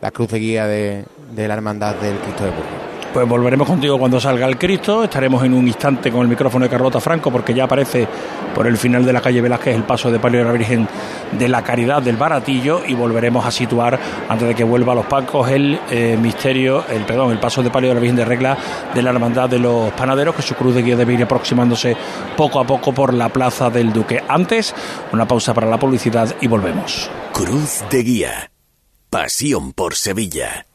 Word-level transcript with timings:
la 0.00 0.10
cruz 0.10 0.28
de 0.28 0.38
guía 0.38 0.66
de, 0.66 1.04
de 1.34 1.48
la 1.48 1.54
Hermandad 1.54 1.94
del 1.96 2.18
Cristo 2.18 2.44
de 2.44 2.50
Burgos. 2.50 2.90
Pues 3.12 3.28
volveremos 3.28 3.66
contigo 3.66 3.98
cuando 3.98 4.20
salga 4.20 4.46
el 4.46 4.56
Cristo. 4.56 5.02
Estaremos 5.02 5.42
en 5.42 5.52
un 5.52 5.66
instante 5.66 6.12
con 6.12 6.22
el 6.22 6.28
micrófono 6.28 6.64
de 6.64 6.70
Carlota 6.70 7.00
Franco 7.00 7.32
porque 7.32 7.52
ya 7.52 7.64
aparece 7.64 8.06
por 8.54 8.68
el 8.68 8.76
final 8.76 9.04
de 9.04 9.12
la 9.12 9.20
calle 9.20 9.40
Velázquez 9.40 9.74
el 9.74 9.82
paso 9.82 10.12
de 10.12 10.20
palio 10.20 10.38
de 10.38 10.44
la 10.44 10.52
Virgen 10.52 10.86
de 11.32 11.48
la 11.48 11.62
Caridad 11.62 12.02
del 12.02 12.16
Baratillo 12.16 12.82
y 12.86 12.94
volveremos 12.94 13.44
a 13.44 13.50
situar 13.50 13.98
antes 14.28 14.46
de 14.46 14.54
que 14.54 14.62
vuelva 14.62 14.92
a 14.92 14.94
los 14.94 15.06
pacos 15.06 15.50
el 15.50 15.80
eh, 15.90 16.16
misterio, 16.20 16.84
el 16.88 17.02
perdón, 17.02 17.32
el 17.32 17.40
paso 17.40 17.64
de 17.64 17.70
palio 17.70 17.88
de 17.88 17.94
la 17.96 18.00
Virgen 18.00 18.16
de 18.16 18.24
Regla 18.24 18.56
de 18.94 19.02
la 19.02 19.10
Hermandad 19.10 19.48
de 19.48 19.58
los 19.58 19.92
Panaderos 19.94 20.36
que 20.36 20.42
su 20.42 20.54
cruz 20.54 20.76
de 20.76 20.82
guía 20.82 20.94
debe 20.94 21.14
ir 21.14 21.22
aproximándose 21.24 21.96
poco 22.36 22.60
a 22.60 22.64
poco 22.64 22.92
por 22.92 23.12
la 23.12 23.28
Plaza 23.28 23.70
del 23.70 23.92
Duque. 23.92 24.22
Antes, 24.28 24.72
una 25.12 25.26
pausa 25.26 25.52
para 25.52 25.66
la 25.66 25.80
publicidad 25.80 26.32
y 26.40 26.46
volvemos. 26.46 27.10
Cruz 27.32 27.82
de 27.90 28.02
Guía. 28.04 28.50
Pasión 29.10 29.72
por 29.72 29.96
Sevilla. 29.96 30.66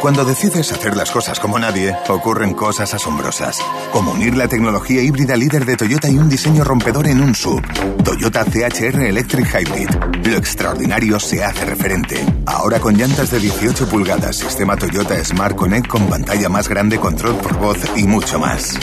Cuando 0.00 0.24
decides 0.24 0.72
hacer 0.72 0.96
las 0.96 1.10
cosas 1.10 1.38
como 1.38 1.58
nadie, 1.58 1.94
ocurren 2.08 2.54
cosas 2.54 2.94
asombrosas. 2.94 3.60
Como 3.92 4.12
unir 4.12 4.38
la 4.38 4.48
tecnología 4.48 5.02
híbrida 5.02 5.36
líder 5.36 5.66
de 5.66 5.76
Toyota 5.76 6.08
y 6.08 6.16
un 6.16 6.30
diseño 6.30 6.64
rompedor 6.64 7.08
en 7.08 7.20
un 7.20 7.34
sub. 7.34 7.60
Toyota 8.02 8.42
CHR 8.46 9.02
Electric 9.02 9.46
Hybrid. 9.46 9.90
Lo 10.24 10.38
extraordinario 10.38 11.20
se 11.20 11.44
hace 11.44 11.66
referente. 11.66 12.24
Ahora 12.46 12.80
con 12.80 12.96
llantas 12.96 13.30
de 13.30 13.40
18 13.40 13.86
pulgadas, 13.86 14.36
sistema 14.36 14.78
Toyota 14.78 15.22
Smart 15.22 15.54
Connect 15.54 15.86
con 15.86 16.08
pantalla 16.08 16.48
más 16.48 16.70
grande, 16.70 16.98
control 16.98 17.36
por 17.36 17.58
voz 17.58 17.76
y 17.96 18.04
mucho 18.04 18.38
más. 18.38 18.78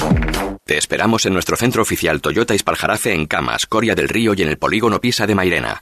Te 0.63 0.77
esperamos 0.77 1.25
en 1.25 1.33
nuestro 1.33 1.57
centro 1.57 1.81
oficial 1.81 2.21
Toyota 2.21 2.53
Ispaljarafe 2.53 3.15
en 3.15 3.25
Camas, 3.25 3.65
Coria 3.65 3.95
del 3.95 4.09
Río 4.09 4.35
y 4.35 4.43
en 4.43 4.49
el 4.49 4.59
polígono 4.59 5.01
Pisa 5.01 5.25
de 5.25 5.33
Mairena. 5.33 5.81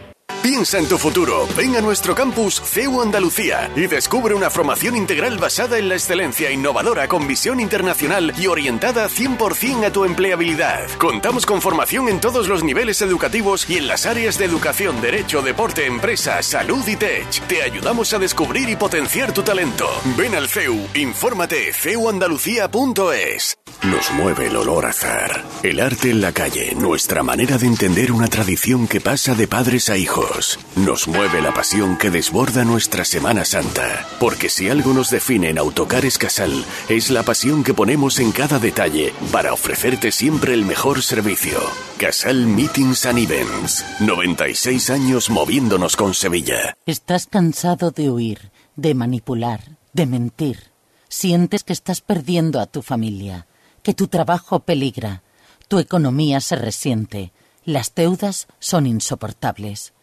Piensa 0.41 0.79
en 0.79 0.87
tu 0.87 0.97
futuro. 0.97 1.47
Ven 1.55 1.75
a 1.75 1.81
nuestro 1.81 2.15
campus 2.15 2.59
CEU 2.65 2.99
Andalucía 3.03 3.69
y 3.75 3.81
descubre 3.81 4.33
una 4.33 4.49
formación 4.49 4.95
integral 4.95 5.37
basada 5.37 5.77
en 5.77 5.87
la 5.87 5.93
excelencia 5.93 6.49
innovadora 6.49 7.07
con 7.07 7.27
visión 7.27 7.59
internacional 7.59 8.33
y 8.39 8.47
orientada 8.47 9.07
100% 9.07 9.85
a 9.85 9.91
tu 9.91 10.03
empleabilidad. 10.03 10.89
Contamos 10.97 11.45
con 11.45 11.61
formación 11.61 12.09
en 12.09 12.19
todos 12.19 12.47
los 12.47 12.63
niveles 12.63 13.03
educativos 13.03 13.69
y 13.69 13.77
en 13.77 13.87
las 13.87 14.07
áreas 14.07 14.39
de 14.39 14.45
educación, 14.45 14.99
derecho, 14.99 15.43
deporte, 15.43 15.85
empresa, 15.85 16.41
salud 16.41 16.87
y 16.87 16.95
tech. 16.95 17.29
Te 17.47 17.61
ayudamos 17.61 18.11
a 18.13 18.17
descubrir 18.17 18.67
y 18.67 18.75
potenciar 18.75 19.33
tu 19.33 19.43
talento. 19.43 19.87
Ven 20.17 20.33
al 20.33 20.49
CEU, 20.49 20.87
infórmate 20.95 21.71
ceuandalucía.es. 21.71 23.59
Nos 23.83 24.11
mueve 24.11 24.47
el 24.47 24.55
olor 24.55 24.87
azar, 24.87 25.43
el 25.61 25.79
arte 25.79 26.09
en 26.09 26.21
la 26.21 26.31
calle, 26.31 26.73
nuestra 26.75 27.21
manera 27.21 27.59
de 27.59 27.67
entender 27.67 28.11
una 28.11 28.27
tradición 28.27 28.87
que 28.87 29.01
pasa 29.01 29.35
de 29.35 29.47
padres 29.47 29.89
a 29.89 29.97
hijos. 29.97 30.30
Nos 30.75 31.07
mueve 31.07 31.41
la 31.41 31.53
pasión 31.53 31.97
que 31.97 32.09
desborda 32.09 32.63
nuestra 32.63 33.05
Semana 33.05 33.45
Santa, 33.45 34.05
porque 34.19 34.49
si 34.49 34.69
algo 34.69 34.93
nos 34.93 35.09
define 35.09 35.49
en 35.49 35.57
Autocares 35.57 36.17
Casal, 36.17 36.65
es 36.89 37.09
la 37.09 37.23
pasión 37.23 37.63
que 37.63 37.73
ponemos 37.73 38.19
en 38.19 38.31
cada 38.31 38.59
detalle 38.59 39.13
para 39.31 39.53
ofrecerte 39.53 40.11
siempre 40.11 40.53
el 40.53 40.65
mejor 40.65 41.01
servicio. 41.01 41.59
Casal 41.97 42.45
Meetings 42.47 43.05
and 43.05 43.19
Events, 43.19 43.85
96 43.99 44.89
años 44.89 45.29
moviéndonos 45.29 45.95
con 45.95 46.13
Sevilla. 46.13 46.75
Estás 46.85 47.27
cansado 47.27 47.91
de 47.91 48.09
huir, 48.09 48.51
de 48.75 48.93
manipular, 48.95 49.77
de 49.93 50.05
mentir. 50.05 50.71
Sientes 51.09 51.63
que 51.63 51.73
estás 51.73 52.01
perdiendo 52.01 52.59
a 52.59 52.67
tu 52.67 52.81
familia 52.81 53.47
que 53.83 53.93
tu 53.93 54.07
trabajo 54.07 54.59
peligra, 54.61 55.23
tu 55.67 55.79
economía 55.79 56.39
se 56.41 56.55
resiente, 56.55 57.31
las 57.65 57.93
deudas 57.95 58.47
son 58.59 58.85
insoportables. 58.85 59.93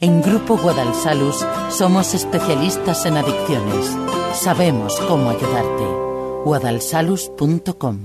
En 0.00 0.22
Grupo 0.22 0.56
Guadalsalus 0.56 1.44
somos 1.70 2.14
especialistas 2.14 3.04
en 3.04 3.16
adicciones. 3.16 3.96
Sabemos 4.32 4.94
cómo 5.08 5.30
ayudarte. 5.30 5.84
guadalsalus.com 6.44 8.04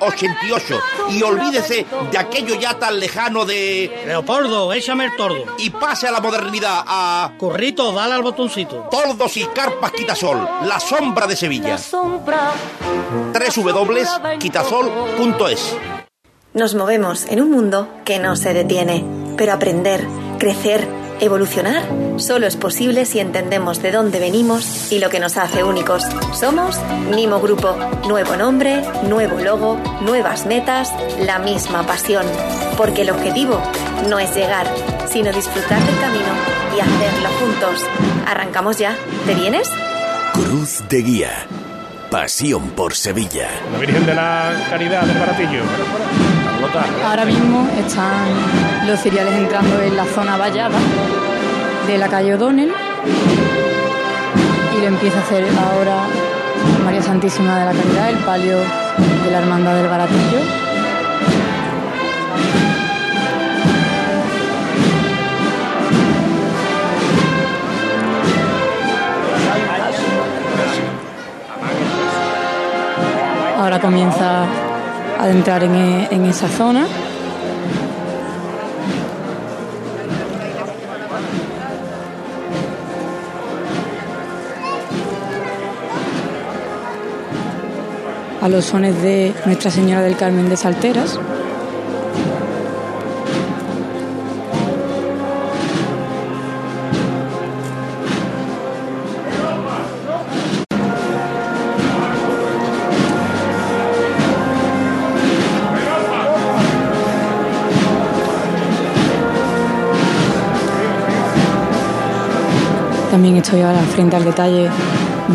88. 0.00 0.80
Y 1.10 1.22
olvídese 1.22 1.86
de 2.10 2.18
aquello 2.18 2.54
ya 2.56 2.78
tan 2.78 2.98
lejano 2.98 3.44
de 3.44 4.04
Leopoldo, 4.06 4.72
échame 4.72 5.04
el 5.06 5.16
tordo. 5.16 5.44
Y 5.58 5.70
pase 5.70 6.08
a 6.08 6.10
la 6.10 6.20
modernidad, 6.20 6.82
a... 6.86 7.32
Corrito, 7.38 7.92
dale 7.92 8.14
al 8.14 8.22
botoncito. 8.22 8.88
Tordos 8.90 9.36
y 9.36 9.44
carpas 9.46 9.92
Quitasol, 9.92 10.38
la 10.64 10.80
sombra 10.80 11.26
de 11.26 11.36
Sevilla. 11.36 11.78
www.quitasol.es 13.56 15.76
Nos 16.54 16.74
movemos 16.74 17.26
en 17.26 17.40
un 17.40 17.50
mundo 17.50 17.88
que 18.04 18.18
no 18.18 18.36
se 18.36 18.54
detiene, 18.54 19.04
pero 19.36 19.52
aprender, 19.52 20.06
crecer, 20.38 20.88
evolucionar 21.20 21.82
solo 22.16 22.46
es 22.46 22.56
posible 22.56 23.04
si 23.04 23.20
entendemos 23.20 23.82
de 23.82 23.92
dónde 23.92 24.20
venimos 24.20 24.90
y 24.92 24.98
lo 24.98 25.10
que 25.10 25.20
nos 25.20 25.36
hace 25.36 25.64
únicos. 25.64 26.04
Somos 26.32 26.80
Mimo 27.14 27.40
Grupo. 27.40 27.76
Nuevo 28.08 28.36
nombre, 28.36 28.82
nuevo 29.08 29.38
logo, 29.40 29.78
nuevas 30.00 30.46
metas, 30.46 30.92
la 31.20 31.38
misma 31.38 31.86
pasión. 31.86 32.26
Porque 32.76 33.02
el 33.02 33.10
objetivo 33.10 33.60
no 34.08 34.18
es 34.18 34.34
llegar, 34.34 34.66
sino 35.10 35.32
disfrutar 35.32 35.82
del 35.82 35.98
camino 35.98 36.32
y 36.76 36.80
hacerlo 36.80 37.28
juntos. 37.40 37.84
Arrancamos 38.26 38.78
ya. 38.78 38.96
¿Te 39.26 39.34
vienes? 39.34 39.70
Cruz 40.32 40.82
de 40.88 41.02
Guía. 41.02 41.46
Pasión 42.10 42.70
por 42.70 42.94
Sevilla. 42.94 43.48
La 43.72 43.78
Virgen 43.78 44.06
de 44.06 44.14
la 44.14 44.66
Caridad 44.70 45.02
del 45.02 45.18
Baratillo. 45.18 45.62
Ahora 47.04 47.24
mismo 47.24 47.68
están 47.78 48.26
los 48.86 48.98
cereales 49.00 49.34
entrando 49.34 49.80
en 49.80 49.96
la 49.96 50.04
zona 50.04 50.36
vallada 50.36 50.78
de 51.86 51.96
la 51.96 52.08
calle 52.08 52.34
O'Donnell 52.34 52.72
y 54.76 54.80
lo 54.80 54.86
empieza 54.86 55.18
a 55.18 55.22
hacer 55.22 55.44
ahora 55.44 56.06
María 56.84 57.02
Santísima 57.02 57.58
de 57.60 57.64
la 57.66 57.72
Caridad, 57.72 58.10
el 58.10 58.18
palio 58.18 58.58
de 58.58 59.30
la 59.30 59.38
Hermandad 59.38 59.76
del 59.76 59.88
Baratillo. 59.88 60.40
Ahora 73.56 73.80
comienza 73.80 74.46
adentrar 75.18 75.62
en, 75.64 75.74
en 75.74 76.24
esa 76.26 76.48
zona. 76.48 76.86
a 88.46 88.48
los 88.48 88.66
sones 88.66 89.02
de 89.02 89.34
Nuestra 89.44 89.72
Señora 89.72 90.02
del 90.02 90.16
Carmen 90.16 90.48
de 90.48 90.56
Salteras. 90.56 91.18
También 113.26 113.42
estoy 113.42 113.60
ahora 113.62 113.80
frente 113.80 114.14
al 114.14 114.24
detalle 114.24 114.68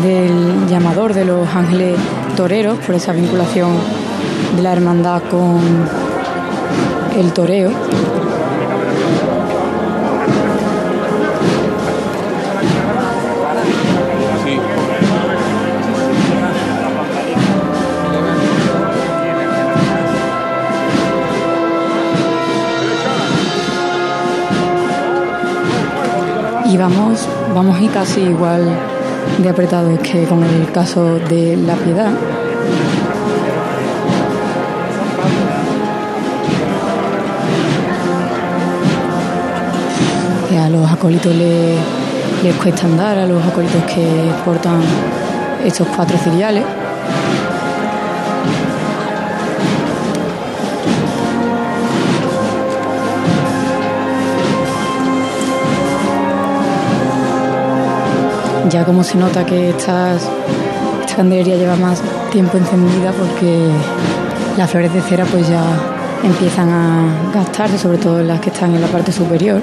del 0.02 0.66
llamador 0.66 1.12
de 1.12 1.26
los 1.26 1.46
ángeles 1.54 1.98
toreros 2.38 2.78
por 2.78 2.94
esa 2.94 3.12
vinculación 3.12 3.72
de 4.56 4.62
la 4.62 4.72
hermandad 4.72 5.20
con 5.30 5.60
el 7.14 7.32
toreo. 7.34 7.70
Y 26.72 26.76
vamos, 26.78 27.28
vamos 27.54 27.78
y 27.80 27.88
casi 27.88 28.20
igual 28.22 28.62
de 29.38 29.48
apretados 29.48 29.98
que 30.00 30.24
con 30.24 30.42
el 30.42 30.70
caso 30.72 31.18
de 31.18 31.56
la 31.56 31.74
piedad. 31.74 32.10
A 40.64 40.68
los 40.68 40.90
acólitos 40.90 41.34
le- 41.34 41.76
les 42.44 42.54
cuesta 42.56 42.86
andar, 42.86 43.18
a 43.18 43.26
los 43.26 43.44
acólitos 43.44 43.82
que 43.84 44.06
portan 44.44 44.80
estos 45.64 45.86
cuatro 45.88 46.16
ciriales. 46.18 46.64
Ya 58.70 58.84
como 58.84 59.02
se 59.04 59.18
nota 59.18 59.44
que 59.44 59.70
estas, 59.70 60.22
esta 61.00 61.16
candelería 61.16 61.56
lleva 61.56 61.76
más 61.76 62.00
tiempo 62.30 62.56
encendida 62.58 63.12
porque 63.12 63.68
las 64.56 64.70
flores 64.70 64.92
de 64.94 65.00
cera 65.02 65.24
pues 65.24 65.48
ya 65.48 65.62
empiezan 66.22 66.68
a 66.70 67.32
gastarse, 67.34 67.76
sobre 67.78 67.98
todo 67.98 68.22
las 68.22 68.40
que 68.40 68.50
están 68.50 68.74
en 68.74 68.80
la 68.80 68.86
parte 68.86 69.12
superior. 69.12 69.60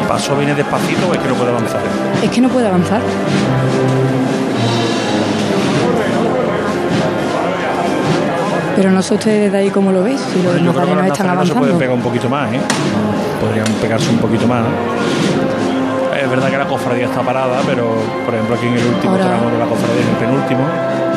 ¿El 0.00 0.06
paso 0.08 0.36
viene 0.36 0.54
despacito 0.54 1.08
o 1.08 1.14
es 1.14 1.18
que 1.18 1.28
no 1.28 1.34
puede 1.34 1.50
avanzar? 1.50 1.80
Es 2.22 2.30
que 2.30 2.40
no 2.40 2.48
puede 2.48 2.66
avanzar. 2.68 3.00
Pero 8.76 8.90
no 8.90 9.02
sé 9.02 9.14
ustedes 9.14 9.50
de 9.52 9.58
ahí 9.58 9.70
cómo 9.70 9.90
lo 9.90 10.02
veis, 10.02 10.20
si 10.20 10.42
los 10.42 10.60
Yo 10.60 10.72
creo 10.72 10.86
que 10.86 10.94
los 10.94 11.06
están 11.06 11.08
nazarenos 11.08 11.16
se 11.16 11.22
avanzando. 11.30 11.60
pueden 11.60 11.78
pegar 11.78 11.94
un 11.94 12.02
poquito 12.02 12.28
más, 12.28 12.52
¿eh? 12.52 12.60
Podrían 13.40 13.66
pegarse 13.80 14.10
un 14.10 14.18
poquito 14.18 14.46
más. 14.46 14.64
Es 16.20 16.30
verdad 16.30 16.50
que 16.50 16.58
la 16.58 16.66
cofradía 16.66 17.04
está 17.06 17.20
parada, 17.22 17.60
pero 17.66 17.94
por 18.24 18.34
ejemplo 18.34 18.56
aquí 18.56 18.66
en 18.66 18.74
el 18.74 18.86
último 18.86 19.12
Ahora- 19.12 19.26
tramo 19.26 19.50
de 19.50 19.58
la 19.58 19.66
cofradía, 19.66 20.02
en 20.02 20.08
el 20.08 20.16
penúltimo, 20.16 20.60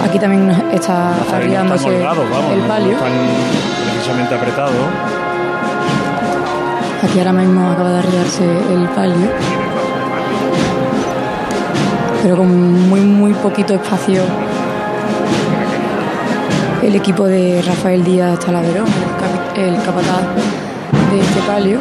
Aquí 0.06 0.18
también 0.20 0.50
está 0.72 1.14
arriándose 1.34 1.88
el 1.90 2.04
no 2.04 2.68
palio. 2.68 2.92
están 2.94 3.12
precisamente 3.92 4.36
apretados. 4.36 4.72
Aquí 7.04 7.20
ahora 7.20 7.34
mismo 7.34 7.70
acaba 7.72 7.90
de 7.92 8.00
arriarse 8.00 8.44
el 8.44 8.88
palio. 8.96 9.30
Pero 12.24 12.38
con 12.38 12.90
muy, 12.90 13.00
muy 13.02 13.34
poquito 13.34 13.74
espacio. 13.74 14.22
El 16.82 16.96
equipo 16.96 17.26
de 17.26 17.62
Rafael 17.66 18.04
Díaz 18.04 18.40
Talaverón, 18.40 18.86
el, 18.88 18.94
capi- 18.94 19.60
el 19.60 19.76
capataz 19.84 20.22
de 21.12 21.20
este 21.20 21.40
palio. 21.42 21.80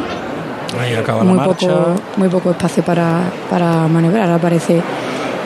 Ahí 0.77 0.93
acaba 0.95 1.19
la 1.19 1.29
Muy 1.31 1.37
marcha. 1.37 1.67
poco, 1.67 1.95
muy 2.17 2.29
poco 2.29 2.51
espacio 2.51 2.83
para, 2.83 3.21
para 3.49 3.87
maniobrar. 3.87 4.25
Ahora 4.25 4.37
parece 4.37 4.81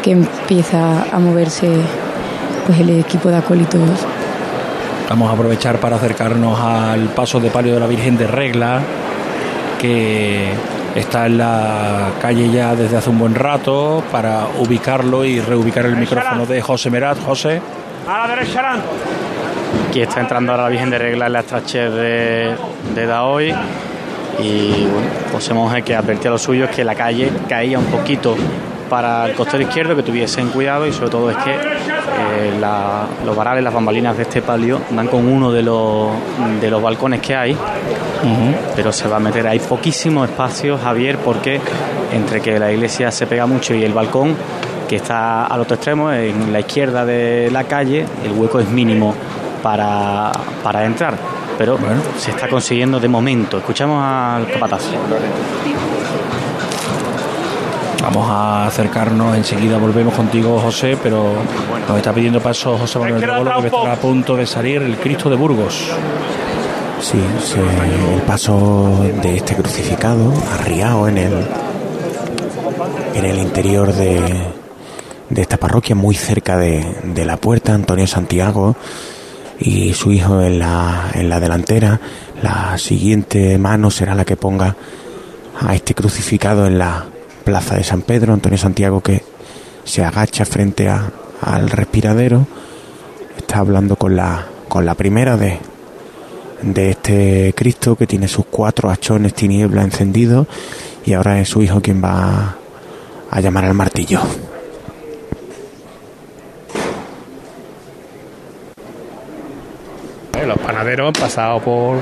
que 0.02 0.12
empieza 0.12 1.06
a 1.12 1.20
moverse 1.20 1.70
pues 2.66 2.80
el 2.80 3.00
equipo 3.00 3.30
de 3.30 3.38
acólitos 3.38 3.82
Vamos 5.10 5.30
a 5.30 5.34
aprovechar 5.34 5.78
para 5.80 5.98
acercarnos 5.98 6.60
al 6.60 7.10
paso 7.10 7.40
de 7.40 7.50
palio 7.50 7.74
de 7.74 7.80
la 7.80 7.88
Virgen 7.88 8.18
de 8.18 8.26
Regla, 8.26 8.80
que 9.80 10.50
está 10.96 11.26
en 11.26 11.38
la 11.38 12.12
calle 12.22 12.50
ya 12.50 12.74
desde 12.74 12.98
hace 12.98 13.10
un 13.10 13.20
buen 13.20 13.36
rato, 13.36 14.02
para 14.12 14.48
ubicarlo 14.60 15.26
y 15.26 15.40
reubicar 15.40 15.86
el 15.86 15.98
micrófono 15.98 16.46
de 16.46 16.62
José 16.62 16.90
Merat. 16.90 17.18
José. 17.24 17.62
A 18.08 18.28
la 18.28 18.36
derecha, 18.36 18.76
Aquí 19.90 20.02
está 20.02 20.22
entrando 20.22 20.52
ahora 20.54 20.64
la 20.64 20.70
Virgen 20.70 20.90
de 20.90 20.98
Regla 20.98 21.28
en 21.28 21.34
la 21.34 21.40
estrechez 21.42 21.94
de, 21.94 22.56
de 22.96 23.06
Daoy. 23.06 23.54
Y 24.40 24.86
bueno, 24.92 25.08
José 25.32 25.54
Monje 25.54 25.82
que 25.84 25.96
advertía 25.96 26.30
a 26.30 26.34
los 26.34 26.42
suyos 26.42 26.70
que 26.70 26.84
la 26.84 26.96
calle 26.96 27.32
caía 27.48 27.78
un 27.80 27.86
poquito 27.86 28.36
para 28.90 29.26
el 29.28 29.34
costero 29.34 29.64
izquierdo, 29.64 29.96
que 29.96 30.04
tuviesen 30.04 30.50
cuidado 30.50 30.86
y 30.86 30.94
sobre 30.94 31.10
todo 31.10 31.32
es 31.32 31.38
que 31.38 31.52
eh, 31.52 32.54
la- 32.60 33.06
los 33.26 33.36
varales, 33.36 33.64
las 33.64 33.74
bambalinas 33.74 34.16
de 34.18 34.24
este 34.24 34.42
palio 34.42 34.82
dan 34.92 35.08
con 35.08 35.26
uno 35.28 35.52
de 35.52 35.64
los, 35.64 36.10
de 36.62 36.70
los 36.70 36.82
balcones 36.82 37.20
que 37.22 37.36
hay, 37.36 37.58
pero 38.76 38.92
se 38.92 39.08
va 39.08 39.18
a 39.18 39.20
meter, 39.20 39.48
hay 39.48 39.60
poquísimo 39.60 40.24
espacio, 40.26 40.78
Javier, 40.78 41.18
porque 41.18 41.60
entre 42.14 42.40
que 42.42 42.60
la 42.60 42.72
iglesia 42.72 43.10
se 43.12 43.26
pega 43.26 43.46
mucho 43.48 43.74
y 43.74 43.84
el 43.84 43.94
balcón, 43.94 44.36
que 44.88 44.98
está 44.98 45.46
al 45.46 45.62
otro 45.62 45.76
extremo, 45.76 46.12
en 46.12 46.54
la 46.54 46.60
izquierda 46.60 47.04
de 47.06 47.50
la 47.52 47.64
calle, 47.64 48.06
el 48.24 48.32
hueco 48.34 48.60
es 48.60 48.68
mínimo 48.70 49.16
para, 49.64 50.32
para 50.62 50.86
entrar. 50.86 51.16
Pero 51.58 51.78
se 52.18 52.32
está 52.32 52.48
consiguiendo 52.50 53.00
de 53.00 53.08
momento. 53.08 53.58
Escuchamos 53.58 54.04
al 54.04 54.52
capataz. 54.52 54.84
Vamos 58.02 58.30
a 58.30 58.68
acercarnos, 58.68 59.38
enseguida 59.38 59.78
volvemos 59.78 60.14
contigo, 60.14 60.60
José, 60.60 60.98
pero 61.02 61.36
nos 61.88 61.98
está 61.98 62.12
pidiendo 62.12 62.42
paso 62.42 62.78
José 62.78 63.00
Manuel 63.00 63.22
Rebolo, 63.22 63.62
que 63.62 63.68
estará 63.68 63.94
a 63.94 63.96
punto 63.96 64.36
de 64.36 64.46
salir 64.46 64.82
el 64.82 64.98
Cristo 64.98 65.30
de 65.30 65.38
Burgos. 65.38 65.88
Sí, 67.00 67.20
sí, 67.42 67.60
el 68.14 68.22
paso 68.24 69.06
de 69.22 69.38
este 69.38 69.56
crucificado, 69.56 70.34
arriado 70.54 71.08
en 71.08 71.18
el, 71.18 71.34
en 73.14 73.26
el 73.26 73.40
interior 73.40 73.94
de, 73.94 74.22
de 75.30 75.42
esta 75.42 75.56
parroquia, 75.56 75.96
muy 75.96 76.16
cerca 76.16 76.58
de, 76.58 76.86
de 77.06 77.26
la 77.26 77.38
puerta, 77.38 77.74
Antonio 77.74 78.06
Santiago 78.06 78.76
y 79.64 79.94
su 79.94 80.12
hijo 80.12 80.42
en 80.42 80.60
la, 80.60 81.10
en 81.14 81.30
la 81.30 81.40
delantera. 81.40 82.00
La 82.42 82.78
siguiente 82.78 83.58
mano 83.58 83.90
será 83.90 84.14
la 84.14 84.26
que 84.26 84.36
ponga 84.36 84.76
a 85.60 85.74
este 85.74 85.96
crucificado 85.96 86.68
en 86.68 86.78
la 86.78 87.06
plaza 87.46 87.76
de 87.76 87.84
San 87.84 88.02
Pedro, 88.02 88.34
Antonio 88.34 88.58
Santiago 88.58 89.02
que 89.02 89.24
se 89.86 90.04
agacha 90.04 90.46
frente 90.46 90.90
a, 90.90 91.12
al 91.42 91.70
respiradero, 91.70 92.46
está 93.38 93.60
hablando 93.60 93.96
con 93.96 94.16
la, 94.16 94.46
con 94.68 94.86
la 94.86 94.96
primera 94.96 95.38
de, 95.38 95.60
de 96.62 96.90
este 96.92 97.54
Cristo 97.56 97.96
que 97.96 98.08
tiene 98.08 98.28
sus 98.28 98.46
cuatro 98.46 98.90
hachones 98.90 99.34
tiniebla 99.34 99.84
encendidos 99.84 100.48
y 101.06 101.14
ahora 101.14 101.40
es 101.40 101.50
su 101.50 101.62
hijo 101.62 101.82
quien 101.82 102.04
va 102.04 102.56
a 103.30 103.42
llamar 103.42 103.66
al 103.66 103.74
martillo. 103.74 104.22
Eh, 110.44 110.48
Los 110.48 110.58
panaderos 110.60 111.08
han 111.08 111.22
pasado 111.22 111.60
por. 111.60 111.98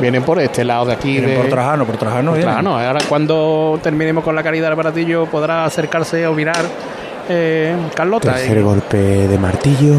Vienen 0.00 0.22
por 0.22 0.40
este 0.40 0.64
lado 0.64 0.86
de 0.86 0.92
aquí. 0.94 1.12
Vienen 1.12 1.30
de... 1.30 1.36
por 1.36 1.48
Trajano, 1.48 1.84
por 1.86 1.96
Trajano 1.96 2.32
Por. 2.32 2.40
Trajano. 2.40 2.78
Ahora, 2.78 3.00
cuando 3.08 3.78
terminemos 3.82 4.24
con 4.24 4.34
la 4.34 4.42
caridad 4.42 4.68
del 4.68 4.76
baratillo, 4.76 5.26
podrá 5.26 5.64
acercarse 5.64 6.26
o 6.26 6.34
mirar 6.34 6.64
eh, 7.28 7.76
Carlota. 7.94 8.34
Tercer 8.34 8.62
golpe 8.62 8.96
de 8.96 9.38
martillo. 9.38 9.94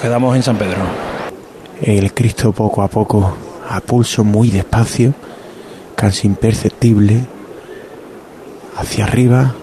Quedamos 0.00 0.34
en 0.36 0.42
San 0.42 0.56
Pedro. 0.56 0.78
El 1.80 2.12
Cristo 2.12 2.52
poco 2.52 2.82
a 2.82 2.88
poco, 2.88 3.36
a 3.68 3.80
pulso 3.80 4.24
muy 4.24 4.50
despacio, 4.50 5.14
casi 5.94 6.26
imperceptible, 6.26 7.20
hacia 8.76 9.04
arriba. 9.04 9.54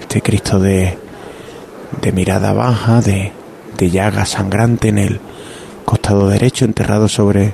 Este 0.00 0.20
Cristo 0.20 0.58
de, 0.58 0.98
de 2.02 2.12
mirada 2.12 2.52
baja, 2.52 3.00
de, 3.00 3.32
de 3.82 3.90
llaga 3.90 4.24
sangrante 4.24 4.88
en 4.90 4.98
el 4.98 5.20
costado 5.84 6.28
derecho, 6.28 6.64
enterrado 6.64 7.08
sobre 7.08 7.52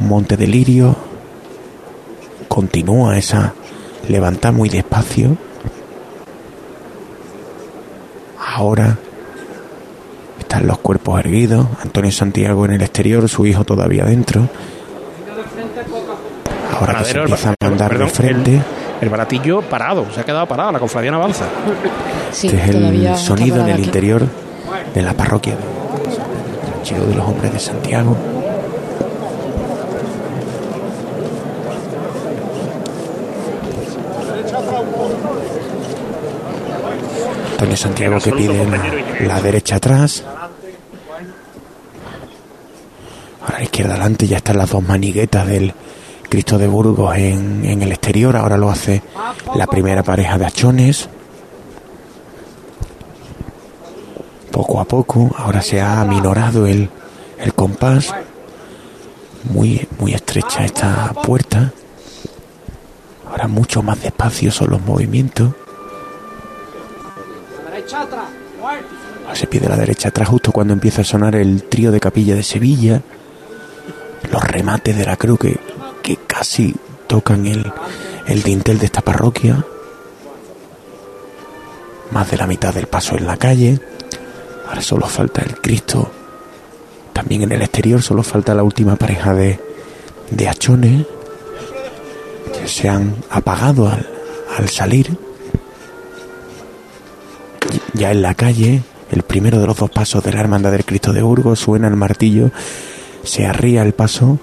un 0.00 0.08
monte 0.08 0.38
de 0.38 0.46
lirio. 0.46 0.96
Continúa 2.48 3.18
esa 3.18 3.52
levanta 4.08 4.52
muy 4.52 4.70
despacio. 4.70 5.36
Ahora 8.54 8.96
están 10.38 10.66
los 10.66 10.78
cuerpos 10.78 11.20
erguidos, 11.20 11.66
Antonio 11.82 12.10
Santiago 12.10 12.64
en 12.64 12.72
el 12.72 12.80
exterior, 12.82 13.28
su 13.28 13.44
hijo 13.44 13.64
todavía 13.64 14.06
dentro. 14.06 14.48
Ahora 16.74 17.00
que 17.00 17.04
se 17.04 17.18
empieza 17.18 17.50
a 17.50 17.54
mandar 17.68 17.98
de 17.98 18.06
frente, 18.06 18.54
El, 18.54 18.62
el 19.02 19.08
baratillo 19.10 19.60
parado, 19.60 20.06
se 20.14 20.20
ha 20.20 20.24
quedado 20.24 20.46
parado, 20.46 20.72
la 20.72 20.78
cofradía 20.80 21.10
no 21.10 21.18
avanza. 21.18 21.44
Sí, 22.32 22.46
este 22.46 22.58
es 22.62 22.68
el 22.74 23.16
sonido 23.18 23.60
en 23.60 23.68
el 23.68 23.74
aquí. 23.74 23.84
interior 23.84 24.26
de 24.94 25.02
la 25.02 25.14
parroquia 25.14 25.54
del 25.56 26.72
ranchero 26.72 27.06
de 27.06 27.14
los 27.14 27.26
hombres 27.26 27.52
de 27.52 27.58
Santiago. 27.58 28.16
Antonio 37.52 37.76
Santiago 37.76 38.18
que 38.18 38.32
pide 38.32 38.66
la, 38.66 39.26
la 39.26 39.40
derecha 39.40 39.76
atrás. 39.76 40.24
Ahora 43.40 43.58
la 43.58 43.64
izquierda 43.64 43.94
adelante, 43.94 44.26
ya 44.26 44.38
están 44.38 44.58
las 44.58 44.70
dos 44.70 44.82
maniguetas 44.82 45.46
del 45.46 45.72
Cristo 46.28 46.58
de 46.58 46.66
Burgos 46.66 47.16
en, 47.16 47.64
en 47.64 47.82
el 47.82 47.92
exterior. 47.92 48.36
Ahora 48.36 48.56
lo 48.56 48.70
hace 48.70 49.02
la 49.54 49.66
primera 49.66 50.02
pareja 50.02 50.38
de 50.38 50.46
achones. 50.46 51.08
Poco 54.62 54.78
a 54.78 54.84
poco, 54.84 55.28
ahora 55.36 55.60
se 55.60 55.80
ha 55.80 56.00
aminorado 56.00 56.68
el, 56.68 56.88
el 57.36 57.52
compás. 57.52 58.14
Muy, 59.42 59.88
muy 59.98 60.14
estrecha 60.14 60.64
esta 60.64 61.12
puerta. 61.14 61.72
Ahora 63.28 63.48
mucho 63.48 63.82
más 63.82 64.00
despacio 64.00 64.52
son 64.52 64.70
los 64.70 64.80
movimientos. 64.80 65.52
Se 69.32 69.48
pide 69.48 69.68
la 69.68 69.74
derecha 69.74 70.10
atrás 70.10 70.28
justo 70.28 70.52
cuando 70.52 70.74
empieza 70.74 71.00
a 71.00 71.04
sonar 71.04 71.34
el 71.34 71.64
trío 71.64 71.90
de 71.90 71.98
capilla 71.98 72.36
de 72.36 72.44
Sevilla. 72.44 73.02
Los 74.30 74.44
remates 74.44 74.96
de 74.96 75.04
la 75.04 75.16
cruz 75.16 75.40
que, 75.40 75.58
que 76.04 76.18
casi 76.18 76.72
tocan 77.08 77.46
el, 77.46 77.72
el 78.28 78.42
dintel 78.44 78.78
de 78.78 78.86
esta 78.86 79.00
parroquia. 79.00 79.66
Más 82.12 82.30
de 82.30 82.36
la 82.36 82.46
mitad 82.46 82.72
del 82.72 82.86
paso 82.86 83.16
en 83.16 83.26
la 83.26 83.36
calle. 83.36 83.80
Ahora 84.72 84.80
solo 84.80 85.06
falta 85.06 85.42
el 85.42 85.60
Cristo. 85.60 86.10
También 87.12 87.42
en 87.42 87.52
el 87.52 87.60
exterior 87.60 88.00
solo 88.00 88.22
falta 88.22 88.54
la 88.54 88.62
última 88.62 88.96
pareja 88.96 89.34
de, 89.34 89.60
de 90.30 90.48
hachones 90.48 91.06
que 92.58 92.66
se 92.66 92.88
han 92.88 93.16
apagado 93.28 93.86
al, 93.86 94.08
al 94.56 94.70
salir. 94.70 95.14
Ya 97.92 98.12
en 98.12 98.22
la 98.22 98.32
calle, 98.32 98.82
el 99.10 99.24
primero 99.24 99.60
de 99.60 99.66
los 99.66 99.76
dos 99.76 99.90
pasos 99.90 100.24
de 100.24 100.32
la 100.32 100.40
Hermandad 100.40 100.72
del 100.72 100.86
Cristo 100.86 101.12
de 101.12 101.20
Burgos 101.20 101.60
suena 101.60 101.88
el 101.88 101.96
martillo, 101.96 102.50
se 103.24 103.44
arría 103.44 103.82
el 103.82 103.92
paso, 103.92 104.38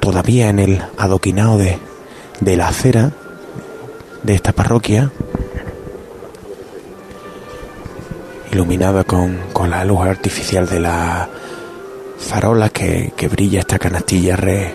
todavía 0.00 0.50
en 0.50 0.58
el 0.58 0.82
adoquinado 0.98 1.56
de, 1.56 1.78
de 2.40 2.56
la 2.58 2.68
acera 2.68 3.12
de 4.24 4.34
esta 4.34 4.52
parroquia, 4.52 5.10
iluminada 8.52 9.04
con, 9.04 9.38
con 9.52 9.70
la 9.70 9.84
luz 9.84 10.00
artificial 10.00 10.68
de 10.68 10.80
la 10.80 11.28
farola 12.18 12.68
que, 12.68 13.12
que 13.16 13.28
brilla 13.28 13.60
esta 13.60 13.78
canastilla 13.78 14.36
re, 14.36 14.74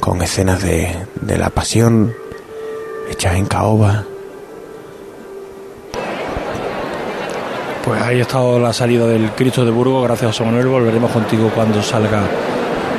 con 0.00 0.20
escenas 0.22 0.62
de, 0.62 1.06
de 1.20 1.38
la 1.38 1.50
pasión 1.50 2.14
hechas 3.10 3.34
en 3.36 3.46
caoba. 3.46 4.04
Pues 7.84 8.00
ahí 8.00 8.20
ha 8.20 8.22
estado 8.22 8.58
la 8.58 8.72
salida 8.72 9.06
del 9.06 9.30
Cristo 9.32 9.64
de 9.64 9.72
Burgos. 9.72 10.04
Gracias, 10.04 10.30
José 10.30 10.44
Manuel. 10.44 10.68
Volveremos 10.68 11.10
contigo 11.10 11.50
cuando 11.52 11.82
salga 11.82 12.22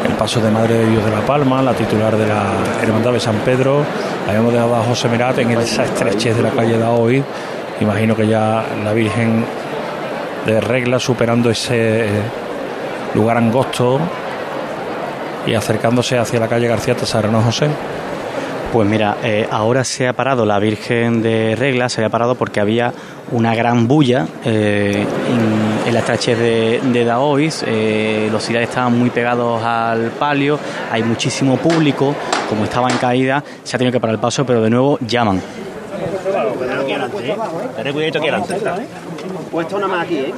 el 0.06 0.14
paso 0.16 0.42
de 0.42 0.52
Madre 0.52 0.80
de 0.80 0.90
Dios 0.90 1.06
de 1.06 1.12
la 1.12 1.22
Palma, 1.22 1.62
la 1.62 1.74
titular 1.74 2.18
de 2.18 2.28
la 2.28 2.44
Hermandad 2.82 3.14
de 3.14 3.20
San 3.22 3.38
Pedro. 3.46 3.86
Habíamos 4.28 4.52
dejado 4.52 4.76
a 4.76 4.84
José 4.84 5.08
Merat 5.08 5.40
en 5.40 5.52
esa 5.52 5.86
estrechez 5.86 6.36
de 6.36 6.44
la 6.44 6.50
calle 6.50 6.78
de 6.78 6.84
hoy. 6.84 7.24
Imagino 7.80 8.14
que 8.14 8.28
ya 8.28 8.66
la 8.84 8.92
Virgen 8.92 9.46
de 10.46 10.62
regla 10.62 11.00
superando 11.00 11.50
ese 11.50 12.08
lugar 13.14 13.38
angosto 13.38 14.00
y 15.46 15.54
acercándose 15.54 16.18
hacia 16.18 16.40
la 16.40 16.48
calle 16.48 16.68
García 16.68 16.96
Tasara, 16.96 17.30
¿no, 17.30 17.42
José? 17.42 17.68
Pues 18.72 18.88
mira, 18.90 19.18
eh, 19.24 19.48
ahora 19.52 19.84
se 19.84 20.08
ha 20.08 20.14
parado 20.14 20.48
la 20.48 20.58
Virgen 20.58 21.22
de 21.22 21.56
Regla, 21.56 21.90
se 21.90 22.02
había 22.02 22.10
parado 22.10 22.34
porque 22.34 22.60
había 22.60 22.92
una 23.32 23.54
gran 23.54 23.88
bulla 23.88 24.26
eh, 24.44 25.06
en, 25.30 25.88
en, 25.88 25.94
la 25.94 26.00
estrechez 26.00 26.40
de, 26.40 26.80
de 26.82 27.06
Daois. 27.06 27.64
Eh, 27.68 28.30
los 28.32 28.42
ciudades 28.42 28.70
estaban 28.70 28.98
muy 28.98 29.12
pegados 29.12 29.62
al 29.64 30.10
palio, 30.12 30.58
hay 30.92 31.04
muchísimo 31.04 31.58
público. 31.58 32.16
Como 32.50 32.64
estaba 32.64 32.90
en 32.90 32.98
caída, 32.98 33.44
se 33.64 33.76
ha 33.76 33.78
tenido 33.78 33.92
que 33.92 34.00
parar 34.00 34.16
el 34.16 34.20
paso, 34.20 34.44
pero 34.44 34.64
de 34.64 34.72
nuevo 34.72 34.98
llaman. 35.02 35.40
Ten 37.84 37.94
cuidado 37.94 38.20
aquí 38.20 38.28
adelante. 38.28 38.56
Puesto 39.54 39.78
una 39.78 39.88
más 39.88 40.06
aquí, 40.06 40.18
¿eh? 40.18 40.34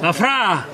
¡Zafra! 0.00 0.66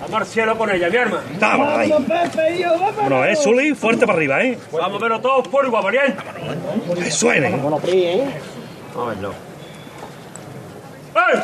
Vamos 0.00 0.20
al 0.20 0.26
cielo 0.26 0.56
con 0.56 0.70
ella, 0.70 0.88
mi 0.88 0.96
arma. 0.96 1.20
Vamos, 1.40 1.68
ahí. 1.76 1.92
Bueno, 3.00 3.24
eh, 3.24 3.34
Zuli, 3.34 3.74
fuerte 3.74 4.06
para 4.06 4.16
arriba, 4.16 4.44
¿eh? 4.44 4.56
Vamos 4.70 5.00
a 5.00 5.02
verlo 5.02 5.20
todos 5.20 5.48
por 5.48 5.66
igual, 5.66 5.90
¿bien? 5.90 6.14
Que 6.94 7.10
suene. 7.10 7.50
Vamos 7.50 7.82
¿eh? 7.88 8.28
a 8.94 9.04
verlo. 9.06 9.34
Una 11.16 11.42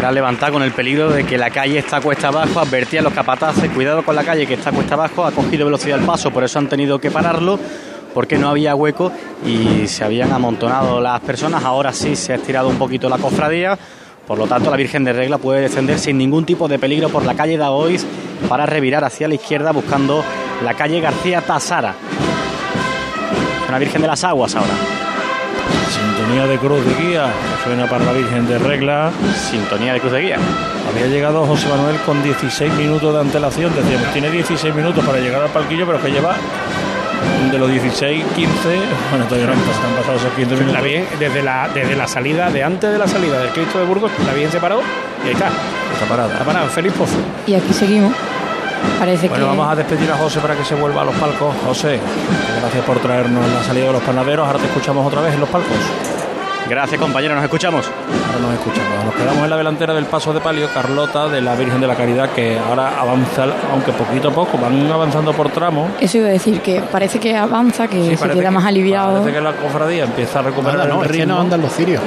gran 0.00 0.14
levantada 0.14 0.50
con 0.50 0.62
el 0.62 0.72
peligro 0.72 1.10
de 1.10 1.24
que 1.24 1.36
la 1.36 1.50
calle 1.50 1.78
está 1.78 2.00
cuesta 2.00 2.28
abajo, 2.28 2.58
advertía 2.58 3.00
a 3.00 3.02
los 3.02 3.12
capataces, 3.12 3.70
cuidado 3.70 4.02
con 4.02 4.16
la 4.16 4.24
calle 4.24 4.46
que 4.46 4.54
está 4.54 4.72
cuesta 4.72 4.94
abajo, 4.94 5.26
ha 5.26 5.30
cogido 5.30 5.66
velocidad 5.66 5.98
el 5.98 6.06
paso, 6.06 6.30
por 6.30 6.42
eso 6.42 6.58
han 6.58 6.70
tenido 6.70 6.98
que 6.98 7.10
pararlo, 7.10 7.58
porque 8.14 8.38
no 8.38 8.48
había 8.48 8.74
hueco 8.74 9.12
y 9.44 9.86
se 9.88 10.02
habían 10.02 10.32
amontonado 10.32 11.02
las 11.02 11.20
personas, 11.20 11.64
ahora 11.64 11.92
sí 11.92 12.16
se 12.16 12.32
ha 12.32 12.36
estirado 12.36 12.70
un 12.70 12.76
poquito 12.76 13.10
la 13.10 13.18
cofradía, 13.18 13.78
por 14.26 14.38
lo 14.38 14.46
tanto 14.46 14.70
la 14.70 14.78
Virgen 14.78 15.04
de 15.04 15.12
Regla 15.12 15.36
puede 15.36 15.60
descender 15.60 15.98
sin 15.98 16.16
ningún 16.16 16.46
tipo 16.46 16.66
de 16.66 16.78
peligro 16.78 17.10
por 17.10 17.26
la 17.26 17.34
calle 17.34 17.58
de 17.58 17.64
Aoiz 17.64 18.06
para 18.48 18.64
revirar 18.64 19.04
hacia 19.04 19.28
la 19.28 19.34
izquierda 19.34 19.70
buscando 19.72 20.24
la 20.64 20.72
calle 20.72 21.00
García 21.00 21.42
Tasara. 21.42 21.94
Una 23.68 23.78
Virgen 23.78 24.00
de 24.00 24.08
las 24.08 24.24
Aguas 24.24 24.56
ahora. 24.56 24.99
Sintonía 26.30 26.46
de 26.46 26.58
cruz 26.58 26.84
de 26.86 26.94
guía, 26.94 27.26
suena 27.64 27.86
para 27.88 28.04
la 28.04 28.12
Virgen 28.12 28.46
de 28.46 28.56
Regla. 28.56 29.10
Sintonía 29.34 29.94
de 29.94 30.00
cruz 30.00 30.12
de 30.12 30.20
guía. 30.20 30.36
Había 30.88 31.08
llegado 31.08 31.44
José 31.44 31.68
Manuel 31.68 31.96
con 32.06 32.22
16 32.22 32.72
minutos 32.74 33.12
de 33.12 33.20
antelación, 33.20 33.74
decíamos, 33.74 34.12
tiene 34.12 34.30
16 34.30 34.72
minutos 34.72 35.04
para 35.04 35.18
llegar 35.18 35.42
al 35.42 35.48
palquillo, 35.48 35.86
pero 35.86 35.98
es 35.98 36.04
que 36.04 36.12
lleva 36.12 36.36
de 37.50 37.58
los 37.58 37.68
16, 37.68 38.24
15, 38.36 38.52
bueno, 39.10 39.24
todavía 39.24 39.48
no 39.48 39.54
han 39.54 39.58
pasado, 39.58 39.88
han 39.88 39.94
pasado 39.96 40.16
esos 40.18 40.32
15 40.34 40.54
minutos. 40.54 40.72
La 40.72 40.80
Virgen, 40.80 41.06
desde 41.18 41.42
la, 41.42 41.68
desde 41.74 41.96
la 41.96 42.06
salida, 42.06 42.48
de 42.48 42.62
antes 42.62 42.92
de 42.92 42.98
la 42.98 43.08
salida 43.08 43.40
del 43.40 43.48
Cristo 43.48 43.80
de 43.80 43.86
Burgos, 43.86 44.12
la 44.24 44.32
Virgen 44.32 44.52
se 44.52 44.60
paró 44.60 44.82
y 45.24 45.26
ahí 45.26 45.32
está. 45.32 45.48
Está 45.92 46.06
parada. 46.08 46.32
Está 46.32 46.44
parada, 46.44 46.68
feliz 46.68 46.92
pozo. 46.92 47.16
Y 47.48 47.54
aquí 47.54 47.72
seguimos. 47.72 48.14
Parece 49.00 49.28
bueno, 49.28 49.46
que... 49.46 49.48
vamos 49.48 49.72
a 49.72 49.74
despedir 49.74 50.08
a 50.12 50.16
José 50.16 50.38
para 50.38 50.54
que 50.54 50.64
se 50.64 50.76
vuelva 50.76 51.02
a 51.02 51.06
los 51.06 51.14
palcos. 51.16 51.56
José, 51.66 51.98
gracias 52.60 52.84
por 52.84 53.00
traernos 53.00 53.44
la 53.52 53.64
salida 53.64 53.86
de 53.86 53.92
los 53.94 54.02
panaderos. 54.02 54.46
Ahora 54.46 54.60
te 54.60 54.66
escuchamos 54.66 55.04
otra 55.04 55.22
vez 55.22 55.34
en 55.34 55.40
los 55.40 55.48
palcos. 55.48 55.76
Gracias, 56.70 57.00
compañero, 57.00 57.34
nos 57.34 57.42
escuchamos. 57.42 57.84
Ahora 58.28 58.38
nos 58.38 58.52
escuchamos. 58.54 59.04
Nos 59.04 59.14
quedamos 59.16 59.42
en 59.42 59.50
la 59.50 59.56
delantera 59.56 59.92
del 59.92 60.04
paso 60.06 60.32
de 60.32 60.40
palio, 60.40 60.68
Carlota, 60.72 61.26
de 61.28 61.40
la 61.40 61.56
Virgen 61.56 61.80
de 61.80 61.86
la 61.88 61.96
Caridad, 61.96 62.30
que 62.30 62.56
ahora 62.60 62.92
avanza, 63.00 63.44
aunque 63.72 63.90
poquito 63.90 64.28
a 64.28 64.30
poco, 64.30 64.56
van 64.56 64.88
avanzando 64.90 65.32
por 65.32 65.50
tramos. 65.50 65.90
Eso 66.00 66.18
iba 66.18 66.28
a 66.28 66.30
decir, 66.30 66.60
que 66.60 66.80
parece 66.80 67.18
que 67.18 67.36
avanza, 67.36 67.88
que 67.88 68.10
Sí, 68.10 68.16
se 68.16 68.28
queda 68.28 68.42
que- 68.42 68.50
más 68.52 68.64
aliviado. 68.64 69.14
Parece 69.20 69.32
que 69.32 69.40
la 69.40 69.52
cofradía 69.54 70.04
empieza 70.04 70.38
a 70.38 70.42
recuperar 70.42 70.80
Anda, 70.82 70.94
no, 70.94 71.00
el 71.00 71.06
es 71.06 71.12
que 71.12 71.18
ritmo. 71.18 71.34
no 71.34 71.40
andan 71.40 71.60
los 71.60 71.72
cirios. 71.72 72.02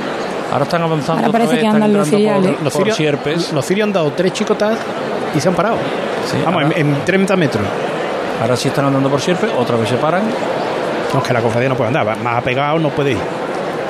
Ahora 0.53 0.63
están 0.63 0.81
avanzando. 0.81 1.13
Ahora 1.13 1.27
otra 1.27 1.39
parece 1.39 1.51
vez, 1.55 1.59
que 1.61 1.67
están 1.67 1.83
andan 1.83 1.97
los 1.97 2.07
entrando 2.07 2.17
ciriales. 2.17 2.51
por, 2.55 2.63
Los 2.63 2.73
por 2.73 2.93
cirios, 2.93 3.51
los 3.53 3.65
cirios 3.65 3.85
han 3.87 3.93
dado 3.93 4.11
tres 4.13 4.31
chicotas 4.33 4.77
y 5.35 5.41
se 5.41 5.49
han 5.49 5.55
parado. 5.55 5.75
Sí, 6.31 6.37
Vamos, 6.45 6.63
ahora- 6.63 6.75
en, 6.77 6.87
en 6.95 7.05
30 7.05 7.35
metros. 7.35 7.63
Ahora 8.41 8.55
sí 8.55 8.69
están 8.69 8.85
andando 8.85 9.09
por 9.09 9.19
sierpes, 9.19 9.49
otra 9.59 9.75
vez 9.75 9.89
se 9.89 9.95
paran. 9.97 10.23
No, 11.13 11.19
es 11.19 11.27
que 11.27 11.33
la 11.33 11.41
cofradía 11.41 11.67
no 11.69 11.75
puede 11.75 11.89
andar, 11.89 12.17
más 12.23 12.37
apegado 12.37 12.79
no 12.79 12.89
puede 12.89 13.11
ir. 13.11 13.17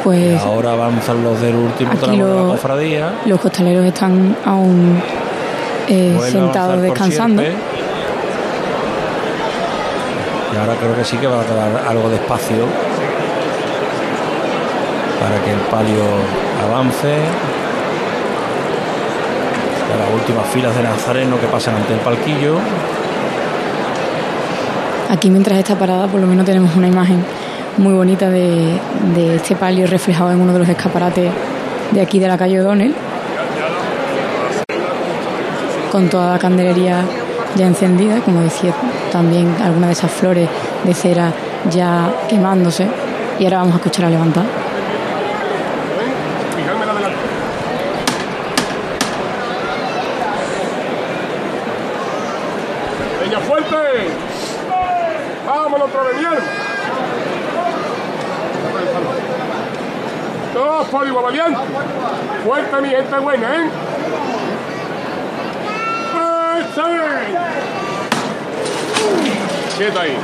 Pues 0.03 0.41
Ahora 0.41 0.73
avanzan 0.73 1.23
los 1.23 1.39
del 1.39 1.55
último 1.55 1.93
tramo 1.95 2.25
de 2.25 2.35
la 2.35 2.47
cofradía. 2.49 3.13
los 3.25 3.39
costaleros 3.39 3.85
están 3.85 4.35
aún 4.43 5.01
eh, 5.87 6.17
sentados 6.29 6.81
descansando. 6.81 7.41
sierpes. 7.41 7.61
Y 10.53 10.57
ahora 10.57 10.75
creo 10.75 10.95
que 10.95 11.03
sí 11.03 11.17
que 11.17 11.27
va 11.27 11.41
a 11.41 11.45
quedar 11.45 11.83
algo 11.87 12.09
de 12.09 12.15
espacio 12.15 12.65
para 15.19 15.41
que 15.43 15.51
el 15.51 15.59
palio 15.71 16.03
avance. 16.63 17.17
Las 19.97 20.13
últimas 20.13 20.45
filas 20.47 20.75
de 20.75 20.83
Nazareno 20.83 21.39
que 21.39 21.47
pasan 21.47 21.75
ante 21.75 21.93
el 21.93 21.99
palquillo. 21.99 22.57
Aquí 25.09 25.29
mientras 25.29 25.59
está 25.59 25.75
parada 25.75 26.07
por 26.07 26.19
lo 26.19 26.27
menos 26.27 26.45
tenemos 26.45 26.75
una 26.75 26.87
imagen 26.87 27.23
muy 27.77 27.93
bonita 27.93 28.29
de, 28.29 28.79
este 29.35 29.55
palio 29.55 29.87
reflejado 29.87 30.31
en 30.31 30.41
uno 30.41 30.53
de 30.53 30.59
los 30.59 30.69
escaparates 30.69 31.31
de 31.91 32.01
aquí 32.01 32.19
de 32.19 32.27
la 32.27 32.37
calle 32.37 32.61
O'Donnell 32.61 32.93
con 35.91 36.09
toda 36.09 36.33
la 36.33 36.39
candelería 36.39 37.03
ya 37.55 37.67
encendida, 37.67 38.19
como 38.21 38.41
decía 38.41 38.73
también 39.11 39.55
algunas 39.61 39.89
de 39.89 39.93
esas 39.93 40.11
flores 40.11 40.49
de 40.83 40.93
cera 40.93 41.31
ya 41.69 42.11
quemándose 42.27 42.87
y 43.39 43.43
ahora 43.45 43.59
vamos 43.59 43.73
a 43.73 43.77
escuchar 43.77 44.05
a 44.05 44.09
levantar. 44.09 44.43
¡Ella 53.25 53.39
fuerte! 53.39 53.75
Vámonos 55.45 55.89
otra 55.89 56.03
vez, 56.03 56.17
mi 56.17 56.25
alma. 56.25 56.63
Por 60.93 61.07
igual 61.07 61.23
valiente. 61.23 61.59
Fuerte, 62.45 62.81
mi 62.81 62.89
gente 62.89 63.17
buena, 63.17 63.55
¿eh? 63.55 63.69
Quieto 69.75 69.99
ahí. 69.99 70.15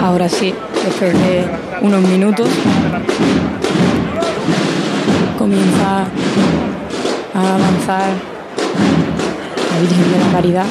Ahora 0.00 0.28
sí, 0.28 0.54
después 0.84 1.12
de 1.14 1.44
unos 1.80 2.00
minutos, 2.02 2.48
comienza 5.36 6.04
a 7.34 7.54
avanzar 7.54 8.08
la 9.72 9.80
Virgen 9.80 10.12
de 10.12 10.18
la 10.24 10.32
Caridad. 10.32 10.66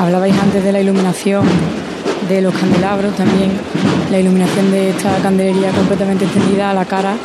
Hablabais 0.00 0.34
antes 0.38 0.64
de 0.64 0.72
la 0.72 0.80
iluminación 0.80 1.44
de 2.26 2.40
los 2.40 2.54
candelabros, 2.54 3.14
también 3.16 3.50
la 4.10 4.18
iluminación 4.18 4.70
de 4.70 4.90
esta 4.90 5.14
candelería 5.18 5.72
completamente 5.72 6.24
extendida 6.24 6.70
a 6.70 6.74
la 6.74 6.86
cara 6.86 7.16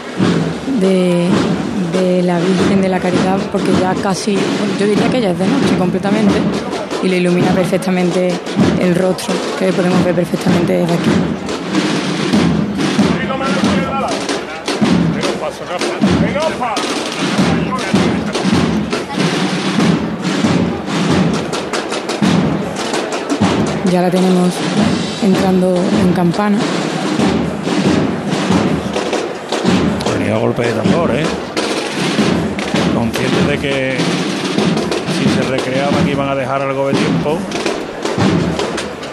de, 0.81 1.29
de 1.97 2.21
la 2.21 2.37
Virgen 2.37 2.81
de 2.81 2.89
la 2.89 2.99
Caridad, 2.99 3.37
porque 3.49 3.71
ya 3.79 3.93
casi, 3.95 4.37
yo 4.77 4.85
diría 4.85 5.09
que 5.09 5.21
ya 5.21 5.31
es 5.31 5.39
de 5.39 5.47
noche 5.47 5.77
completamente 5.79 6.33
y 7.01 7.07
le 7.07 7.17
ilumina 7.17 7.51
perfectamente 7.51 8.33
el 8.81 8.93
rostro, 8.93 9.33
que 9.57 9.71
podemos 9.71 10.03
ver 10.03 10.15
perfectamente 10.15 10.73
desde 10.73 10.93
aquí. 10.93 11.44
Ya 23.95 24.01
la 24.01 24.11
tenemos 24.11 24.49
entrando 25.23 25.73
en 25.73 26.11
campana. 26.11 26.57
Tenía 30.17 30.35
golpe 30.35 30.63
de 30.63 30.73
tambor, 30.73 31.15
¿eh? 31.15 31.23
Consciente 32.93 33.51
de 33.51 33.57
que 33.57 33.97
si 35.17 35.29
se 35.29 35.43
recreaba 35.49 35.97
que 36.03 36.11
iban 36.11 36.27
a 36.27 36.35
dejar 36.35 36.61
algo 36.63 36.89
de 36.89 36.93
tiempo. 36.95 37.39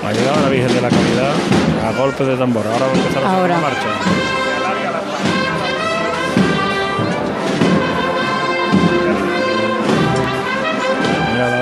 Ha 0.04 0.12
llegado 0.12 0.42
la 0.42 0.48
Virgen 0.48 0.74
de 0.74 0.80
la 0.80 0.88
Caridad 0.88 1.32
a 1.86 1.96
golpe 1.96 2.24
de 2.24 2.36
tambor. 2.36 2.66
Ahora 2.66 2.86
va 2.86 2.92
a 2.92 2.96
empezar 2.96 3.24
a 3.24 3.36
Ahora. 3.36 3.54
la 3.54 3.60
marcha. 3.60 3.88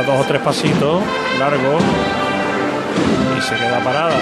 Dos 0.06 0.20
o 0.20 0.24
tres 0.24 0.40
pasitos 0.40 1.02
largos 1.38 1.82
y 3.40 3.42
se 3.42 3.54
queda 3.56 3.78
parada. 3.80 4.16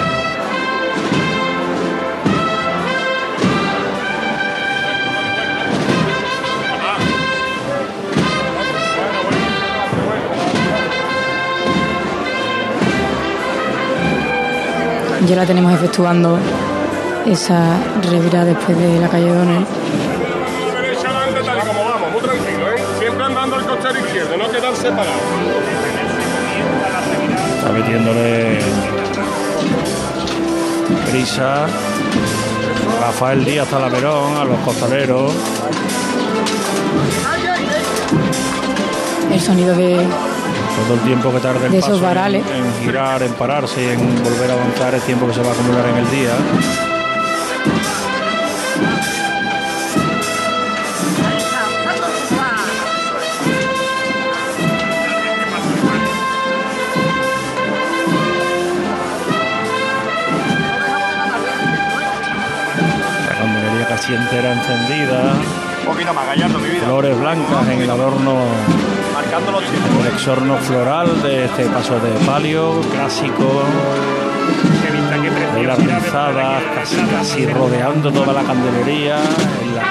Ya 15.27 15.35
la 15.35 15.45
tenemos 15.45 15.73
efectuando 15.73 16.39
esa 17.25 17.77
revirada 18.09 18.45
después 18.45 18.77
de 18.77 18.99
la 18.99 19.09
calle 19.09 19.29
Donel. 19.29 19.65
Está 27.57 27.71
metiéndole 27.73 28.98
prisa. 31.11 31.65
Rafael 33.01 33.43
Díaz 33.45 33.67
Talaverón 33.67 34.37
a 34.37 34.43
los 34.45 34.59
costaleros. 34.59 35.31
El 39.31 39.39
sonido 39.39 39.75
de, 39.75 39.95
Todo 40.87 40.95
el 40.95 40.99
tiempo 41.01 41.31
que 41.31 41.39
tarde 41.39 41.65
el 41.67 41.71
De 41.71 41.77
esos 41.77 41.89
paso 41.91 41.99
en- 41.99 42.03
varales. 42.05 42.43
En, 42.51 42.83
girar, 42.83 43.21
en 43.23 43.33
pararse 43.33 43.83
y 43.83 43.87
en 43.89 44.23
volver 44.23 44.49
a 44.51 44.53
avanzar 44.53 44.95
el 44.95 45.01
tiempo 45.01 45.27
que 45.27 45.33
se 45.33 45.41
va 45.41 45.49
a 45.49 45.53
acumular 45.53 45.85
en 45.87 45.97
el 45.97 46.09
día. 46.11 46.31
Entera 64.15 64.53
encendida. 64.53 65.33
Un 65.81 65.93
poquito 65.93 66.13
más, 66.13 66.25
Gallardo, 66.27 66.59
mi 66.59 66.69
vida. 66.69 66.85
Flores 66.85 67.19
blancas 67.19 67.67
en 67.69 67.81
el 67.81 67.89
adorno 67.89 68.35
Marcando 69.13 69.51
los 69.51 69.63
tiempos. 69.63 70.05
el 70.05 70.13
exorno 70.13 70.57
floral 70.57 71.21
de 71.21 71.45
este 71.45 71.65
paso 71.65 71.99
de 71.99 72.11
palio 72.25 72.79
clásico 72.91 73.63
velas 75.55 75.77
rizadas 75.77 76.63
casi 76.75 76.97
casi 76.97 77.45
rodeando 77.47 78.11
toda 78.11 78.33
la 78.33 78.43
candelería 78.43 79.17
en 79.61 79.75
la 79.75 79.83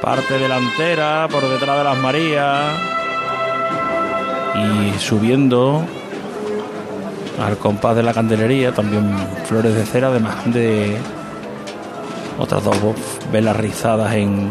parte 0.00 0.38
delantera 0.38 1.28
por 1.30 1.48
detrás 1.48 1.78
de 1.78 1.84
las 1.84 1.98
Marías 1.98 2.72
y 4.54 4.98
subiendo 4.98 5.84
al 7.40 7.56
compás 7.58 7.96
de 7.96 8.02
la 8.02 8.12
candelería 8.12 8.72
también 8.72 9.14
flores 9.44 9.74
de 9.74 9.84
cera 9.84 10.08
además 10.08 10.52
de 10.52 10.98
otras 12.40 12.64
dos 12.64 12.74
velas 13.30 13.56
rizadas 13.56 14.14
en 14.14 14.50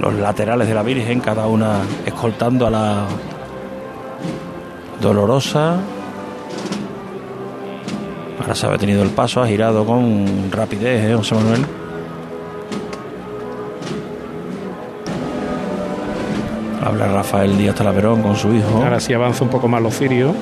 los 0.00 0.14
laterales 0.14 0.66
de 0.66 0.74
la 0.74 0.82
Virgen, 0.82 1.20
cada 1.20 1.46
una 1.46 1.80
escoltando 2.06 2.66
a 2.66 2.70
la 2.70 3.06
dolorosa. 5.00 5.76
Ahora 8.40 8.54
se 8.54 8.66
ha 8.66 8.70
detenido 8.70 9.02
el 9.02 9.10
paso, 9.10 9.42
ha 9.42 9.46
girado 9.46 9.84
con 9.84 10.50
rapidez, 10.50 11.10
¿eh, 11.10 11.14
José 11.14 11.34
Manuel? 11.34 11.66
Habla 16.82 17.08
Rafael 17.08 17.58
Díaz 17.58 17.74
Talaverón 17.74 18.22
con 18.22 18.36
su 18.36 18.54
hijo. 18.54 18.82
Ahora 18.82 18.98
sí 18.98 19.12
avanza 19.12 19.44
un 19.44 19.50
poco 19.50 19.68
más 19.68 19.82
los 19.82 19.94
cirios. 19.94 20.34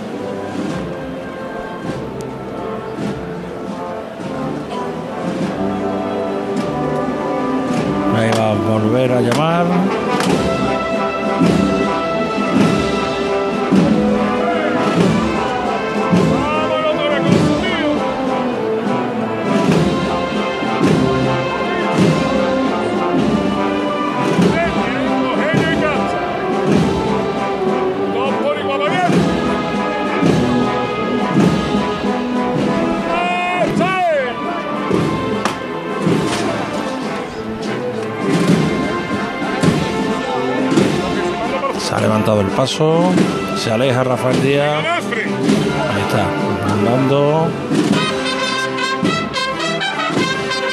Se 42.68 43.70
aleja 43.72 44.04
Rafael 44.04 44.42
Díaz. 44.42 44.84
Ahí 44.84 46.02
está, 46.06 46.26
andando. 46.70 47.48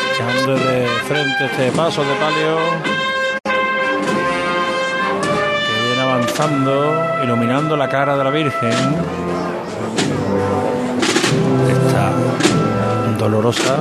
Dejando 0.10 0.56
de 0.56 0.88
frente 1.08 1.46
este 1.46 1.72
paso 1.72 2.02
de 2.02 2.14
palio. 2.16 2.58
Que 5.66 5.88
viene 5.88 6.02
avanzando, 6.02 7.24
iluminando 7.24 7.78
la 7.78 7.88
cara 7.88 8.18
de 8.18 8.24
la 8.26 8.30
Virgen. 8.30 8.72
Está 11.70 12.12
dolorosa. 13.18 13.78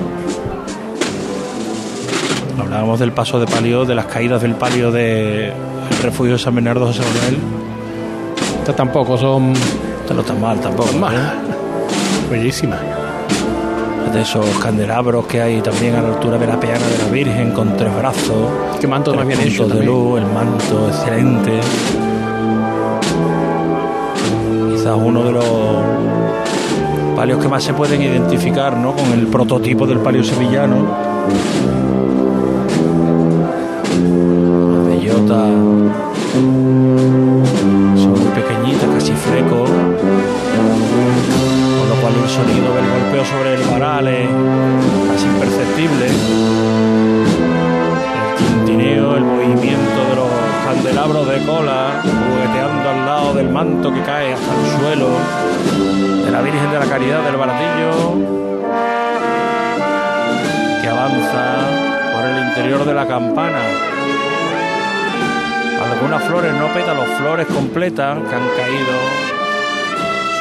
Hablábamos 2.60 3.00
del 3.00 3.10
paso 3.10 3.40
de 3.40 3.46
palio, 3.46 3.84
de 3.84 3.96
las 3.96 4.06
caídas 4.06 4.40
del 4.40 4.54
palio 4.54 4.92
de 4.92 5.52
refugio 6.00 6.34
de 6.34 6.38
San 6.38 6.54
Bernardo 6.54 6.86
José 6.86 7.02
Manuel. 7.02 7.73
Estas 8.64 8.76
tampoco 8.76 9.18
son. 9.18 9.52
Estas 9.52 10.16
no 10.16 10.22
están 10.22 10.40
mal 10.40 10.58
tampoco. 10.58 10.90
Mal. 10.94 11.14
¿eh? 11.14 12.30
Bellísimas. 12.30 12.80
De 14.10 14.22
esos 14.22 14.46
candelabros 14.58 15.26
que 15.26 15.42
hay 15.42 15.60
también 15.60 15.96
a 15.96 16.00
la 16.00 16.14
altura 16.14 16.38
de 16.38 16.46
la 16.46 16.58
peana 16.58 16.86
de 16.86 16.96
la 16.96 17.10
Virgen 17.10 17.52
con 17.52 17.76
tres 17.76 17.94
brazos. 17.94 18.48
Qué 18.80 18.86
manto 18.86 19.10
tres 19.10 19.22
más 19.22 19.28
bien 19.28 19.46
hecho 19.46 19.68
de 19.68 19.84
luz, 19.84 20.18
el 20.18 20.26
manto 20.28 20.88
excelente. 20.88 21.60
Quizás 24.72 24.96
uno 24.96 25.24
de 25.24 25.32
los 25.32 25.44
palios 27.14 27.42
que 27.42 27.48
más 27.48 27.62
se 27.62 27.74
pueden 27.74 28.00
identificar, 28.00 28.78
¿no? 28.78 28.92
Con 28.96 29.12
el 29.12 29.26
prototipo 29.26 29.86
del 29.86 29.98
palio 29.98 30.24
sevillano. 30.24 30.76
Las 34.72 34.86
bellotas 34.86 35.73
sonido 42.34 42.74
del 42.74 42.90
golpeo 42.90 43.24
sobre 43.24 43.54
el 43.54 43.62
varal 43.62 44.06
casi 45.08 45.26
imperceptible. 45.26 46.06
El 48.38 48.64
tintineo, 48.64 49.16
el 49.16 49.22
movimiento 49.22 50.00
de 50.10 50.16
los 50.16 50.30
candelabros 50.66 51.28
de 51.28 51.46
cola, 51.46 52.02
jugueteando 52.02 52.90
al 52.90 53.06
lado 53.06 53.34
del 53.34 53.50
manto 53.50 53.94
que 53.94 54.02
cae 54.02 54.32
hasta 54.32 54.52
el 54.52 54.80
suelo, 54.80 55.10
de 56.24 56.30
la 56.32 56.42
Virgen 56.42 56.72
de 56.72 56.78
la 56.80 56.86
Caridad 56.86 57.22
del 57.22 57.36
Baratillo, 57.36 57.92
que 60.82 60.88
avanza 60.88 61.68
por 62.14 62.24
el 62.24 62.48
interior 62.48 62.84
de 62.84 62.94
la 62.94 63.06
campana. 63.06 63.60
Algunas 65.92 66.24
flores 66.24 66.52
no 66.54 66.66
pétalos, 66.74 67.06
flores 67.16 67.46
completas 67.46 68.18
que 68.28 68.34
han 68.34 68.48
caído 68.56 69.33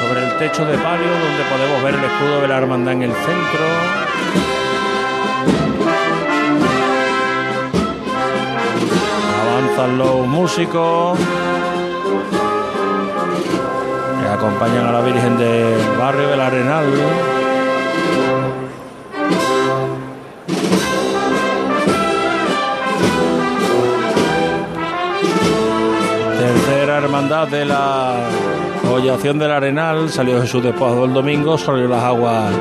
sobre 0.07 0.25
el 0.25 0.37
techo 0.37 0.65
de 0.65 0.77
palio 0.77 1.07
donde 1.07 1.43
podemos 1.49 1.83
ver 1.83 1.95
el 1.95 2.03
escudo 2.03 2.41
de 2.41 2.47
la 2.47 2.57
hermandad 2.57 2.93
en 2.93 3.03
el 3.03 3.11
centro. 3.11 3.65
Avanzan 9.41 9.97
los 9.97 10.27
músicos 10.27 11.17
que 14.21 14.27
acompañan 14.27 14.87
a 14.87 14.91
la 14.91 15.01
Virgen 15.01 15.37
del 15.37 15.97
barrio 15.97 16.27
del 16.27 16.41
Arenal. 16.41 16.85
Tercera 26.39 26.97
hermandad 26.97 27.47
de 27.47 27.65
la 27.65 28.15
Hollación 28.89 29.39
del 29.39 29.52
Arenal, 29.52 30.10
salió 30.10 30.41
Jesús 30.41 30.63
despojado 30.63 31.06
el 31.06 31.13
domingo, 31.13 31.58
salió 31.58 31.88
las 31.88 32.04
aguas 32.04 32.52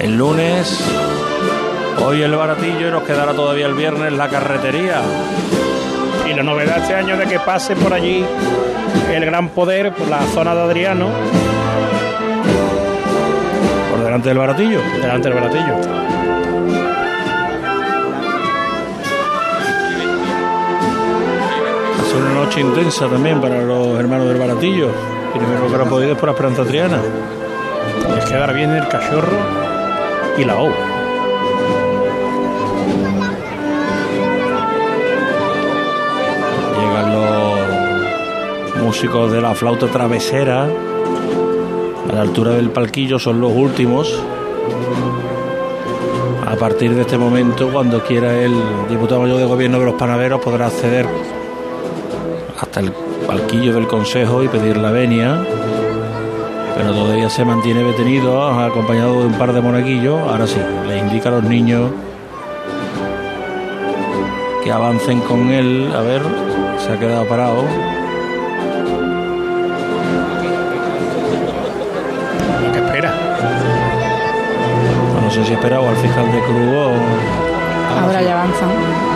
el 0.00 0.16
lunes. 0.16 0.80
Hoy 2.04 2.22
el 2.22 2.34
baratillo 2.34 2.88
y 2.88 2.90
nos 2.90 3.02
quedará 3.02 3.32
todavía 3.34 3.66
el 3.66 3.74
viernes 3.74 4.12
la 4.12 4.28
carretería. 4.28 5.02
Y 6.30 6.34
la 6.34 6.42
novedad 6.42 6.78
este 6.78 6.94
año 6.94 7.16
de 7.16 7.26
que 7.26 7.38
pase 7.40 7.74
por 7.76 7.92
allí 7.92 8.24
el 9.12 9.24
gran 9.26 9.48
poder 9.50 9.92
por 9.92 10.08
la 10.08 10.22
zona 10.28 10.54
de 10.54 10.60
Adriano, 10.62 11.08
Por 13.90 14.04
delante 14.04 14.28
del 14.28 14.38
baratillo. 14.38 14.80
delante 15.02 15.28
del 15.28 15.38
baratillo. 15.40 15.97
Noche 22.48 22.60
intensa 22.62 23.06
también 23.08 23.42
para 23.42 23.62
los 23.62 23.98
hermanos 23.98 24.28
del 24.28 24.38
baratillo. 24.38 24.88
Primero 25.34 25.68
que 25.68 25.74
han 25.74 25.88
podido 25.90 26.12
es 26.12 26.18
por 26.18 26.28
la 26.28 26.32
Esperanza 26.32 26.64
Triana. 26.64 26.98
Les 28.14 28.24
quedará 28.24 28.54
bien 28.54 28.70
el 28.70 28.88
cachorro 28.88 29.36
y 30.38 30.44
la 30.44 30.56
O. 30.56 30.70
Llegan 36.80 37.12
los 37.12 38.82
músicos 38.82 39.30
de 39.30 39.42
la 39.42 39.54
flauta 39.54 39.86
travesera. 39.88 40.68
A 42.08 42.12
la 42.14 42.22
altura 42.22 42.52
del 42.52 42.70
palquillo 42.70 43.18
son 43.18 43.42
los 43.42 43.52
últimos. 43.52 44.22
A 46.46 46.56
partir 46.56 46.94
de 46.94 47.02
este 47.02 47.18
momento, 47.18 47.68
cuando 47.70 48.02
quiera 48.02 48.32
el 48.42 48.54
diputado 48.88 49.20
mayor 49.20 49.36
de 49.36 49.44
gobierno 49.44 49.80
de 49.80 49.84
los 49.84 49.96
panaderos, 49.96 50.40
podrá 50.40 50.68
acceder 50.68 51.06
hasta 52.60 52.80
el 52.80 52.92
palquillo 53.26 53.74
del 53.74 53.86
consejo 53.86 54.42
y 54.42 54.48
pedir 54.48 54.76
la 54.76 54.90
venia. 54.90 55.44
Pero 56.76 56.92
todavía 56.92 57.28
se 57.28 57.44
mantiene 57.44 57.82
detenido, 57.82 58.46
acompañado 58.60 59.20
de 59.20 59.26
un 59.26 59.34
par 59.34 59.52
de 59.52 59.60
monaguillos. 59.60 60.20
Ahora 60.20 60.46
sí, 60.46 60.60
le 60.86 60.98
indica 60.98 61.28
a 61.28 61.32
los 61.32 61.44
niños 61.44 61.90
que 64.62 64.70
avancen 64.70 65.20
con 65.20 65.50
él. 65.50 65.92
A 65.96 66.02
ver, 66.02 66.22
se 66.78 66.92
ha 66.92 66.98
quedado 66.98 67.26
parado. 67.26 67.64
¿Qué 72.72 72.78
espera? 72.78 73.14
No 75.24 75.30
sé 75.30 75.44
si 75.44 75.52
esperaba 75.52 75.88
al 75.88 75.96
fiscal 75.96 76.26
de 76.32 76.40
Cruz 76.40 76.74
o... 76.74 76.92
Ahora 78.00 78.22
ya 78.22 78.40
avanzan. 78.40 79.07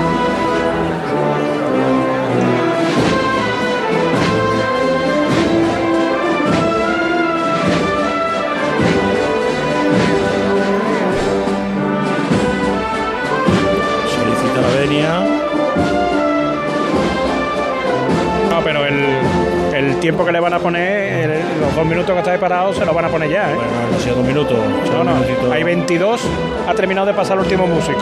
Tiempo 20.03 20.25
que 20.25 20.33
le 20.33 20.41
van 20.41 20.53
a 20.53 20.59
poner, 20.59 21.31
el- 21.31 21.61
los 21.61 21.75
dos 21.77 21.87
minutos 21.87 22.13
que 22.13 22.19
está 22.19 22.33
ahí 22.33 22.39
parado, 22.39 22.75
se 22.75 22.85
lo 22.85 22.93
van 22.93 23.05
a 23.05 23.09
poner 23.09 23.31
ya, 23.31 23.53
¿eh? 23.53 23.55
Bueno, 23.55 23.71
ha 23.97 24.01
sido 24.03 24.17
dos 24.17 24.27
minutos. 24.27 24.59
No, 24.93 25.05
no, 25.05 25.15
minutito. 25.15 25.53
hay 25.53 25.63
22, 25.63 26.21
ha 26.69 26.75
terminado 26.75 27.07
de 27.07 27.15
pasar 27.15 27.37
el 27.37 27.45
último 27.45 27.69
músico. 27.69 28.01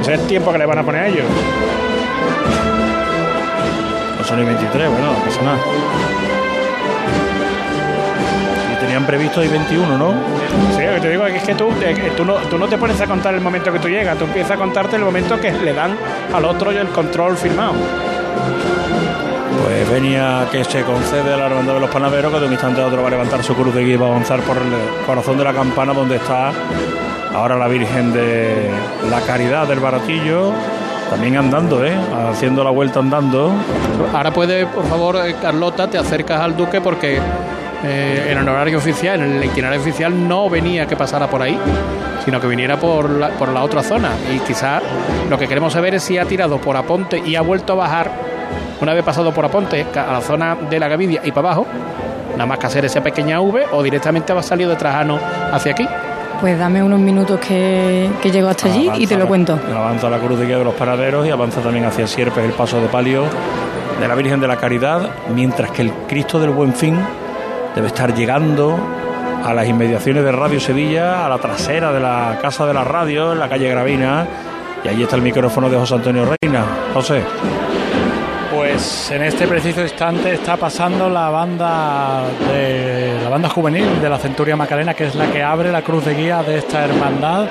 Ese 0.00 0.14
es 0.14 0.20
el 0.20 0.26
tiempo 0.28 0.52
que 0.52 0.58
le 0.58 0.64
van 0.66 0.78
a 0.78 0.84
poner 0.84 1.02
a 1.02 1.08
ellos. 1.08 1.24
No 4.18 4.24
son 4.24 4.38
ni 4.38 4.44
23, 4.46 4.88
bueno, 4.90 5.06
no 5.12 5.18
pasa 5.24 5.42
nada. 5.42 5.58
Y 8.72 8.80
tenían 8.80 9.04
previsto 9.06 9.40
ahí 9.40 9.48
21, 9.48 9.98
¿no? 9.98 10.12
Sí, 10.76 10.82
lo 10.84 10.94
que 10.94 11.00
te 11.00 11.10
digo 11.10 11.26
es 11.26 11.42
que 11.42 11.54
tú, 11.56 11.68
eh, 11.82 11.94
que 11.94 12.10
tú, 12.16 12.24
no, 12.24 12.34
tú 12.34 12.58
no 12.58 12.68
te 12.68 12.78
pones 12.78 13.00
a 13.00 13.06
contar 13.06 13.34
el 13.34 13.40
momento 13.40 13.72
que 13.72 13.80
tú 13.80 13.88
llegas, 13.88 14.16
tú 14.16 14.24
empiezas 14.24 14.52
a 14.52 14.56
contarte 14.56 14.94
el 14.96 15.02
momento 15.02 15.40
que 15.40 15.50
le 15.50 15.72
dan 15.72 15.96
al 16.32 16.44
otro 16.44 16.72
y 16.72 16.76
el 16.76 16.88
control 16.88 17.36
firmado. 17.36 17.72
Pues 19.62 19.90
venía 19.90 20.46
que 20.52 20.64
se 20.64 20.82
concede 20.82 21.34
a 21.34 21.36
la 21.36 21.46
hermandad 21.46 21.74
de 21.74 21.80
los 21.80 21.90
panaderos 21.90 22.32
que 22.32 22.40
de 22.40 22.46
un 22.46 22.52
instante 22.52 22.80
a 22.80 22.86
otro 22.86 23.02
va 23.02 23.08
a 23.08 23.10
levantar 23.10 23.42
su 23.42 23.54
cruz 23.54 23.74
de 23.74 23.84
guía 23.84 23.94
y 23.94 23.96
va 23.96 24.06
a 24.06 24.10
avanzar 24.10 24.40
por 24.40 24.56
el 24.56 24.72
corazón 25.04 25.36
de 25.36 25.44
la 25.44 25.52
campana 25.52 25.92
donde 25.92 26.16
está 26.16 26.52
ahora 27.34 27.56
la 27.56 27.68
Virgen 27.68 28.12
de 28.12 28.70
la 29.10 29.20
Caridad 29.20 29.66
del 29.66 29.80
Baratillo. 29.80 30.52
También 31.10 31.36
andando, 31.38 31.84
¿eh? 31.84 31.96
Haciendo 32.30 32.62
la 32.62 32.70
vuelta 32.70 33.00
andando. 33.00 33.52
Ahora 34.12 34.30
puede, 34.30 34.66
por 34.66 34.84
favor, 34.86 35.16
eh, 35.24 35.36
Carlota, 35.40 35.88
te 35.88 35.96
acercas 35.96 36.40
al 36.40 36.54
duque 36.54 36.82
porque 36.82 37.18
eh, 37.82 38.28
en 38.30 38.38
el 38.38 38.48
horario 38.48 38.76
oficial, 38.76 39.22
en 39.22 39.36
el 39.36 39.44
itinerario 39.44 39.80
oficial, 39.80 40.28
no 40.28 40.50
venía 40.50 40.86
que 40.86 40.96
pasara 40.96 41.26
por 41.26 41.40
ahí, 41.40 41.58
sino 42.24 42.40
que 42.40 42.46
viniera 42.46 42.76
por 42.76 43.08
la, 43.08 43.28
por 43.30 43.48
la 43.48 43.62
otra 43.62 43.82
zona. 43.82 44.10
Y 44.34 44.38
quizás 44.40 44.82
lo 45.30 45.38
que 45.38 45.48
queremos 45.48 45.72
saber 45.72 45.94
es 45.94 46.02
si 46.02 46.18
ha 46.18 46.26
tirado 46.26 46.58
por 46.58 46.76
Aponte 46.76 47.22
y 47.24 47.36
ha 47.36 47.40
vuelto 47.40 47.72
a 47.72 47.76
bajar, 47.76 48.10
una 48.80 48.94
vez 48.94 49.04
pasado 49.04 49.32
por 49.32 49.44
Aponte, 49.44 49.86
a 49.94 50.12
la 50.12 50.20
zona 50.20 50.56
de 50.68 50.78
la 50.78 50.88
Gavidia 50.88 51.20
y 51.24 51.32
para 51.32 51.48
abajo, 51.48 51.66
nada 52.32 52.46
más 52.46 52.58
que 52.58 52.66
hacer 52.66 52.84
esa 52.84 53.02
pequeña 53.02 53.40
V, 53.40 53.66
o 53.72 53.82
directamente 53.82 54.32
va 54.32 54.42
salido 54.42 54.70
de 54.70 54.76
Trajano 54.76 55.18
hacia 55.52 55.72
aquí. 55.72 55.86
Pues 56.40 56.56
dame 56.56 56.82
unos 56.82 57.00
minutos 57.00 57.40
que, 57.40 58.08
que 58.22 58.30
llego 58.30 58.48
hasta 58.48 58.68
allí 58.68 58.88
y 58.98 59.06
te 59.06 59.16
lo 59.16 59.26
cuento. 59.26 59.58
Avanza 59.74 60.08
la 60.08 60.18
cruz 60.18 60.38
de 60.38 60.46
guía 60.46 60.58
de 60.58 60.64
los 60.64 60.74
panaderos 60.74 61.26
y 61.26 61.30
avanza 61.30 61.60
también 61.60 61.84
hacia 61.84 62.06
Sierpes 62.06 62.44
el 62.44 62.52
paso 62.52 62.80
de 62.80 62.86
palio 62.86 63.24
de 64.00 64.06
la 64.06 64.14
Virgen 64.14 64.38
de 64.40 64.46
la 64.46 64.56
Caridad, 64.56 65.10
mientras 65.34 65.72
que 65.72 65.82
el 65.82 65.92
Cristo 66.06 66.38
del 66.38 66.50
Buen 66.50 66.72
Fin 66.74 66.96
debe 67.74 67.88
estar 67.88 68.14
llegando 68.14 68.78
a 69.44 69.52
las 69.52 69.66
inmediaciones 69.66 70.22
de 70.22 70.30
Radio 70.30 70.60
Sevilla, 70.60 71.26
a 71.26 71.28
la 71.28 71.38
trasera 71.38 71.92
de 71.92 71.98
la 71.98 72.38
Casa 72.40 72.66
de 72.66 72.74
la 72.74 72.84
Radio, 72.84 73.32
en 73.32 73.40
la 73.40 73.48
calle 73.48 73.68
Gravina, 73.68 74.26
y 74.84 74.88
allí 74.88 75.02
está 75.02 75.16
el 75.16 75.22
micrófono 75.22 75.68
de 75.68 75.76
José 75.76 75.94
Antonio 75.94 76.24
Reina. 76.40 76.64
José. 76.94 77.22
Pues 78.78 79.10
en 79.10 79.24
este 79.24 79.48
preciso 79.48 79.82
instante 79.82 80.34
está 80.34 80.56
pasando 80.56 81.10
la 81.10 81.30
banda 81.30 82.22
de 82.48 83.18
la 83.24 83.28
banda 83.28 83.48
juvenil 83.48 84.00
de 84.00 84.08
la 84.08 84.18
Centuria 84.18 84.54
Macarena, 84.54 84.94
que 84.94 85.06
es 85.06 85.16
la 85.16 85.26
que 85.32 85.42
abre 85.42 85.72
la 85.72 85.82
cruz 85.82 86.04
de 86.04 86.14
guía 86.14 86.44
de 86.44 86.58
esta 86.58 86.84
hermandad, 86.84 87.48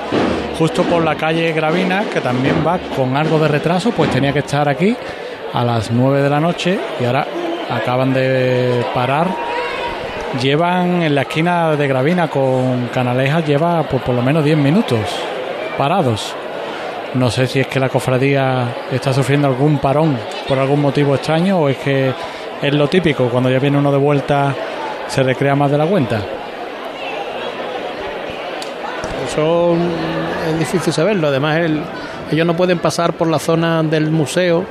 justo 0.58 0.84
por 0.84 1.04
la 1.04 1.16
calle 1.16 1.52
Gravina, 1.52 2.04
que 2.10 2.22
también 2.22 2.64
va 2.66 2.78
con 2.96 3.14
algo 3.14 3.38
de 3.38 3.46
retraso, 3.46 3.90
pues 3.90 4.10
tenía 4.10 4.32
que 4.32 4.38
estar 4.38 4.70
aquí 4.70 4.96
a 5.52 5.64
las 5.66 5.90
9 5.90 6.22
de 6.22 6.30
la 6.30 6.40
noche 6.40 6.80
y 6.98 7.04
ahora 7.04 7.26
acaban 7.68 8.14
de 8.14 8.86
parar. 8.94 9.28
Llevan 10.40 11.02
en 11.02 11.14
la 11.14 11.22
esquina 11.22 11.76
de 11.76 11.88
Gravina 11.88 12.28
con 12.28 12.86
Canalejas, 12.86 13.46
lleva 13.46 13.82
pues, 13.82 14.02
por 14.02 14.14
lo 14.14 14.22
menos 14.22 14.42
10 14.42 14.56
minutos 14.56 15.00
parados. 15.76 16.34
No 17.14 17.30
sé 17.30 17.46
si 17.46 17.60
es 17.60 17.66
que 17.66 17.80
la 17.80 17.88
cofradía 17.88 18.74
está 18.92 19.12
sufriendo 19.12 19.48
algún 19.48 19.78
parón 19.78 20.16
por 20.46 20.58
algún 20.58 20.80
motivo 20.80 21.14
extraño 21.14 21.58
o 21.58 21.68
es 21.68 21.78
que 21.78 22.12
es 22.62 22.74
lo 22.74 22.88
típico, 22.88 23.28
cuando 23.28 23.50
ya 23.50 23.58
viene 23.58 23.78
uno 23.78 23.90
de 23.90 23.98
vuelta 23.98 24.54
se 25.08 25.22
recrea 25.22 25.54
más 25.54 25.70
de 25.70 25.78
la 25.78 25.86
cuenta. 25.86 26.20
Eso 29.26 29.74
es 30.50 30.58
difícil 30.58 30.92
saberlo. 30.92 31.28
Además, 31.28 31.56
el- 31.58 31.82
ellos 32.30 32.46
no 32.46 32.54
pueden 32.54 32.78
pasar 32.78 33.14
por 33.14 33.28
la 33.28 33.38
zona 33.38 33.82
del 33.82 34.10
museo, 34.10 34.64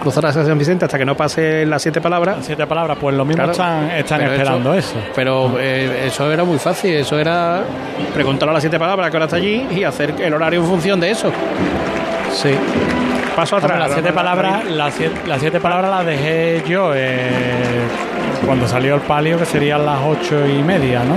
cruzar 0.00 0.26
hacia 0.26 0.44
San 0.44 0.58
Vicente 0.58 0.84
hasta 0.84 0.98
que 0.98 1.04
no 1.04 1.16
pase 1.16 1.64
las 1.66 1.82
siete 1.82 2.00
palabras. 2.00 2.38
siete 2.42 2.66
palabras, 2.66 2.96
pues 3.00 3.16
lo 3.16 3.24
mismo 3.24 3.44
están- 3.50 3.90
están 3.90 4.20
esperando 4.22 4.74
eso. 4.74 4.94
Pero 5.14 5.56
eh, 5.58 6.04
eso 6.06 6.30
era 6.32 6.44
muy 6.44 6.58
fácil. 6.58 6.94
Eso 6.94 7.18
era 7.18 7.62
preguntar 8.14 8.48
a 8.48 8.52
las 8.52 8.62
siete 8.62 8.78
palabras 8.78 9.10
que 9.10 9.16
hora 9.16 9.26
está 9.26 9.36
allí 9.36 9.66
y 9.70 9.84
hacer 9.84 10.14
el 10.20 10.32
horario 10.34 10.60
en 10.60 10.66
función 10.66 11.00
de 11.00 11.10
eso. 11.10 11.30
Sí. 12.32 12.50
Paso 13.34 13.56
atrás. 13.56 13.78
las 13.78 13.92
siete 13.92 14.12
palabras, 14.12 14.64
las 14.64 14.94
siete, 14.94 15.14
las 15.26 15.40
siete 15.40 15.60
palabras 15.60 15.90
las 15.90 16.06
dejé 16.06 16.62
yo 16.66 16.92
eh, 16.94 17.18
cuando 18.46 18.66
salió 18.66 18.94
el 18.94 19.02
palio, 19.02 19.38
que 19.38 19.44
serían 19.44 19.84
las 19.84 19.98
ocho 20.06 20.46
y 20.46 20.62
media, 20.62 21.02
¿no? 21.04 21.16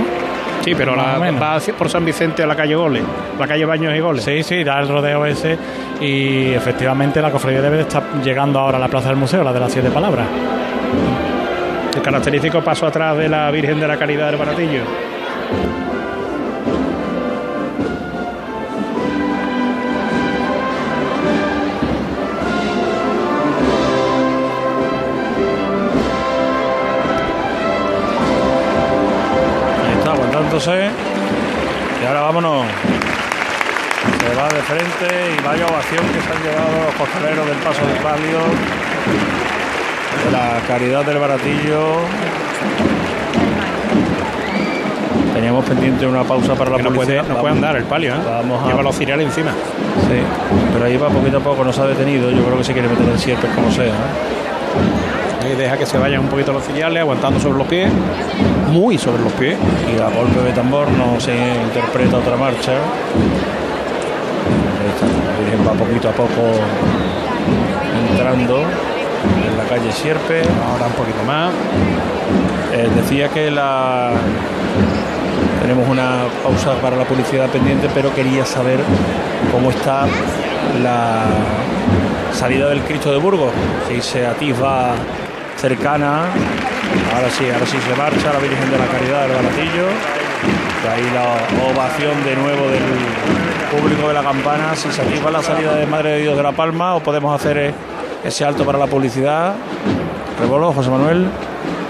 Sí, 0.64 0.74
pero 0.74 0.94
la, 0.94 1.18
menos. 1.18 1.42
va 1.42 1.58
por 1.76 1.88
San 1.88 2.04
Vicente 2.04 2.42
a 2.42 2.46
la 2.46 2.54
calle 2.54 2.74
Goles, 2.74 3.02
la 3.38 3.46
calle 3.46 3.64
Baños 3.64 3.94
y 3.94 4.00
Goles. 4.00 4.24
Sí, 4.24 4.42
sí, 4.42 4.62
da 4.62 4.78
el 4.80 4.88
rodeo 4.88 5.24
ese 5.24 5.58
y 6.00 6.52
efectivamente 6.52 7.22
la 7.22 7.30
cofradía 7.30 7.62
debe 7.62 7.76
de 7.76 7.82
estar 7.82 8.02
llegando 8.22 8.58
ahora 8.58 8.76
a 8.76 8.80
la 8.80 8.88
plaza 8.88 9.08
del 9.08 9.16
museo, 9.16 9.42
la 9.42 9.52
de 9.52 9.60
las 9.60 9.72
siete 9.72 9.90
palabras. 9.90 10.26
El 11.94 12.02
característico 12.02 12.62
paso 12.62 12.86
atrás 12.86 13.16
de 13.16 13.28
la 13.28 13.50
Virgen 13.50 13.80
de 13.80 13.88
la 13.88 13.96
Caridad 13.96 14.26
del 14.26 14.36
Baratillo. 14.36 14.82
Aguantándose. 30.68 30.90
Y 32.02 32.06
ahora 32.06 32.20
vámonos. 32.22 32.66
Se 34.20 34.34
va 34.36 34.48
de 34.48 34.60
frente 34.62 35.34
y 35.38 35.44
vaya 35.44 35.66
ovación 35.66 36.04
que 36.12 36.20
se 36.20 36.32
han 36.32 36.42
llevado 36.42 36.84
los 36.86 36.94
costaleros 36.94 37.46
del 37.46 37.56
paso 37.58 37.86
del 37.86 37.96
palio. 37.96 38.38
De 40.24 40.30
la 40.32 40.60
caridad 40.68 41.04
del 41.04 41.18
baratillo. 41.18 41.96
Teníamos 45.34 45.64
pendiente 45.64 46.06
una 46.06 46.22
pausa 46.24 46.54
para 46.54 46.70
la 46.72 46.76
Que 46.76 46.82
no 46.82 46.90
puede, 46.92 47.22
no 47.22 47.36
puede 47.38 47.54
andar 47.54 47.76
el 47.76 47.84
palio, 47.84 48.14
¿eh? 48.14 48.18
Vamos 48.24 48.62
a- 48.62 48.68
Lleva 48.68 48.82
los 48.82 48.94
cereales 48.96 49.26
encima. 49.26 49.52
Sí, 49.52 50.20
pero 50.72 50.84
ahí 50.84 50.96
va 50.96 51.08
poquito 51.08 51.38
a 51.38 51.40
poco, 51.40 51.64
no 51.64 51.72
se 51.72 51.80
ha 51.80 51.86
detenido. 51.86 52.30
Yo 52.30 52.42
creo 52.44 52.58
que 52.58 52.64
se 52.64 52.72
quiere 52.72 52.88
meter 52.88 53.08
en 53.08 53.18
sierpes 53.18 53.50
como 53.54 53.70
sea. 53.70 53.86
¿eh? 53.86 55.44
Ahí 55.44 55.56
deja 55.56 55.76
que 55.78 55.86
se 55.86 55.96
vayan 55.98 56.20
un 56.20 56.28
poquito 56.28 56.52
los 56.52 56.62
cereales, 56.64 57.00
aguantando 57.00 57.40
sobre 57.40 57.58
los 57.58 57.66
pies. 57.66 57.90
Muy 58.70 58.98
sobre 58.98 59.22
los 59.22 59.32
pies. 59.32 59.56
Y 59.92 60.00
a 60.00 60.08
golpe 60.08 60.40
de 60.40 60.52
tambor 60.52 60.88
no 60.92 61.18
se 61.20 61.34
interpreta 61.34 62.18
otra 62.18 62.36
marcha. 62.36 62.74
Va 65.66 65.72
poquito 65.72 66.08
a 66.08 66.12
poco 66.12 66.52
entrando 68.10 68.60
en 68.60 69.56
la 69.58 69.64
calle 69.64 69.92
Sierpe. 69.92 70.42
Ahora 70.70 70.86
un 70.86 70.92
poquito 70.92 71.22
más. 71.26 71.52
Eh, 72.72 72.88
decía 72.94 73.28
que 73.28 73.50
la 73.50 74.12
tenemos 75.60 75.88
una 75.88 76.24
pausa 76.42 76.74
para 76.80 76.96
la 76.96 77.04
publicidad 77.04 77.48
pendiente, 77.48 77.88
pero 77.92 78.14
quería 78.14 78.44
saber 78.46 78.80
cómo 79.52 79.70
está 79.70 80.06
la 80.82 81.24
salida 82.32 82.68
del 82.68 82.80
Cristo 82.82 83.10
de 83.10 83.18
Burgos. 83.18 83.52
Si 83.88 84.00
se 84.00 84.26
atisba 84.26 84.94
cercana. 85.56 86.24
Ahora 87.14 87.30
sí, 87.30 87.44
ahora 87.52 87.66
sí 87.66 87.76
se 87.78 87.94
marcha 87.96 88.32
la 88.32 88.38
Virgen 88.38 88.70
de 88.70 88.78
la 88.78 88.86
Caridad 88.86 89.22
del 89.22 89.36
Baratillo. 89.36 89.86
Ahí 90.90 91.10
la 91.12 91.70
ovación 91.70 92.24
de 92.24 92.36
nuevo 92.36 92.68
del 92.68 93.80
público 93.80 94.08
de 94.08 94.14
la 94.14 94.22
campana. 94.22 94.74
Si 94.74 94.90
se 94.90 95.02
atisba 95.02 95.30
la 95.30 95.42
salida 95.42 95.74
de 95.74 95.86
Madre 95.86 96.12
de 96.12 96.22
Dios 96.22 96.36
de 96.36 96.42
la 96.42 96.52
Palma 96.52 96.94
o 96.94 97.00
podemos 97.00 97.34
hacer 97.34 97.58
eh, 97.58 97.74
ese 98.24 98.44
alto 98.44 98.64
para 98.64 98.78
la 98.78 98.86
publicidad. 98.86 99.54
Rebolo, 100.40 100.72
José 100.72 100.90
Manuel. 100.90 101.26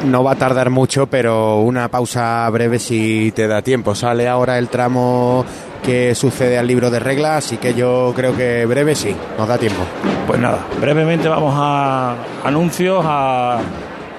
No 0.04 0.24
va 0.24 0.32
a 0.32 0.36
tardar 0.36 0.70
mucho, 0.70 1.06
pero 1.06 1.60
una 1.60 1.88
pausa 1.88 2.48
breve 2.50 2.78
si 2.78 3.32
te 3.32 3.46
da 3.46 3.62
tiempo. 3.62 3.94
Sale 3.94 4.26
ahora 4.26 4.58
el 4.58 4.68
tramo 4.68 5.44
que 5.82 6.14
sucede 6.14 6.58
al 6.58 6.66
libro 6.66 6.90
de 6.90 7.00
reglas, 7.00 7.44
así 7.44 7.56
que 7.58 7.74
yo 7.74 8.12
creo 8.16 8.36
que 8.36 8.66
breve 8.66 8.94
sí, 8.94 9.14
nos 9.38 9.46
da 9.46 9.58
tiempo. 9.58 9.82
Pues 10.26 10.40
nada, 10.40 10.58
brevemente 10.80 11.28
vamos 11.28 11.54
a 11.56 12.14
anuncios, 12.44 13.04
a 13.06 13.58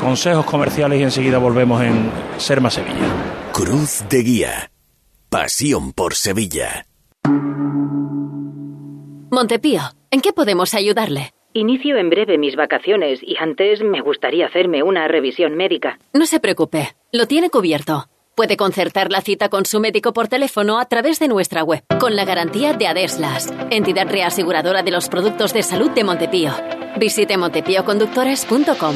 consejos 0.02 0.46
comerciales 0.46 1.00
y 1.00 1.04
enseguida 1.04 1.38
volvemos 1.38 1.82
en 1.82 2.12
Serma 2.38 2.70
Sevilla. 2.70 3.08
Cruz 3.54 4.04
de 4.10 4.24
Guía. 4.24 4.72
Pasión 5.30 5.94
por 5.94 6.16
Sevilla. 6.16 6.86
Montepío, 9.30 9.82
¿en 10.10 10.20
qué 10.20 10.34
podemos 10.34 10.74
ayudarle? 10.74 11.34
Inicio 11.54 11.98
en 11.98 12.10
breve 12.10 12.38
mis 12.38 12.56
vacaciones 12.56 13.20
y 13.22 13.36
antes 13.38 13.82
me 13.82 14.02
gustaría 14.02 14.48
hacerme 14.48 14.84
una 14.84 15.08
revisión 15.08 15.56
médica. 15.56 16.00
No 16.14 16.26
se 16.26 16.40
preocupe, 16.40 16.96
lo 17.12 17.28
tiene 17.28 17.50
cubierto. 17.50 18.08
Puede 18.36 18.58
concertar 18.58 19.12
la 19.12 19.22
cita 19.22 19.50
con 19.50 19.66
su 19.66 19.80
médico 19.80 20.14
por 20.14 20.28
teléfono 20.28 20.80
a 20.80 20.86
través 20.86 21.20
de 21.20 21.28
nuestra 21.28 21.64
web, 21.64 21.84
con 22.00 22.16
la 22.16 22.26
garantía 22.26 22.74
de 22.74 22.88
Adeslas, 22.88 23.54
entidad 23.70 24.10
reaseguradora 24.10 24.84
de 24.84 24.92
los 24.92 25.10
productos 25.10 25.54
de 25.54 25.64
salud 25.64 25.92
de 25.92 26.04
Montepío. 26.04 26.52
Visite 26.98 27.38
montepíoconductores.com. 27.38 28.96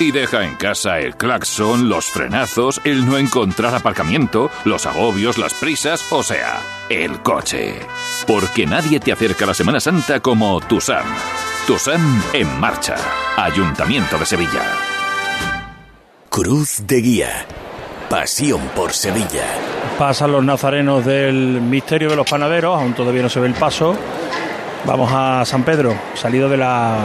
Y 0.00 0.12
deja 0.12 0.44
en 0.44 0.54
casa 0.54 0.98
el 0.98 1.14
claxon, 1.14 1.90
los 1.90 2.06
frenazos, 2.06 2.80
el 2.84 3.04
no 3.04 3.18
encontrar 3.18 3.74
aparcamiento, 3.74 4.50
los 4.64 4.86
agobios, 4.86 5.36
las 5.36 5.52
prisas, 5.52 6.10
o 6.10 6.22
sea, 6.22 6.58
el 6.88 7.20
coche. 7.20 7.74
Porque 8.26 8.64
nadie 8.64 8.98
te 8.98 9.12
acerca 9.12 9.44
a 9.44 9.48
la 9.48 9.54
Semana 9.54 9.78
Santa 9.78 10.20
como 10.20 10.58
Tusam. 10.62 11.04
Tusam 11.66 12.22
en 12.32 12.58
marcha. 12.58 12.96
Ayuntamiento 13.36 14.16
de 14.16 14.24
Sevilla. 14.24 14.62
Cruz 16.30 16.86
de 16.86 17.02
Guía. 17.02 17.46
Pasión 18.08 18.62
por 18.74 18.94
Sevilla. 18.94 19.44
Pasan 19.98 20.32
los 20.32 20.42
nazarenos 20.42 21.04
del 21.04 21.60
misterio 21.60 22.08
de 22.08 22.16
los 22.16 22.28
panaderos, 22.28 22.80
aún 22.80 22.94
todavía 22.94 23.20
no 23.20 23.28
se 23.28 23.40
ve 23.40 23.48
el 23.48 23.54
paso. 23.54 23.94
Vamos 24.86 25.12
a 25.12 25.44
San 25.44 25.62
Pedro, 25.62 25.94
salido 26.14 26.48
de 26.48 26.56
la 26.56 27.00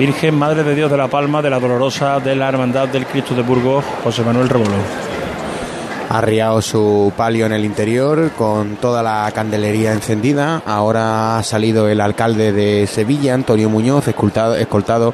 Virgen 0.00 0.34
Madre 0.34 0.62
de 0.62 0.74
Dios 0.74 0.90
de 0.90 0.96
la 0.96 1.08
Palma, 1.08 1.42
de 1.42 1.50
la 1.50 1.60
Dolorosa, 1.60 2.20
de 2.20 2.34
la 2.34 2.48
Hermandad 2.48 2.88
del 2.88 3.04
Cristo 3.04 3.34
de 3.34 3.42
Burgos, 3.42 3.84
José 4.02 4.22
Manuel 4.22 4.48
Rebolón. 4.48 4.80
Ha 6.08 6.16
arriado 6.16 6.62
su 6.62 7.12
palio 7.14 7.44
en 7.44 7.52
el 7.52 7.66
interior 7.66 8.30
con 8.30 8.76
toda 8.76 9.02
la 9.02 9.30
candelería 9.34 9.92
encendida. 9.92 10.62
Ahora 10.64 11.36
ha 11.36 11.42
salido 11.42 11.86
el 11.86 12.00
alcalde 12.00 12.50
de 12.50 12.86
Sevilla, 12.86 13.34
Antonio 13.34 13.68
Muñoz, 13.68 14.08
escoltado, 14.08 14.54
escoltado 14.54 15.12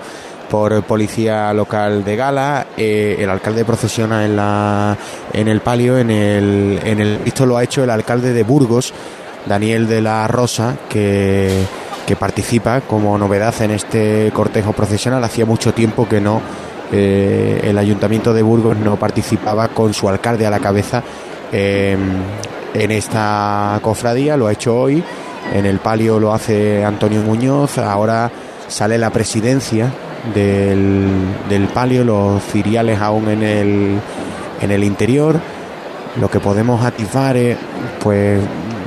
por 0.49 0.81
policía 0.85 1.53
local 1.53 2.05
de 2.05 2.15
Gala. 2.15 2.69
Eh, 2.77 3.17
el 3.19 3.29
alcalde 3.29 3.65
procesiona 3.65 4.25
en, 4.25 4.37
la, 4.37 4.97
en 5.33 5.49
el 5.49 5.63
palio. 5.63 5.99
En 5.99 6.13
el, 6.13 6.79
en 6.85 7.01
el, 7.01 7.19
esto 7.25 7.45
lo 7.45 7.57
ha 7.57 7.65
hecho 7.65 7.83
el 7.83 7.91
alcalde 7.91 8.33
de 8.33 8.45
Burgos, 8.45 8.95
Daniel 9.47 9.89
de 9.89 10.01
la 10.01 10.29
Rosa, 10.29 10.77
que 10.89 11.65
que 12.07 12.17
participa 12.17 12.81
como 12.83 13.19
novedad 13.19 13.55
en 13.61 13.73
este 13.73 14.31
cortejo 14.33 14.73
procesional. 14.73 15.23
Hacía 15.25 15.45
mucho 15.45 15.75
tiempo 15.75 16.09
que 16.09 16.21
no 16.21 16.41
eh, 16.93 17.61
el 17.65 17.77
ayuntamiento 17.79 18.33
de 18.33 18.43
Burgos 18.43 18.77
no 18.77 18.97
participaba 18.97 19.69
con 19.69 19.93
su 19.93 20.09
alcalde 20.09 20.47
a 20.47 20.51
la 20.51 20.61
cabeza 20.61 21.03
eh, 21.53 21.97
en 22.75 22.91
esta 22.91 23.79
cofradía. 23.83 24.37
Lo 24.37 24.47
ha 24.47 24.53
hecho 24.53 24.77
hoy. 24.77 25.03
En 25.53 25.67
el 25.67 25.79
palio 25.79 26.19
lo 26.19 26.33
hace 26.33 26.85
Antonio 26.85 27.23
Muñoz. 27.23 27.79
Ahora 27.79 28.31
sale 28.69 28.99
la 28.99 29.11
presidencia 29.11 29.93
del, 30.35 31.09
del 31.49 31.69
palio, 31.69 32.05
los 32.05 32.43
ciriales 32.43 33.01
aún 33.01 33.29
en 33.29 33.43
el, 33.43 34.01
en 34.61 34.71
el 34.71 34.85
interior. 34.85 35.39
Lo 36.21 36.31
que 36.31 36.41
podemos 36.41 36.85
atisbar 36.85 37.37
es 37.37 37.57
pues 38.01 38.41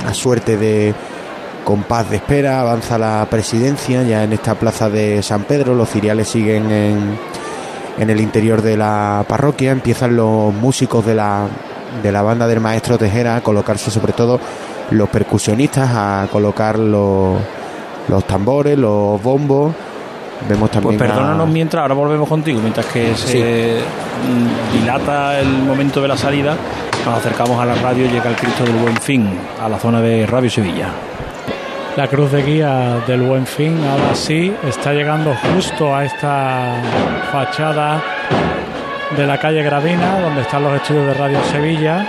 la 0.04 0.14
suerte 0.14 0.56
de 0.56 0.94
compás 1.64 2.10
de 2.10 2.16
espera, 2.16 2.60
avanza 2.60 2.98
la 2.98 3.26
presidencia 3.30 4.02
ya 4.02 4.24
en 4.24 4.32
esta 4.32 4.54
plaza 4.54 4.88
de 4.88 5.22
San 5.22 5.44
Pedro, 5.44 5.74
los 5.74 5.90
ciriales 5.90 6.28
siguen 6.28 6.70
en, 6.70 7.18
en 7.98 8.10
el 8.10 8.20
interior 8.20 8.62
de 8.62 8.76
la 8.76 9.24
parroquia, 9.28 9.72
empiezan 9.72 10.16
los 10.16 10.52
músicos 10.54 11.04
de 11.04 11.14
la, 11.14 11.46
de 12.02 12.12
la 12.12 12.22
banda 12.22 12.46
del 12.46 12.60
maestro 12.60 12.98
Tejera 12.98 13.36
a 13.36 13.40
colocarse 13.42 13.90
sobre 13.90 14.12
todo 14.12 14.40
los 14.90 15.08
percusionistas, 15.08 15.90
a 15.92 16.28
colocar 16.32 16.78
los, 16.78 17.38
los 18.08 18.24
tambores, 18.26 18.76
los 18.76 19.22
bombos. 19.22 19.74
Vemos 20.48 20.70
también 20.70 20.96
pues 20.96 21.10
perdónanos 21.10 21.48
mientras, 21.48 21.82
ahora 21.82 21.94
volvemos 21.94 22.26
contigo, 22.26 22.60
mientras 22.62 22.86
que 22.86 23.14
se 23.14 23.76
dilata 24.72 25.38
el 25.38 25.48
momento 25.64 26.00
de 26.00 26.08
la 26.08 26.16
salida, 26.16 26.56
nos 27.04 27.18
acercamos 27.18 27.60
a 27.60 27.66
la 27.66 27.74
radio 27.74 28.06
y 28.06 28.08
llega 28.08 28.30
el 28.30 28.36
Cristo 28.36 28.64
del 28.64 28.76
Buen 28.76 28.96
Fin, 28.96 29.28
a 29.62 29.68
la 29.68 29.78
zona 29.78 30.00
de 30.00 30.26
Radio 30.26 30.48
Sevilla. 30.48 30.88
La 31.96 32.06
cruz 32.06 32.30
de 32.30 32.42
guía 32.42 33.02
del 33.06 33.22
Buen 33.22 33.46
Fin 33.46 33.76
ahora 33.84 34.14
sí 34.14 34.54
está 34.64 34.92
llegando 34.92 35.34
justo 35.34 35.94
a 35.94 36.04
esta 36.04 36.76
fachada 37.32 38.00
de 39.16 39.26
la 39.26 39.38
calle 39.38 39.62
Gravina, 39.62 40.20
donde 40.20 40.42
están 40.42 40.62
los 40.62 40.74
estudios 40.74 41.06
de 41.08 41.14
Radio 41.14 41.42
Sevilla. 41.44 42.06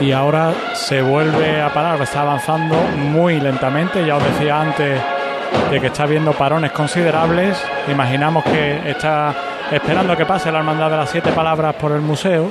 Y 0.00 0.12
ahora 0.12 0.52
se 0.74 1.02
vuelve 1.02 1.60
a 1.60 1.72
parar, 1.72 2.00
está 2.00 2.22
avanzando 2.22 2.76
muy 2.96 3.40
lentamente. 3.40 4.06
Ya 4.06 4.16
os 4.16 4.24
decía 4.24 4.60
antes 4.60 5.00
de 5.70 5.80
que 5.80 5.88
está 5.88 6.06
viendo 6.06 6.32
parones 6.32 6.70
considerables. 6.70 7.60
Imaginamos 7.88 8.44
que 8.44 8.88
está 8.88 9.34
esperando 9.70 10.16
que 10.16 10.26
pase 10.26 10.52
la 10.52 10.58
hermandad 10.58 10.90
de 10.90 10.96
las 10.96 11.10
siete 11.10 11.32
palabras 11.32 11.74
por 11.74 11.90
el 11.92 12.02
museo 12.02 12.50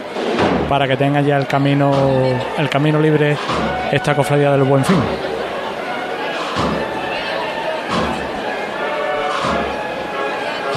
para 0.68 0.88
que 0.88 0.98
tenga 0.98 1.22
ya 1.22 1.38
el 1.38 1.48
camino 1.48 1.92
el 2.58 2.70
camino 2.70 3.00
libre 3.00 3.38
esta 3.92 4.16
cofradía 4.16 4.52
del 4.52 4.64
Buen 4.64 4.86
Fin. 4.86 4.98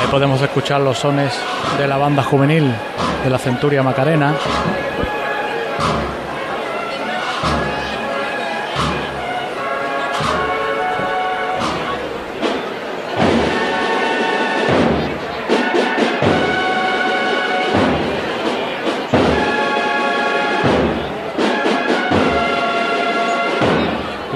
Ahí 0.00 0.06
podemos 0.10 0.42
escuchar 0.42 0.80
los 0.80 0.98
sones 0.98 1.32
de 1.78 1.86
la 1.86 1.96
banda 1.96 2.24
juvenil 2.24 2.74
de 3.22 3.30
la 3.30 3.38
Centuria 3.38 3.82
Macarena. 3.82 4.34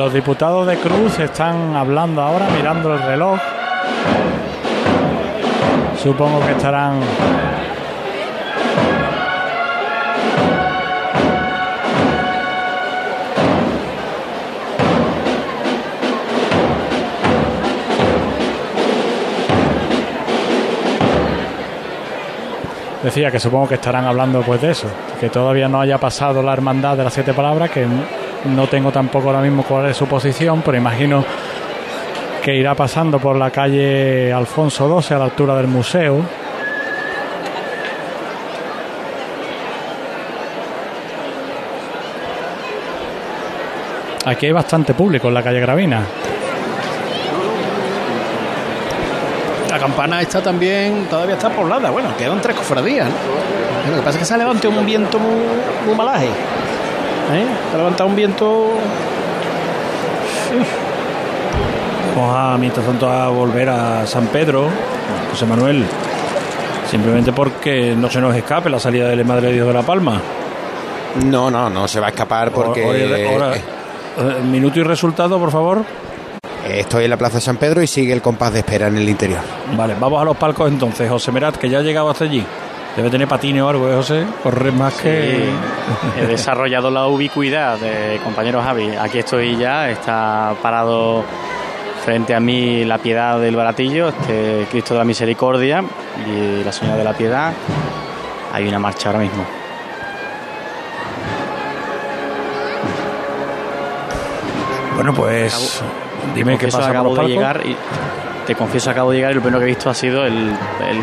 Los 0.08 0.14
diputados 0.14 0.66
de 0.66 0.78
Cruz 0.78 1.18
están 1.18 1.76
hablando 1.76 2.22
ahora, 2.22 2.48
mirando 2.56 2.94
el 2.94 3.02
reloj. 3.02 3.38
Supongo 6.02 6.40
que 6.46 6.52
estarán 6.52 6.98
decía 23.02 23.30
que 23.30 23.38
supongo 23.38 23.68
que 23.68 23.74
estarán 23.74 24.06
hablando 24.06 24.40
pues 24.40 24.62
de 24.62 24.70
eso, 24.70 24.86
que 25.20 25.28
todavía 25.28 25.68
no 25.68 25.82
haya 25.82 25.98
pasado 25.98 26.42
la 26.42 26.54
hermandad 26.54 26.96
de 26.96 27.04
las 27.04 27.12
siete 27.12 27.34
palabras, 27.34 27.70
que 27.70 27.86
no 28.44 28.66
tengo 28.66 28.90
tampoco 28.90 29.28
ahora 29.28 29.40
mismo 29.40 29.62
cuál 29.62 29.86
es 29.86 29.96
su 29.96 30.06
posición, 30.06 30.62
pero 30.64 30.76
imagino 30.76 31.24
que 32.42 32.54
irá 32.54 32.74
pasando 32.74 33.18
por 33.18 33.36
la 33.36 33.50
calle 33.50 34.32
Alfonso 34.32 35.00
XII 35.00 35.16
a 35.16 35.18
la 35.18 35.24
altura 35.26 35.56
del 35.56 35.66
museo. 35.66 36.22
Aquí 44.24 44.46
hay 44.46 44.52
bastante 44.52 44.94
público 44.94 45.28
en 45.28 45.34
la 45.34 45.42
calle 45.42 45.60
Gravina. 45.60 46.02
La 49.70 49.78
campana 49.78 50.20
está 50.22 50.42
también, 50.42 51.06
todavía 51.08 51.34
está 51.34 51.50
poblada. 51.50 51.90
Bueno, 51.90 52.16
quedan 52.16 52.40
tres 52.40 52.56
cofradías. 52.56 53.06
¿no? 53.08 53.90
Lo 53.90 53.96
que 53.96 54.02
pasa 54.02 54.10
es 54.10 54.18
que 54.18 54.24
se 54.24 54.34
ha 54.34 54.38
levantado 54.38 54.70
un 54.70 54.84
viento 54.84 55.18
muy, 55.18 55.40
muy 55.86 55.94
malaje. 55.94 56.28
¿Eh? 57.32 57.44
Se 57.70 57.74
ha 57.74 57.78
levantado 57.78 58.08
un 58.08 58.16
viento. 58.16 58.70
Vamos 62.16 62.36
a, 62.36 62.56
mientras 62.58 62.84
tanto, 62.86 63.08
a 63.10 63.28
volver 63.28 63.68
a 63.68 64.06
San 64.06 64.26
Pedro, 64.28 64.68
José 65.30 65.46
Manuel, 65.46 65.84
simplemente 66.90 67.32
porque 67.32 67.94
no 67.96 68.10
se 68.10 68.20
nos 68.20 68.34
escape 68.34 68.70
la 68.70 68.80
salida 68.80 69.08
de 69.08 69.16
la 69.16 69.24
Madre 69.24 69.48
de 69.48 69.52
Dios 69.54 69.68
de 69.68 69.74
la 69.74 69.82
Palma. 69.82 70.20
No, 71.26 71.50
no, 71.50 71.70
no 71.70 71.86
se 71.86 72.00
va 72.00 72.06
a 72.06 72.10
escapar 72.10 72.50
porque 72.50 73.26
ahora- 73.30 73.54
eh, 73.56 74.42
minuto 74.44 74.80
y 74.80 74.82
resultado, 74.82 75.38
por 75.38 75.50
favor. 75.52 75.84
Estoy 76.68 77.04
en 77.04 77.10
la 77.10 77.16
Plaza 77.16 77.40
San 77.40 77.56
Pedro 77.56 77.82
y 77.82 77.86
sigue 77.86 78.12
el 78.12 78.20
compás 78.20 78.52
de 78.52 78.58
espera 78.60 78.88
en 78.88 78.96
el 78.96 79.08
interior. 79.08 79.40
Vale, 79.76 79.94
vamos 79.98 80.20
a 80.20 80.24
los 80.24 80.36
palcos 80.36 80.68
entonces. 80.68 81.08
José 81.08 81.30
Merat, 81.30 81.56
que 81.56 81.68
ya 81.70 81.78
ha 81.78 81.82
llegado 81.82 82.10
hasta 82.10 82.24
allí. 82.24 82.44
Debe 82.96 83.10
tener 83.10 83.28
patines 83.28 83.62
o 83.62 83.68
algo, 83.68 83.88
¿eh, 83.88 83.94
José? 83.94 84.26
Correr 84.42 84.72
más 84.72 84.94
que... 84.94 85.48
He 86.20 86.26
desarrollado 86.26 86.90
la 86.90 87.06
ubicuidad 87.06 87.78
de 87.78 88.20
compañero 88.24 88.60
Javi. 88.62 88.90
Aquí 88.96 89.18
estoy 89.18 89.56
ya, 89.56 89.88
está 89.88 90.54
parado 90.60 91.24
frente 92.04 92.34
a 92.34 92.40
mí 92.40 92.84
la 92.84 92.98
piedad 92.98 93.38
del 93.38 93.54
baratillo, 93.54 94.08
este 94.08 94.66
Cristo 94.70 94.94
de 94.94 94.98
la 94.98 95.04
Misericordia 95.04 95.84
y 96.26 96.64
la 96.64 96.72
Señora 96.72 96.96
de 96.96 97.04
la 97.04 97.12
Piedad. 97.12 97.52
Hay 98.52 98.66
una 98.66 98.78
marcha 98.78 99.10
ahora 99.10 99.20
mismo. 99.20 99.44
Bueno, 104.94 105.14
pues 105.14 105.80
dime 106.34 106.58
qué 106.58 106.66
pasa 106.66 106.90
acabo 106.90 107.14
los 107.14 107.26
de 107.26 107.32
llegar 107.32 107.64
y 107.64 107.76
te 108.46 108.54
confieso 108.56 108.90
acabo 108.90 109.12
de 109.12 109.18
llegar 109.18 109.30
y 109.32 109.34
lo 109.36 109.42
primero 109.42 109.60
que 109.60 109.66
he 109.66 109.68
visto 109.68 109.88
ha 109.90 109.94
sido 109.94 110.24
el, 110.24 110.34
el 110.34 111.00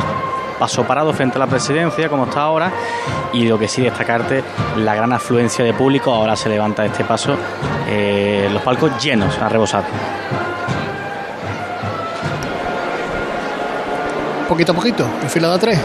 paso 0.59 0.83
parado 0.83 1.13
frente 1.13 1.37
a 1.37 1.39
la 1.39 1.47
presidencia 1.47 2.09
como 2.09 2.25
está 2.25 2.41
ahora 2.41 2.71
y 3.33 3.47
lo 3.47 3.59
que 3.59 3.67
sí 3.67 3.81
destacarte 3.81 4.43
la 4.77 4.95
gran 4.95 5.11
afluencia 5.13 5.65
de 5.65 5.73
público 5.73 6.13
ahora 6.13 6.35
se 6.35 6.49
levanta 6.49 6.85
este 6.85 7.03
paso 7.03 7.35
eh, 7.87 8.49
los 8.51 8.61
palcos 8.61 9.03
llenos 9.03 9.37
a 9.39 9.49
rebosar 9.49 9.83
Poquito 14.47 14.73
a 14.73 14.75
poquito, 14.75 15.09
en 15.23 15.29
fila 15.29 15.57
tres. 15.57 15.79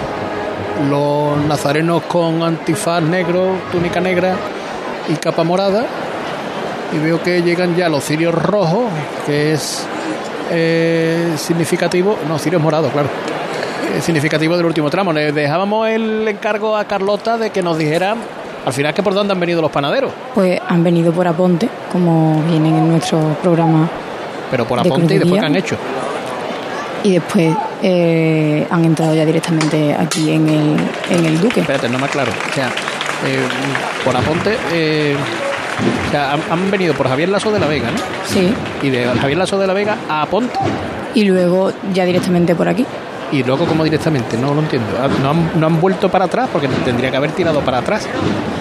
Los 0.90 1.38
nazarenos 1.46 2.02
con 2.02 2.42
antifaz 2.42 3.02
negro, 3.02 3.56
túnica 3.72 4.00
negra 4.00 4.36
y 5.08 5.14
capa 5.14 5.44
morada. 5.44 5.86
Y 6.92 6.98
veo 6.98 7.22
que 7.22 7.42
llegan 7.42 7.74
ya 7.74 7.88
los 7.88 8.04
cirios 8.04 8.34
rojos, 8.34 8.84
que 9.24 9.52
es 9.52 9.86
eh, 10.50 11.32
significativo. 11.38 12.18
No, 12.28 12.38
cirios 12.38 12.60
morados, 12.60 12.92
claro. 12.92 13.08
Significativo 14.00 14.56
del 14.56 14.66
último 14.66 14.90
tramo. 14.90 15.12
Le 15.12 15.32
dejábamos 15.32 15.88
el 15.88 16.26
encargo 16.28 16.76
a 16.76 16.84
Carlota 16.84 17.36
de 17.36 17.50
que 17.50 17.62
nos 17.62 17.76
dijera 17.78 18.16
al 18.64 18.72
final 18.72 18.92
que 18.94 19.02
por 19.02 19.14
dónde 19.14 19.32
han 19.32 19.40
venido 19.40 19.60
los 19.62 19.70
panaderos. 19.70 20.12
Pues 20.34 20.60
han 20.68 20.84
venido 20.84 21.12
por 21.12 21.26
Aponte, 21.26 21.68
como 21.90 22.42
vienen 22.48 22.76
en 22.76 22.90
nuestro 22.90 23.18
programa. 23.42 23.88
Pero 24.50 24.64
por 24.66 24.82
de 24.82 24.88
aponte 24.88 25.14
y 25.14 25.18
después 25.18 25.40
que 25.40 25.46
han 25.46 25.56
hecho. 25.56 25.76
Y 27.02 27.12
después 27.14 27.54
eh, 27.82 28.66
han 28.70 28.84
entrado 28.84 29.14
ya 29.14 29.24
directamente 29.24 29.94
aquí 29.94 30.32
en 30.32 30.48
el, 30.48 30.76
en 31.10 31.24
el 31.24 31.40
Duque. 31.40 31.60
Espérate, 31.60 31.88
no 31.88 31.98
me 31.98 32.04
aclaro. 32.06 32.32
O 32.50 32.54
sea, 32.54 32.66
eh, 32.66 33.40
por 34.04 34.14
aponte. 34.16 34.56
eh, 34.72 35.16
o 36.06 36.10
sea, 36.10 36.32
han, 36.34 36.42
han 36.50 36.70
venido 36.70 36.92
por 36.92 37.08
Javier 37.08 37.30
Lazo 37.30 37.50
de 37.50 37.58
la 37.58 37.66
Vega, 37.66 37.90
¿no? 37.90 37.98
Sí. 38.26 38.52
Y 38.82 38.90
de 38.90 39.06
Javier 39.06 39.38
Lazo 39.38 39.58
de 39.58 39.66
la 39.66 39.72
Vega 39.72 39.96
a 40.08 40.22
Aponte. 40.22 40.58
Y 41.14 41.24
luego 41.24 41.72
ya 41.94 42.04
directamente 42.04 42.54
por 42.54 42.68
aquí. 42.68 42.84
Y 43.32 43.42
luego, 43.44 43.64
como 43.66 43.84
directamente? 43.84 44.36
No 44.36 44.54
lo 44.54 44.60
entiendo. 44.60 44.88
Ah, 45.00 45.08
¿No 45.22 45.30
han, 45.30 45.60
no 45.60 45.66
han 45.66 45.80
vuelto 45.80 46.08
para 46.08 46.24
atrás? 46.24 46.48
Porque 46.52 46.68
tendría 46.84 47.10
que 47.10 47.16
haber 47.16 47.30
tirado 47.32 47.60
para 47.60 47.78
atrás. 47.78 48.06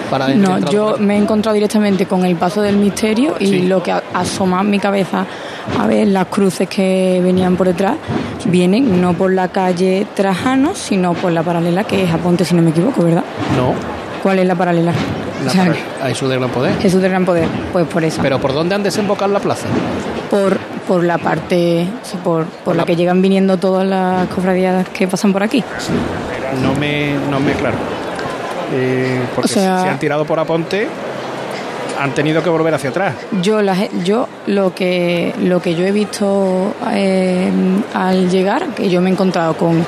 Para 0.08 0.28
No, 0.28 0.58
yo 0.70 0.96
me 0.98 1.14
he 1.14 1.18
encontrado 1.18 1.54
directamente 1.54 2.06
con 2.06 2.24
el 2.24 2.36
paso 2.36 2.62
del 2.62 2.76
misterio 2.76 3.34
y 3.38 3.46
Sí. 3.46 3.62
lo 3.62 3.82
que 3.82 3.92
asoma 3.92 4.62
mi 4.62 4.78
cabeza 4.78 5.24
a 5.78 5.86
ver 5.86 6.08
las 6.08 6.26
cruces 6.26 6.68
que 6.68 7.20
venían 7.22 7.56
por 7.56 7.68
detrás 7.68 7.94
vienen 8.46 9.00
no 9.00 9.12
por 9.14 9.32
la 9.32 9.48
calle 9.48 10.06
Trajano, 10.14 10.74
sino 10.74 11.14
por 11.14 11.30
la 11.32 11.42
paralela 11.44 11.84
que 11.84 12.02
es 12.04 12.12
Aponte, 12.12 12.44
si 12.44 12.54
no 12.54 12.62
me 12.62 12.70
equivoco, 12.70 13.04
¿verdad? 13.04 13.24
No. 13.56 13.72
¿Cuál 14.22 14.40
es 14.40 14.46
la 14.46 14.54
paralela? 14.56 14.92
O 15.46 15.50
sea, 15.50 15.74
a 16.02 16.08
Jesús 16.08 16.28
Gran 16.30 16.50
Poder. 16.50 16.76
Jesús 16.80 17.00
del 17.00 17.10
Gran 17.10 17.24
Poder, 17.24 17.46
pues 17.72 17.86
por 17.86 18.04
eso. 18.04 18.20
Pero 18.22 18.38
¿por 18.40 18.52
dónde 18.52 18.74
han 18.74 18.82
desembocado 18.82 19.32
la 19.32 19.40
plaza? 19.40 19.66
por, 20.30 20.58
por 20.86 21.02
la 21.02 21.18
parte, 21.18 21.86
o 22.02 22.04
sea, 22.06 22.22
por, 22.22 22.44
por 22.44 22.76
la 22.76 22.84
que 22.84 22.94
llegan 22.94 23.20
viniendo 23.20 23.56
todas 23.56 23.84
las 23.86 24.28
cofradías 24.28 24.88
que 24.90 25.08
pasan 25.08 25.32
por 25.32 25.42
aquí. 25.42 25.64
No 26.62 26.74
me, 26.74 27.14
no 27.30 27.40
me 27.40 27.52
claro. 27.54 27.76
Eh, 28.72 29.20
porque 29.34 29.50
O 29.50 29.54
sea- 29.54 29.82
si 29.82 29.88
han 29.88 29.98
tirado 29.98 30.24
por 30.24 30.38
Aponte, 30.38 30.86
han 32.00 32.12
tenido 32.12 32.42
que 32.42 32.48
volver 32.50 32.72
hacia 32.74 32.90
atrás. 32.90 33.14
Yo, 33.42 33.60
la, 33.62 33.74
yo 34.04 34.28
lo 34.46 34.72
que 34.74 35.34
lo 35.40 35.60
que 35.60 35.74
yo 35.74 35.84
he 35.84 35.90
visto 35.92 36.74
eh, 36.92 37.50
al 37.94 38.30
llegar, 38.30 38.68
que 38.68 38.88
yo 38.88 39.00
me 39.00 39.10
he 39.10 39.12
encontrado 39.12 39.54
con, 39.54 39.84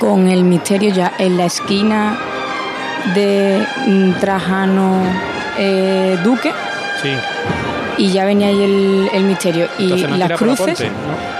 con 0.00 0.28
el 0.28 0.44
misterio 0.44 0.90
ya 0.94 1.12
en 1.18 1.36
la 1.36 1.44
esquina 1.44 2.16
de 3.14 3.64
mm, 3.86 4.12
Trajano 4.20 5.02
eh, 5.58 6.18
Duque. 6.22 6.52
Sí. 7.02 7.10
y 7.96 8.10
ya 8.10 8.24
venía 8.24 8.48
ahí 8.48 8.62
el, 8.62 9.10
el 9.12 9.24
misterio. 9.24 9.68
Y 9.78 9.84
Entonces 9.84 10.08
no 10.08 10.14
han 10.14 10.20
las 10.20 10.32
cruces 10.38 10.84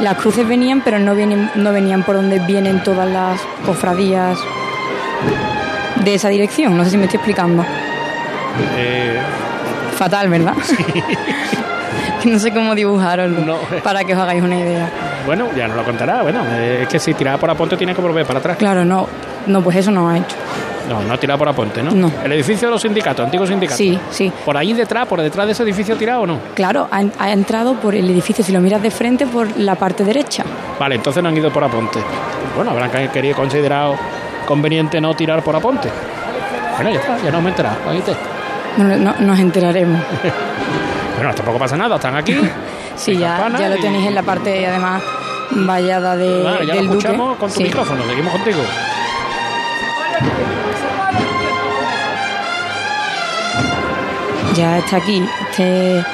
las 0.00 0.16
cruces 0.16 0.46
venían 0.46 0.82
pero 0.82 1.00
no 1.00 1.14
vienen 1.16 1.50
no 1.56 1.72
venían 1.72 2.04
por 2.04 2.14
donde 2.14 2.38
vienen 2.38 2.82
todas 2.82 3.08
las 3.08 3.40
cofradías 3.66 4.38
de 6.04 6.14
esa 6.14 6.28
dirección. 6.28 6.76
No 6.76 6.84
sé 6.84 6.90
si 6.90 6.96
me 6.96 7.04
estoy 7.04 7.18
explicando. 7.18 7.64
Eh, 8.76 9.18
fatal 9.96 10.28
verdad 10.28 10.54
no 12.24 12.38
sé 12.38 12.52
cómo 12.52 12.74
dibujaroslo 12.74 13.58
para 13.82 14.04
que 14.04 14.14
os 14.14 14.20
hagáis 14.20 14.42
una 14.42 14.58
idea. 14.58 14.88
Bueno, 15.26 15.48
ya 15.56 15.68
nos 15.68 15.76
lo 15.76 15.84
contará. 15.84 16.22
Bueno, 16.22 16.44
es 16.54 16.88
que 16.88 16.98
si 16.98 17.14
tiraba 17.14 17.38
por 17.38 17.50
Aponte 17.50 17.76
tiene 17.76 17.94
que 17.94 18.00
volver 18.00 18.24
para 18.26 18.38
atrás. 18.38 18.56
claro 18.56 18.84
no. 18.84 19.08
No 19.46 19.62
pues 19.62 19.76
eso 19.76 19.90
no 19.90 20.08
ha 20.08 20.18
hecho 20.18 20.36
No, 20.88 21.02
no 21.02 21.12
ha 21.14 21.18
tirado 21.18 21.38
por 21.38 21.48
Aponte, 21.48 21.82
¿no? 21.82 21.90
No. 21.90 22.10
El 22.24 22.32
edificio 22.32 22.68
de 22.68 22.72
los 22.72 22.80
sindicatos, 22.82 23.24
antiguos 23.24 23.48
sindicatos. 23.48 23.76
Sí, 23.78 23.98
sí. 24.10 24.32
¿Por 24.44 24.56
ahí 24.56 24.72
detrás, 24.72 25.06
por 25.06 25.20
detrás 25.20 25.46
de 25.46 25.52
ese 25.52 25.62
edificio 25.62 25.96
tirado 25.96 26.22
o 26.22 26.26
no? 26.26 26.38
claro 26.54 26.88
ha, 26.90 27.02
ha 27.18 27.32
entrado 27.32 27.74
por 27.74 27.94
el 27.94 28.08
edificio 28.08 28.42
si 28.42 28.52
lo 28.52 28.60
miras 28.60 28.80
de 28.82 28.90
frente 28.90 29.26
por 29.26 29.46
la 29.58 29.74
parte 29.74 30.02
derecha 30.04 30.44
Vale, 30.78 30.94
entonces 30.94 31.22
no 31.22 31.28
han 31.28 31.36
ido 31.36 31.50
por 31.52 31.62
Aponte. 31.64 31.98
Bueno, 32.56 32.70
habrán 32.70 32.90
que- 32.90 33.08
querido 33.08 33.36
considerado 33.36 33.96
conveniente 34.46 35.00
no 35.00 35.14
tirar 35.14 35.42
por 35.42 35.54
Aponte. 35.56 35.90
Bueno, 36.76 36.90
ya 36.90 37.00
está, 37.00 37.16
ya 37.18 37.30
nos 37.30 37.40
hemos 37.40 37.50
enterado. 37.50 37.76
¿oíste? 37.90 38.12
no, 38.78 39.14
nos 39.18 39.38
enteraremos 39.40 40.00
Bueno, 41.16 41.34
tampoco 41.34 41.58
pasa 41.58 41.76
nada, 41.76 41.96
están 41.96 42.14
aquí. 42.16 42.34
sí 42.96 43.16
ya, 43.16 43.48
ya 43.58 43.68
lo 43.68 43.76
y- 43.76 43.80
tenéis 43.80 44.06
en 44.06 44.14
la 44.14 44.22
parte 44.22 44.66
además 44.66 45.02
vallada 45.50 46.16
de, 46.16 46.42
Vale, 46.42 46.66
ya 46.66 46.74
del 46.74 46.86
lo 46.86 46.92
duque 46.92 47.06
escuchamos 47.08 47.36
con 47.38 47.50
tu 47.50 47.56
Sí. 47.56 47.64
micrófono, 47.64 48.04
seguimos 48.06 48.32
contigo. 48.32 48.58
Ya 54.58 54.78
está 54.78 54.96
aquí 54.96 55.24
este 55.48 56.04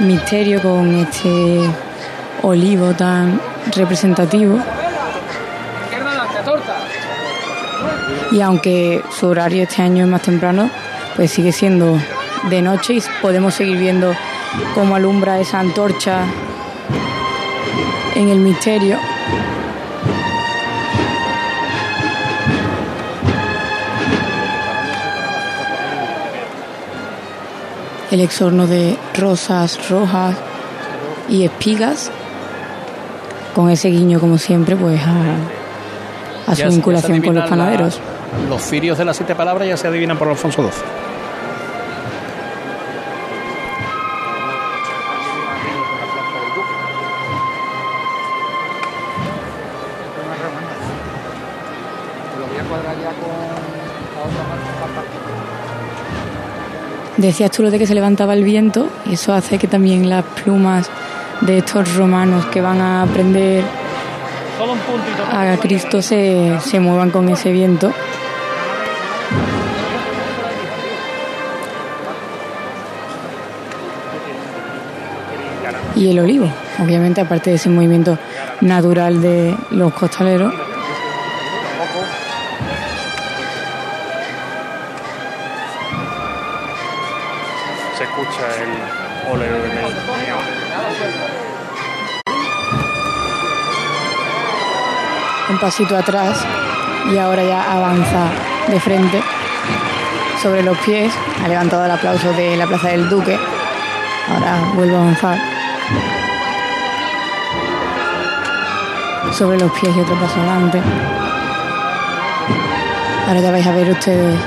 misterio 0.00 0.62
con 0.62 0.94
este 0.94 1.60
olivo 2.42 2.94
tan 2.94 3.38
representativo. 3.76 4.58
Y 8.32 8.40
aunque 8.40 9.02
su 9.10 9.28
horario 9.28 9.64
este 9.64 9.82
año 9.82 10.04
es 10.04 10.10
más 10.10 10.22
temprano 10.22 10.70
pues 11.14 11.30
sigue 11.30 11.52
siendo 11.52 11.98
de 12.48 12.62
noche 12.62 12.94
y 12.94 13.02
podemos 13.20 13.52
seguir 13.54 13.76
viendo 13.76 14.14
cómo 14.74 14.96
alumbra 14.96 15.38
esa 15.38 15.60
antorcha 15.60 16.24
en 18.14 18.30
el 18.30 18.38
misterio 18.38 18.98
el 28.14 28.20
exorno 28.20 28.66
de 28.66 28.96
rosas 29.18 29.88
rojas 29.90 30.36
y 31.28 31.44
espigas, 31.44 32.10
con 33.54 33.70
ese 33.70 33.88
guiño, 33.88 34.20
como 34.20 34.38
siempre, 34.38 34.76
pues 34.76 35.00
a, 35.02 36.50
a 36.50 36.54
su 36.54 36.58
Ya 36.62 36.64
ya 36.64 36.68
vinculación 36.70 37.20
con 37.22 37.34
los 37.34 37.44
la- 37.44 37.50
panaderos. 37.50 38.00
los 38.48 38.62
firios 38.62 38.98
de 38.98 39.04
las 39.04 39.16
siete 39.16 39.34
palabras 39.34 39.66
ya 39.68 39.76
se 39.76 39.88
adivinan 39.88 40.16
por 40.18 40.28
Alfonso 40.28 40.62
XII. 40.62 40.82
Decías 57.16 57.50
tú 57.50 57.62
lo 57.62 57.70
de 57.70 57.78
que 57.78 57.86
se 57.86 57.94
levantaba 57.94 58.34
el 58.34 58.42
viento, 58.42 58.88
y 59.06 59.14
eso 59.14 59.32
hace 59.32 59.58
que 59.58 59.68
también 59.68 60.08
las 60.10 60.24
plumas 60.24 60.90
de 61.40 61.58
estos 61.58 61.94
romanos 61.94 62.46
que 62.46 62.60
van 62.60 62.80
a 62.80 63.06
prender 63.12 63.64
a 65.30 65.56
Cristo 65.60 66.02
se, 66.02 66.58
se 66.60 66.80
muevan 66.80 67.10
con 67.10 67.28
ese 67.28 67.52
viento. 67.52 67.92
Y 75.96 76.10
el 76.10 76.18
olivo, 76.18 76.48
obviamente, 76.82 77.20
aparte 77.20 77.50
de 77.50 77.56
ese 77.56 77.68
movimiento 77.68 78.18
natural 78.60 79.22
de 79.22 79.56
los 79.70 79.92
costaleros. 79.92 80.63
Un 95.50 95.58
pasito 95.58 95.96
atrás 95.96 96.38
y 97.12 97.18
ahora 97.18 97.42
ya 97.42 97.72
avanza 97.72 98.28
de 98.68 98.78
frente 98.78 99.20
sobre 100.40 100.62
los 100.62 100.78
pies. 100.78 101.12
Ha 101.44 101.48
levantado 101.48 101.84
el 101.84 101.90
aplauso 101.90 102.32
de 102.32 102.56
la 102.56 102.66
Plaza 102.66 102.88
del 102.88 103.08
Duque. 103.08 103.36
Ahora 104.28 104.58
vuelve 104.74 104.94
a 104.94 105.00
avanzar. 105.00 105.38
Sobre 109.32 109.58
los 109.58 109.72
pies 109.72 109.96
y 109.96 110.00
otro 110.00 110.14
paso 110.14 110.38
adelante. 110.38 110.80
Ahora 113.26 113.40
ya 113.40 113.50
vais 113.50 113.66
a 113.66 113.72
ver 113.72 113.90
ustedes 113.90 114.38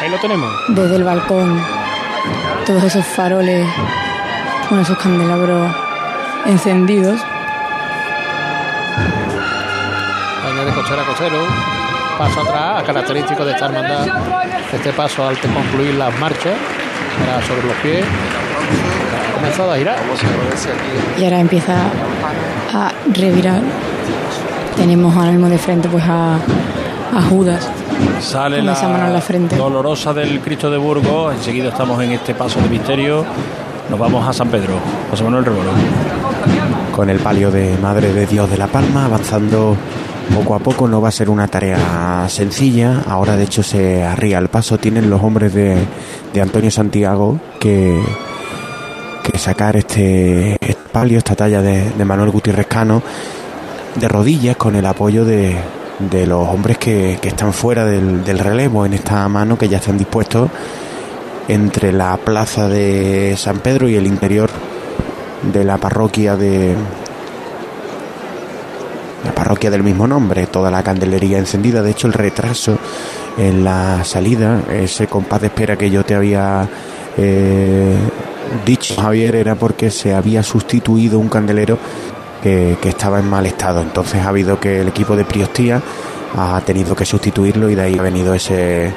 Ahí 0.00 0.08
lo 0.08 0.18
tenemos. 0.18 0.50
desde 0.68 0.96
el 0.96 1.04
balcón 1.04 1.60
todos 2.64 2.84
esos 2.84 3.04
faroles 3.04 3.66
con 4.72 4.80
esos 4.80 4.96
candelabros 4.96 5.70
encendidos. 6.46 7.20
Baño 10.42 10.64
de 10.64 10.72
cochera 10.72 11.02
a 11.02 11.04
cochero. 11.04 11.36
Paso 12.16 12.40
atrás, 12.40 12.82
característico 12.84 13.44
de 13.44 13.52
esta 13.52 13.66
hermandad. 13.66 14.06
Este 14.72 14.94
paso 14.94 15.28
al 15.28 15.36
concluir 15.38 15.92
las 15.96 16.18
marchas. 16.18 16.54
Ahora 17.20 17.46
sobre 17.46 17.66
los 17.66 17.76
pies. 17.82 18.02
Ha 18.02 19.34
comenzado 19.34 19.72
a 19.72 19.76
girar. 19.76 19.96
y 21.18 21.24
ahora 21.24 21.40
empieza 21.40 21.74
a 22.72 22.92
revirar. 23.12 23.60
Tenemos 24.74 25.14
ahora 25.14 25.32
mismo 25.32 25.50
de 25.50 25.58
frente 25.58 25.86
pues 25.90 26.04
a, 26.04 26.36
a 26.36 27.22
Judas 27.28 27.68
Sale 28.20 28.56
con 28.56 28.66
la 28.66 28.72
esa 28.72 28.88
mano 28.88 29.06
en 29.08 29.12
la 29.12 29.20
frente. 29.20 29.54
dolorosa 29.54 30.14
del 30.14 30.40
Cristo 30.40 30.70
de 30.70 30.78
Burgos. 30.78 31.34
Enseguida 31.34 31.68
estamos 31.68 32.02
en 32.02 32.12
este 32.12 32.34
paso 32.34 32.58
de 32.62 32.70
misterio. 32.70 33.26
Nos 33.92 34.00
vamos 34.00 34.26
a 34.26 34.32
San 34.32 34.48
Pedro. 34.48 34.78
José 35.10 35.22
Manuel 35.22 35.44
Rebolo. 35.44 35.70
con 36.96 37.10
el 37.10 37.18
palio 37.18 37.50
de 37.50 37.76
Madre 37.76 38.10
de 38.14 38.24
Dios 38.26 38.50
de 38.50 38.56
la 38.56 38.66
Palma, 38.66 39.04
avanzando 39.04 39.76
poco 40.34 40.54
a 40.54 40.60
poco. 40.60 40.88
No 40.88 41.02
va 41.02 41.10
a 41.10 41.12
ser 41.12 41.28
una 41.28 41.46
tarea 41.46 42.26
sencilla. 42.30 43.02
Ahora, 43.06 43.36
de 43.36 43.44
hecho, 43.44 43.62
se 43.62 44.02
arría 44.02 44.38
el 44.38 44.48
paso. 44.48 44.78
Tienen 44.78 45.10
los 45.10 45.22
hombres 45.22 45.52
de, 45.52 45.76
de 46.32 46.40
Antonio 46.40 46.70
Santiago 46.70 47.38
que, 47.60 48.00
que 49.24 49.38
sacar 49.38 49.76
este, 49.76 50.56
palio, 50.90 51.18
esta 51.18 51.36
talla 51.36 51.60
de, 51.60 51.92
Manuel 52.02 52.30
Gutiérrez 52.30 52.68
Cano, 52.68 53.02
de 53.94 54.08
rodillas 54.08 54.56
con 54.56 54.74
el 54.74 54.86
apoyo 54.86 55.26
de, 55.26 55.54
de 55.98 56.26
los 56.26 56.48
hombres 56.48 56.78
que, 56.78 57.18
que 57.20 57.28
están 57.28 57.52
fuera 57.52 57.84
del 57.84 58.38
relevo 58.38 58.86
en 58.86 58.94
esta 58.94 59.28
mano, 59.28 59.58
que 59.58 59.68
ya 59.68 59.76
están 59.76 59.98
dispuestos 59.98 60.48
entre 61.48 61.92
la 61.92 62.16
plaza 62.16 62.68
de 62.68 63.34
San 63.36 63.58
Pedro 63.58 63.88
y 63.88 63.96
el 63.96 64.06
interior 64.06 64.50
de 65.52 65.64
la 65.64 65.78
parroquia 65.78 66.36
de 66.36 66.76
la 69.24 69.32
parroquia 69.32 69.70
del 69.70 69.82
mismo 69.82 70.06
nombre, 70.06 70.46
toda 70.46 70.70
la 70.70 70.82
candelería 70.82 71.38
encendida, 71.38 71.82
de 71.82 71.92
hecho 71.92 72.08
el 72.08 72.12
retraso 72.12 72.76
en 73.38 73.64
la 73.64 74.04
salida, 74.04 74.62
ese 74.70 75.06
compás 75.06 75.40
de 75.40 75.46
espera 75.46 75.76
que 75.76 75.90
yo 75.90 76.04
te 76.04 76.14
había 76.14 76.68
eh, 77.16 77.96
dicho 78.66 79.00
Javier 79.00 79.36
era 79.36 79.54
porque 79.54 79.90
se 79.90 80.14
había 80.14 80.42
sustituido 80.42 81.18
un 81.18 81.28
candelero 81.28 81.78
que, 82.42 82.76
que 82.80 82.88
estaba 82.88 83.20
en 83.20 83.30
mal 83.30 83.46
estado, 83.46 83.80
entonces 83.80 84.20
ha 84.22 84.28
habido 84.28 84.58
que 84.58 84.80
el 84.80 84.88
equipo 84.88 85.14
de 85.14 85.24
Priostía 85.24 85.80
ha 86.36 86.60
tenido 86.62 86.96
que 86.96 87.04
sustituirlo 87.04 87.70
y 87.70 87.74
de 87.74 87.82
ahí 87.82 87.98
ha 87.98 88.02
venido 88.02 88.34
ese 88.34 88.92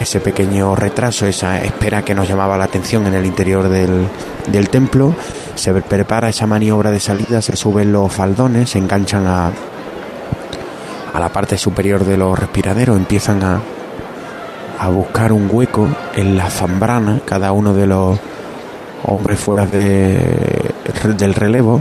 ese 0.00 0.20
pequeño 0.20 0.74
retraso, 0.74 1.26
esa 1.26 1.62
espera 1.62 2.02
que 2.02 2.14
nos 2.14 2.28
llamaba 2.28 2.56
la 2.58 2.64
atención 2.64 3.06
en 3.06 3.14
el 3.14 3.24
interior 3.26 3.68
del, 3.68 4.06
del 4.48 4.68
templo. 4.68 5.14
Se 5.54 5.72
prepara 5.74 6.28
esa 6.28 6.46
maniobra 6.46 6.90
de 6.90 7.00
salida, 7.00 7.40
se 7.40 7.56
suben 7.56 7.92
los 7.92 8.12
faldones, 8.12 8.70
se 8.70 8.78
enganchan 8.78 9.26
a, 9.26 9.50
a 11.12 11.20
la 11.20 11.28
parte 11.30 11.56
superior 11.56 12.04
de 12.04 12.16
los 12.16 12.38
respiraderos, 12.38 12.96
empiezan 12.96 13.42
a, 13.44 13.60
a 14.80 14.88
buscar 14.88 15.32
un 15.32 15.48
hueco 15.50 15.88
en 16.16 16.36
la 16.36 16.50
zambrana, 16.50 17.20
cada 17.24 17.52
uno 17.52 17.72
de 17.72 17.86
los 17.86 18.18
hombres 19.04 19.38
fuera 19.38 19.64
de- 19.66 20.72
del 21.16 21.34
relevo. 21.34 21.80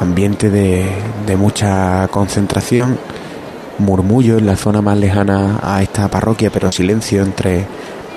Ambiente 0.00 0.50
de, 0.50 0.84
de 1.26 1.36
mucha 1.36 2.06
concentración 2.08 2.98
murmullo 3.78 4.38
en 4.38 4.46
la 4.46 4.56
zona 4.56 4.82
más 4.82 4.98
lejana 4.98 5.58
a 5.62 5.82
esta 5.82 6.08
parroquia, 6.08 6.50
pero 6.50 6.72
silencio 6.72 7.22
entre 7.22 7.66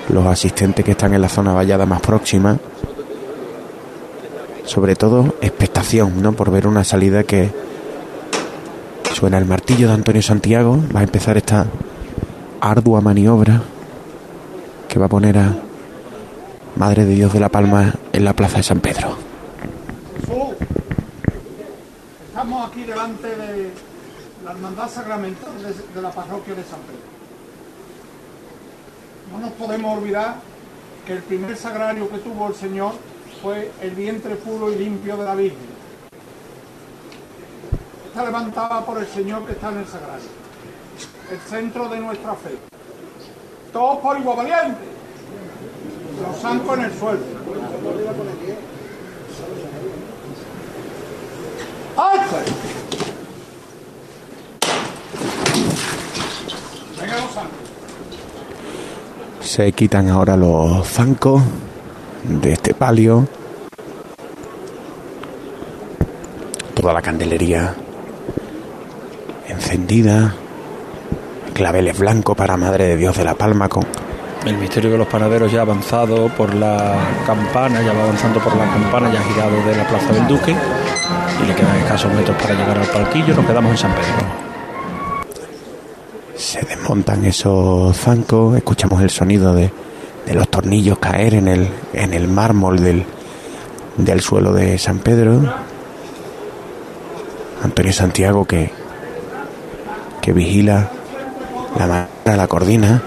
los 0.08 0.26
asistentes 0.26 0.84
que 0.84 0.92
están 0.92 1.14
en 1.14 1.20
la 1.20 1.28
zona 1.28 1.52
vallada 1.52 1.86
más 1.86 2.00
próxima. 2.00 2.58
Sobre 4.64 4.96
todo 4.96 5.34
expectación, 5.40 6.22
¿no? 6.22 6.32
Por 6.32 6.50
ver 6.50 6.66
una 6.66 6.84
salida 6.84 7.24
que 7.24 7.50
suena 9.14 9.38
el 9.38 9.44
martillo 9.44 9.88
de 9.88 9.94
Antonio 9.94 10.22
Santiago. 10.22 10.78
Va 10.94 11.00
a 11.00 11.04
empezar 11.04 11.36
esta 11.36 11.66
ardua 12.60 13.00
maniobra 13.00 13.62
que 14.88 14.98
va 14.98 15.06
a 15.06 15.08
poner 15.08 15.38
a 15.38 15.54
Madre 16.76 17.04
de 17.04 17.14
Dios 17.14 17.32
de 17.32 17.40
la 17.40 17.48
Palma 17.48 17.94
en 18.12 18.24
la 18.24 18.32
plaza 18.32 18.58
de 18.58 18.62
San 18.62 18.80
Pedro. 18.80 19.16
Estamos 22.28 22.70
aquí 22.70 22.84
delante 22.84 23.26
de 23.26 23.70
la 24.50 24.56
hermandad 24.56 24.90
sacramental 24.90 25.52
de, 25.94 26.02
la 26.02 26.10
parroquia 26.10 26.54
de 26.56 26.64
San 26.64 26.80
Pedro. 26.80 27.06
No 29.30 29.38
nos 29.38 29.52
podemos 29.52 29.98
olvidar 29.98 30.36
que 31.06 31.12
el 31.12 31.22
primer 31.22 31.56
sagrario 31.56 32.10
que 32.10 32.18
tuvo 32.18 32.48
el 32.48 32.54
Señor 32.54 32.94
fue 33.40 33.70
el 33.80 33.90
vientre 33.92 34.34
puro 34.34 34.72
y 34.72 34.76
limpio 34.76 35.16
de 35.16 35.24
la 35.24 35.36
Virgen. 35.36 35.70
Está 38.08 38.24
levantada 38.24 38.84
por 38.84 38.98
el 38.98 39.06
Señor 39.06 39.46
que 39.46 39.52
está 39.52 39.68
en 39.68 39.78
el 39.78 39.86
sagrario, 39.86 40.28
el 41.30 41.38
centro 41.48 41.88
de 41.88 42.00
nuestra 42.00 42.34
fe. 42.34 42.58
Todos 43.72 43.98
por 43.98 44.18
igual 44.18 44.36
valiente, 44.36 44.80
los 46.26 46.40
zancos 46.40 46.76
en 46.76 46.84
el 46.86 46.98
suelo. 46.98 47.20
¡Alza! 51.96 52.70
Venga 57.00 57.16
los 57.16 57.30
zancos. 57.30 57.70
Se 59.50 59.72
quitan 59.72 60.08
ahora 60.08 60.36
los 60.36 60.86
zancos 60.86 61.42
de 62.22 62.52
este 62.52 62.72
palio. 62.72 63.26
Toda 66.72 66.92
la 66.92 67.02
candelería 67.02 67.74
encendida. 69.48 70.36
Claveles 71.52 71.98
blancos 71.98 72.36
para 72.36 72.56
Madre 72.56 72.86
de 72.86 72.96
Dios 72.96 73.16
de 73.16 73.24
la 73.24 73.34
Palma 73.34 73.68
con 73.68 73.84
El 74.46 74.56
misterio 74.56 74.92
de 74.92 74.98
los 74.98 75.08
panaderos 75.08 75.50
ya 75.50 75.58
ha 75.58 75.62
avanzado 75.62 76.28
por 76.28 76.54
la 76.54 76.94
campana, 77.26 77.82
ya 77.82 77.92
va 77.92 78.04
avanzando 78.04 78.38
por 78.38 78.54
la 78.54 78.66
campana, 78.66 79.12
ya 79.12 79.18
ha 79.18 79.24
girado 79.24 79.56
de 79.66 79.76
la 79.76 79.88
Plaza 79.88 80.12
del 80.12 80.28
Duque 80.28 80.54
y 80.54 81.46
le 81.48 81.54
quedan 81.56 81.76
escasos 81.78 82.14
metros 82.14 82.40
para 82.40 82.54
llegar 82.54 82.78
al 82.78 82.86
palquillo. 82.86 83.34
Nos 83.34 83.46
quedamos 83.46 83.72
en 83.72 83.78
San 83.78 83.90
Pedro. 83.96 84.49
Se 86.90 86.96
desmontan 86.96 87.24
esos 87.24 87.96
zancos, 87.96 88.56
escuchamos 88.56 89.00
el 89.00 89.10
sonido 89.10 89.54
de, 89.54 89.70
de 90.26 90.34
los 90.34 90.48
tornillos 90.48 90.98
caer 90.98 91.34
en 91.34 91.46
el, 91.46 91.68
en 91.92 92.12
el 92.12 92.26
mármol 92.26 92.80
del, 92.82 93.04
del 93.96 94.20
suelo 94.20 94.52
de 94.52 94.76
San 94.76 94.98
Pedro. 94.98 95.40
Antonio 97.62 97.92
Santiago 97.92 98.44
que, 98.44 98.72
que 100.20 100.32
vigila 100.32 100.90
la 101.78 101.86
madera, 101.86 102.36
la 102.36 102.48
cordina, 102.48 103.02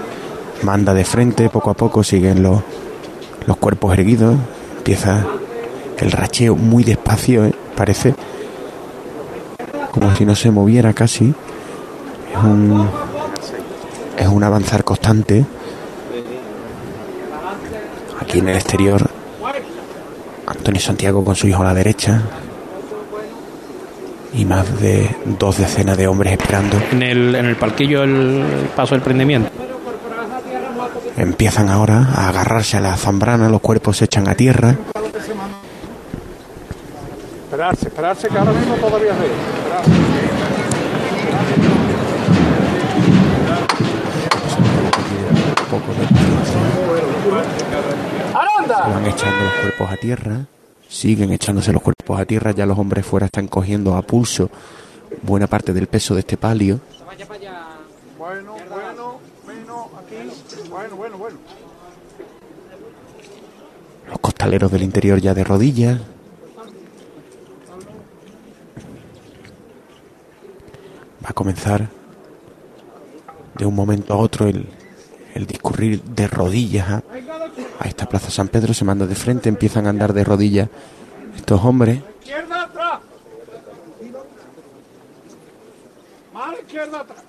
manda 0.61 0.93
de 0.93 1.03
frente, 1.03 1.49
poco 1.49 1.71
a 1.71 1.73
poco 1.73 2.05
siguen 2.05 2.41
los, 2.41 2.61
los 3.45 3.57
cuerpos 3.57 3.93
erguidos, 3.97 4.37
empieza 4.77 5.25
el 5.97 6.11
racheo 6.11 6.55
muy 6.55 6.85
despacio, 6.85 7.43
¿eh? 7.43 7.55
parece 7.75 8.15
como 9.91 10.15
si 10.15 10.25
no 10.25 10.35
se 10.35 10.51
moviera 10.51 10.93
casi. 10.93 11.33
Es 12.31 12.43
un, 12.43 12.87
es 14.17 14.27
un 14.27 14.43
avanzar 14.43 14.83
constante. 14.83 15.45
Aquí 18.19 18.39
en 18.39 18.49
el 18.49 18.55
exterior, 18.55 19.09
Antonio 20.45 20.81
Santiago 20.81 21.23
con 21.23 21.35
su 21.35 21.47
hijo 21.47 21.61
a 21.61 21.65
la 21.65 21.73
derecha 21.73 22.21
y 24.33 24.45
más 24.45 24.79
de 24.79 25.15
dos 25.39 25.57
decenas 25.57 25.97
de 25.97 26.07
hombres 26.07 26.33
esperando. 26.33 26.77
En 26.91 27.03
el, 27.03 27.35
en 27.35 27.45
el 27.45 27.55
palquillo 27.55 28.03
el 28.03 28.69
paso 28.75 28.95
del 28.95 29.01
prendimiento. 29.01 29.49
Empiezan 31.15 31.69
ahora 31.69 32.09
a 32.15 32.29
agarrarse 32.29 32.77
a 32.77 32.81
la 32.81 32.97
zambrana, 32.97 33.49
los 33.49 33.61
cuerpos 33.61 33.97
se 33.97 34.05
echan 34.05 34.27
a 34.27 34.35
tierra. 34.35 34.75
Esperarse, 37.45 37.87
esperarse 37.87 38.27
que 38.29 38.37
ahora 38.37 38.51
mismo 38.51 38.75
todavía 38.75 39.11
es 39.11 40.42
Se 48.65 48.89
van 48.89 49.05
echando 49.05 49.43
los 49.43 49.53
cuerpos 49.61 49.91
a 49.91 49.97
tierra. 49.97 50.45
Siguen 50.87 51.31
echándose 51.33 51.73
los 51.73 51.81
cuerpos 51.81 52.19
a 52.19 52.25
tierra. 52.25 52.51
Ya 52.51 52.65
los 52.65 52.77
hombres 52.77 53.05
fuera 53.05 53.25
están 53.25 53.47
cogiendo 53.47 53.95
a 53.95 54.01
pulso 54.01 54.49
buena 55.21 55.47
parte 55.47 55.73
del 55.73 55.87
peso 55.87 56.13
de 56.13 56.21
este 56.21 56.37
palio. 56.37 56.79
Bueno, 58.17 58.55
bueno, 58.69 59.89
aquí. 59.99 60.15
Bueno, 60.69 60.95
bueno, 60.95 61.17
bueno. 61.17 61.37
Los 64.09 64.19
costaleros 64.19 64.71
del 64.71 64.83
interior 64.83 65.19
ya 65.19 65.33
de 65.33 65.43
rodillas. 65.43 65.99
Va 71.23 71.29
a 71.29 71.33
comenzar 71.33 71.89
de 73.57 73.65
un 73.65 73.75
momento 73.75 74.13
a 74.13 74.17
otro 74.17 74.47
el, 74.47 74.67
el 75.33 75.45
discurrir 75.47 76.01
de 76.03 76.27
rodillas 76.27 76.89
a, 76.89 77.03
a 77.79 77.87
esta 77.87 78.05
plaza 78.07 78.29
San 78.29 78.47
Pedro. 78.47 78.73
Se 78.73 78.85
manda 78.85 79.05
de 79.05 79.15
frente, 79.15 79.49
empiezan 79.49 79.87
a 79.87 79.89
andar 79.89 80.13
de 80.13 80.23
rodillas 80.23 80.69
estos 81.35 81.63
hombres. 81.63 81.99
Izquierda 82.21 82.63
atrás. 82.63 82.99
Mano 86.33 86.53
izquierda 86.59 86.99
atrás. 86.99 87.23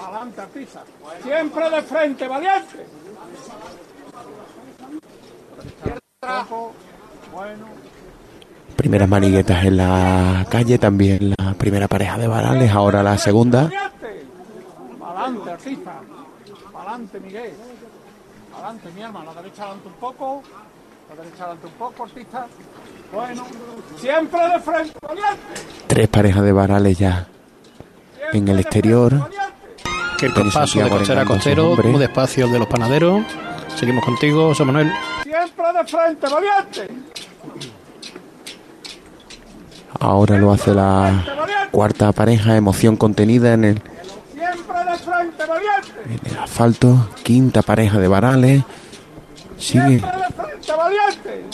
Adelante. 0.00 0.40
Artista. 0.40 0.82
Siempre 1.22 1.70
de 1.70 1.82
frente, 1.82 2.28
valiente. 2.28 2.86
Izquierda 5.66 6.00
atrás. 6.22 6.46
Bueno. 7.32 7.66
Primeras 8.76 9.08
maniguetas 9.08 9.64
en 9.64 9.76
la 9.76 10.46
calle, 10.50 10.78
también 10.78 11.34
la 11.38 11.54
primera 11.54 11.86
pareja 11.88 12.18
de 12.18 12.26
varales, 12.26 12.70
ahora 12.72 13.02
la 13.02 13.18
segunda. 13.18 13.70
Adelante, 15.22 15.50
artista. 15.50 16.00
Adelante, 16.74 17.20
Miguel. 17.20 17.52
Adelante, 18.54 18.90
mi 18.94 19.02
alma. 19.02 19.24
La 19.24 19.34
derecha 19.34 19.62
adelante 19.62 19.88
un 19.88 19.94
poco. 19.94 20.42
La 21.08 21.22
derecha 21.22 21.44
adelante 21.44 21.66
un 21.66 21.72
poco, 21.74 22.04
artista. 22.04 22.46
Bueno. 23.12 23.44
Siempre 23.98 24.48
de 24.48 24.58
frente, 24.60 24.98
valiente. 25.00 25.38
Tres 25.86 26.08
parejas 26.08 26.42
de 26.42 26.52
varales 26.52 26.98
ya 26.98 27.26
en 28.32 28.48
el 28.48 28.58
exterior. 28.60 29.30
Que 30.18 30.26
el 30.26 30.34
Denis 30.34 30.54
paso 30.54 30.78
de 30.78 30.84
Santiago 30.84 30.98
costera 30.98 31.20
a 31.20 31.22
arengando 31.22 31.34
a 31.34 31.42
sus 31.42 31.54
costero, 31.74 31.90
muy 31.90 32.00
despacio 32.00 32.44
el 32.46 32.52
de 32.52 32.58
los 32.58 32.68
panaderos. 32.68 33.24
Seguimos 33.76 34.04
contigo, 34.04 34.48
José 34.48 34.64
Manuel. 34.64 34.92
Siempre 35.22 35.64
de 35.72 35.84
frente, 35.86 36.26
valiente. 36.28 36.88
Ahora 40.00 40.36
lo 40.38 40.52
hace 40.52 40.74
la 40.74 41.68
cuarta 41.70 42.12
pareja, 42.12 42.56
emoción 42.56 42.96
contenida 42.96 43.52
en 43.54 43.64
el, 43.64 43.82
Siempre 44.32 44.84
de 44.84 44.98
frente, 44.98 45.41
valiente. 45.41 45.41
En 46.06 46.30
el 46.32 46.38
asfalto. 46.38 47.08
Quinta 47.22 47.62
pareja 47.62 47.98
de 47.98 48.08
varales. 48.08 48.62
Sigue 49.58 50.00
Siempre 50.00 50.10
de 50.10 50.34
frente, 50.34 50.72
valiente. 50.76 51.44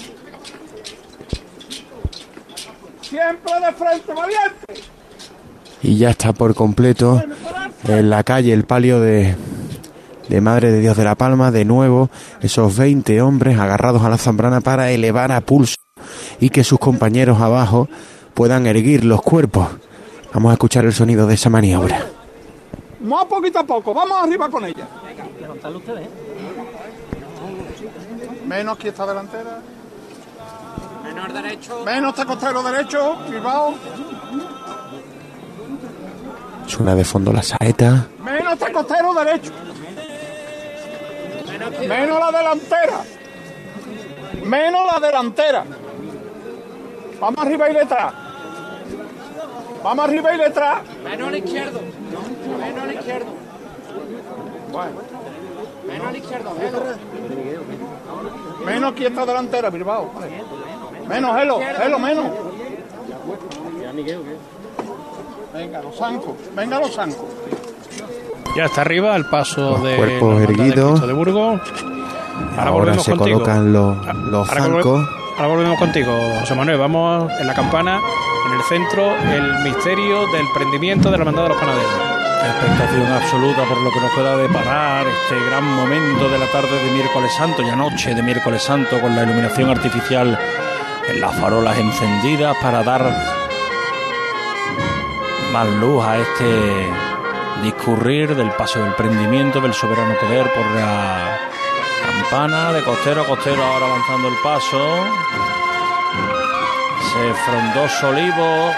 Siempre 3.02 3.52
de 3.54 3.72
frente, 3.72 4.14
valiente. 4.14 4.88
y 5.82 5.96
ya 5.96 6.10
está 6.10 6.32
por 6.32 6.54
completo 6.54 7.22
en 7.86 8.10
la 8.10 8.22
calle 8.24 8.52
el 8.52 8.64
palio 8.64 9.00
de, 9.00 9.36
de 10.28 10.40
Madre 10.40 10.72
de 10.72 10.80
Dios 10.80 10.96
de 10.96 11.04
la 11.04 11.14
Palma. 11.14 11.50
De 11.50 11.64
nuevo, 11.64 12.10
esos 12.40 12.76
20 12.76 13.20
hombres 13.22 13.58
agarrados 13.58 14.02
a 14.02 14.08
la 14.10 14.18
zambrana 14.18 14.60
para 14.60 14.90
elevar 14.90 15.32
a 15.32 15.40
pulso 15.40 15.76
y 16.40 16.50
que 16.50 16.64
sus 16.64 16.78
compañeros 16.78 17.40
abajo 17.40 17.88
puedan 18.34 18.66
erguir 18.66 19.04
los 19.04 19.22
cuerpos. 19.22 19.68
Vamos 20.32 20.50
a 20.50 20.54
escuchar 20.54 20.84
el 20.84 20.92
sonido 20.92 21.26
de 21.26 21.34
esa 21.34 21.50
maniobra. 21.50 22.06
Más 23.00 23.24
poquito 23.26 23.58
a 23.60 23.64
poco. 23.64 23.94
Vamos 23.94 24.18
arriba 24.22 24.48
con 24.48 24.64
ella. 24.64 24.86
Levantarlo 25.40 25.78
ustedes. 25.78 26.08
Menos 28.46 28.76
aquí 28.76 28.88
esta 28.88 29.06
delantera. 29.06 29.60
Menor 31.04 31.32
derecho. 31.32 31.84
Menos 31.84 32.10
este 32.10 32.26
costero 32.26 32.62
derecho. 32.62 33.16
Bilbao. 33.28 33.74
Suena 36.66 36.94
de 36.94 37.04
fondo 37.04 37.32
la 37.32 37.42
saeta. 37.42 38.08
Menos 38.18 38.52
este 38.54 38.72
costero 38.72 39.14
derecho. 39.14 39.52
Menos 41.88 42.20
la 42.20 42.38
delantera. 42.38 43.04
Menos 44.44 44.80
la 44.92 45.06
delantera. 45.06 45.64
Vamos 47.20 47.44
arriba 47.44 47.70
y 47.70 47.74
detrás. 47.74 48.14
Vamos 49.82 50.04
arriba 50.04 50.34
y 50.34 50.38
detrás. 50.38 50.80
Menor 51.04 51.36
izquierdo. 51.36 51.80
Menor 52.58 52.92
izquierdo. 52.92 53.26
Bueno. 54.72 54.90
Menor 55.86 56.16
izquierdo. 56.16 56.50
Menos. 56.54 56.82
Menos 58.64 58.92
aquí 58.92 59.06
esta 59.06 59.24
delantera, 59.26 59.70
Bilbao. 59.70 60.10
Menos, 61.08 61.40
Helo, 61.40 61.58
Helo, 61.60 61.98
menos. 61.98 62.26
Venga, 65.54 65.82
los 65.82 65.96
zancos. 65.96 66.34
Venga, 66.54 66.78
los 66.78 66.94
zancos. 66.94 67.24
Ya 68.56 68.64
está 68.66 68.80
arriba 68.82 69.16
el 69.16 69.26
paso 69.26 69.78
de 69.78 69.96
cuerpos 69.96 70.38
de 70.38 70.44
erguidos. 70.44 70.90
Cristo 70.90 71.06
de 71.06 71.12
Burgos. 71.12 71.60
Ahora 72.56 72.70
volvemos 72.70 73.04
se 73.04 73.10
contigo. 73.16 73.38
colocan 73.40 73.72
los, 73.72 73.96
los 74.30 74.48
Ahora, 74.48 74.62
volve- 74.66 74.82
zancos. 74.82 75.08
ahora 75.36 75.48
volvemos 75.48 75.78
contigo, 75.78 76.12
José 76.40 76.54
Manuel. 76.54 76.78
Vamos 76.78 77.32
en 77.40 77.46
la 77.46 77.54
campana, 77.54 78.00
en 78.46 78.52
el 78.54 78.62
centro, 78.62 79.04
el 79.16 79.64
misterio 79.64 80.20
del 80.32 80.46
prendimiento 80.54 81.10
de 81.10 81.16
la 81.18 81.22
hermandad 81.22 81.44
de 81.44 81.48
los 81.50 81.58
panaderos. 81.58 81.90
Expectación 82.40 83.06
absoluta 83.12 83.64
por 83.64 83.78
lo 83.78 83.90
que 83.90 84.00
nos 84.00 84.12
pueda 84.12 84.36
deparar 84.36 85.06
este 85.06 85.44
gran 85.46 85.64
momento 85.64 86.28
de 86.28 86.38
la 86.38 86.46
tarde 86.46 86.84
de 86.84 86.90
miércoles 86.92 87.32
santo 87.34 87.62
y 87.62 87.68
anoche 87.68 88.14
de 88.14 88.22
miércoles 88.22 88.62
santo 88.62 89.00
con 89.00 89.14
la 89.16 89.24
iluminación 89.24 89.70
artificial 89.70 90.38
en 91.08 91.20
las 91.20 91.34
farolas 91.36 91.76
encendidas 91.78 92.56
para 92.62 92.82
dar 92.84 93.02
más 95.52 95.66
luz 95.80 96.04
a 96.04 96.18
este 96.18 96.88
discurrir 97.62 98.36
del 98.36 98.50
paso 98.52 98.82
del 98.82 98.94
prendimiento 98.94 99.60
del 99.60 99.74
soberano 99.74 100.14
poder 100.20 100.48
por 100.52 100.66
la 100.72 101.38
campana 102.06 102.72
de 102.72 102.82
costero 102.82 103.22
a 103.22 103.26
costero 103.26 103.64
ahora 103.64 103.86
avanzando 103.86 104.28
el 104.28 104.34
paso. 104.42 105.06
Ese 107.00 107.34
frondoso 107.44 108.08
olivo 108.08 108.72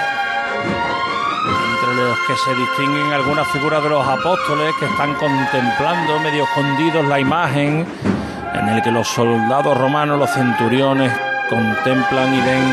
los 2.11 2.19
que 2.27 2.37
se 2.37 2.53
distinguen 2.57 3.13
algunas 3.13 3.47
figuras 3.53 3.81
de 3.85 3.89
los 3.89 4.05
apóstoles 4.05 4.75
que 4.81 4.87
están 4.87 5.15
contemplando 5.15 6.19
medio 6.19 6.43
escondidos 6.43 7.07
la 7.07 7.21
imagen 7.21 7.87
en 8.53 8.69
el 8.69 8.83
que 8.83 8.91
los 8.91 9.07
soldados 9.07 9.79
romanos, 9.79 10.19
los 10.19 10.29
centuriones 10.31 11.13
contemplan 11.49 12.35
y 12.35 12.41
ven 12.41 12.65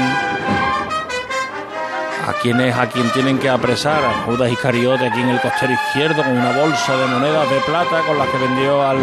a 2.28 2.34
quien 2.42 2.60
es 2.62 2.76
a 2.76 2.90
quien 2.90 3.12
tienen 3.12 3.38
que 3.38 3.48
apresar, 3.48 4.04
a 4.04 4.24
Judas 4.26 4.52
Iscariote 4.52 5.06
aquí 5.06 5.22
en 5.22 5.30
el 5.30 5.40
costero 5.40 5.74
izquierdo 5.74 6.24
con 6.24 6.36
una 6.36 6.58
bolsa 6.58 6.98
de 6.98 7.06
monedas 7.06 7.48
de 7.52 7.60
plata 7.60 8.02
con 8.08 8.18
las 8.18 8.28
que 8.30 8.38
vendió 8.40 8.82
al 8.88 8.98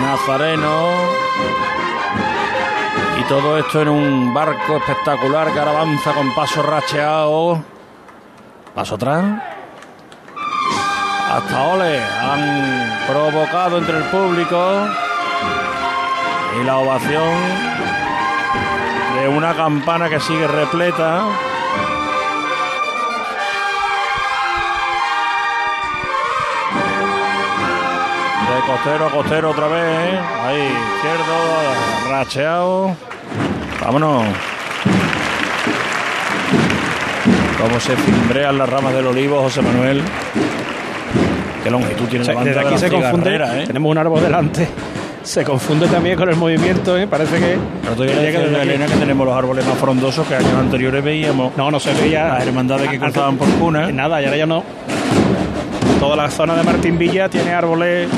Nazareno. 0.00 0.90
Y 3.18 3.24
todo 3.24 3.58
esto 3.58 3.82
en 3.82 3.88
un 3.88 4.32
barco 4.32 4.76
espectacular 4.76 5.52
que 5.52 5.58
avanza 5.58 6.12
con 6.12 6.32
paso 6.36 6.62
racheado. 6.62 7.73
Paso 8.74 8.96
atrás. 8.96 9.24
Hasta 11.32 11.62
ole. 11.62 12.02
Han 12.02 13.06
provocado 13.06 13.78
entre 13.78 13.98
el 13.98 14.04
público. 14.04 14.88
Y 16.60 16.64
la 16.64 16.78
ovación 16.78 17.34
de 19.14 19.28
una 19.28 19.54
campana 19.54 20.08
que 20.08 20.18
sigue 20.18 20.46
repleta. 20.48 21.22
De 28.48 28.60
costero 28.66 29.06
a 29.06 29.10
costero 29.10 29.50
otra 29.50 29.68
vez. 29.68 29.84
¿eh? 29.84 30.20
Ahí, 30.44 30.76
izquierdo, 30.96 32.10
racheado. 32.10 32.96
Vámonos. 33.80 34.53
Cómo 37.60 37.80
se 37.80 37.96
cimbrean 37.96 38.58
las 38.58 38.68
ramas 38.68 38.94
del 38.94 39.06
olivo, 39.06 39.40
José 39.40 39.62
Manuel. 39.62 40.02
Qué 41.62 41.70
longitud 41.70 42.04
tiene 42.08 42.22
O 42.22 42.24
sea, 42.26 42.34
la 42.34 42.40
banda 42.40 42.50
desde 42.50 42.62
de 42.62 42.68
aquí 42.74 42.78
se 42.78 42.90
confunde. 42.90 43.36
¿eh? 43.36 43.64
Tenemos 43.66 43.90
un 43.90 43.98
árbol 43.98 44.22
delante. 44.22 44.68
Se 45.22 45.42
confunde 45.44 45.86
también 45.88 46.16
con 46.18 46.28
el 46.28 46.36
movimiento, 46.36 46.98
¿eh? 46.98 47.06
Parece 47.06 47.38
que. 47.38 47.56
No 47.56 47.92
te 47.92 47.96
voy 47.96 48.10
a 48.10 48.30
que 48.30 48.36
aquí- 48.36 48.54
Elena, 48.60 48.86
que 48.86 48.94
tenemos 48.96 49.26
los 49.26 49.34
árboles 49.34 49.64
más 49.66 49.78
frondosos 49.78 50.26
que 50.26 50.34
años 50.34 50.52
anteriores 50.58 51.02
veíamos. 51.02 51.56
No, 51.56 51.70
no 51.70 51.80
se 51.80 51.94
veía. 51.94 52.28
Las 52.28 52.46
hermandades 52.46 52.90
que 52.90 52.98
cruzaban 52.98 53.36
por 53.38 53.48
cuna. 53.52 53.90
Nada, 53.90 54.20
y 54.20 54.26
ahora 54.26 54.36
ya 54.36 54.46
no. 54.46 54.62
Toda 55.98 56.16
la 56.16 56.30
zona 56.30 56.54
de 56.54 56.62
Martín 56.62 56.98
Villa 56.98 57.30
tiene 57.30 57.52
árboles 57.54 58.08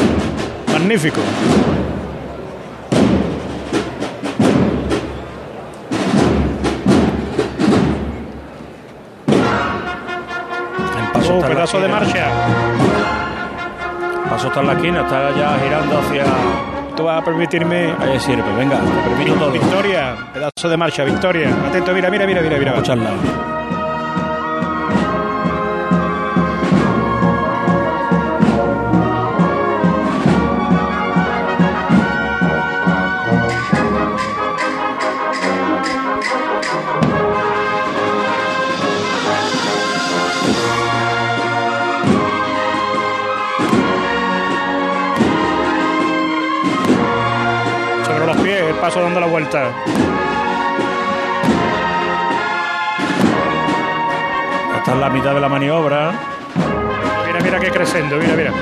magníficos. 0.72 1.22
Pedazo 11.40 11.80
de 11.80 11.88
marcha. 11.88 12.26
Paso 14.30 14.48
está 14.48 14.60
en 14.60 14.66
la 14.66 14.72
esquina, 14.72 15.00
está 15.02 15.30
ya 15.36 15.58
girando 15.62 15.98
hacia 15.98 16.24
tú 16.96 17.04
vas 17.04 17.20
a 17.20 17.24
permitirme. 17.24 17.94
Ahí 18.00 18.18
sirve, 18.18 18.50
venga, 18.56 18.78
te 18.78 19.10
permito 19.10 19.34
todo. 19.34 19.52
Victoria, 19.52 20.16
pedazo 20.32 20.68
de 20.68 20.76
marcha, 20.76 21.04
Victoria. 21.04 21.48
Atento, 21.68 21.92
mira, 21.92 22.10
mira, 22.10 22.26
mira, 22.26 22.40
mira, 22.40 22.58
mira. 22.58 22.70
Escucharla. 22.72 23.55
Paso 48.86 49.02
dando 49.02 49.18
la 49.18 49.26
vuelta. 49.26 49.72
Está 54.76 54.92
en 54.92 55.00
la 55.00 55.10
mitad 55.10 55.34
de 55.34 55.40
la 55.40 55.48
maniobra. 55.48 56.12
Mira, 57.26 57.40
mira 57.40 57.58
qué 57.58 57.70
crescendo, 57.72 58.16
mira, 58.16 58.36
mira. 58.36 58.52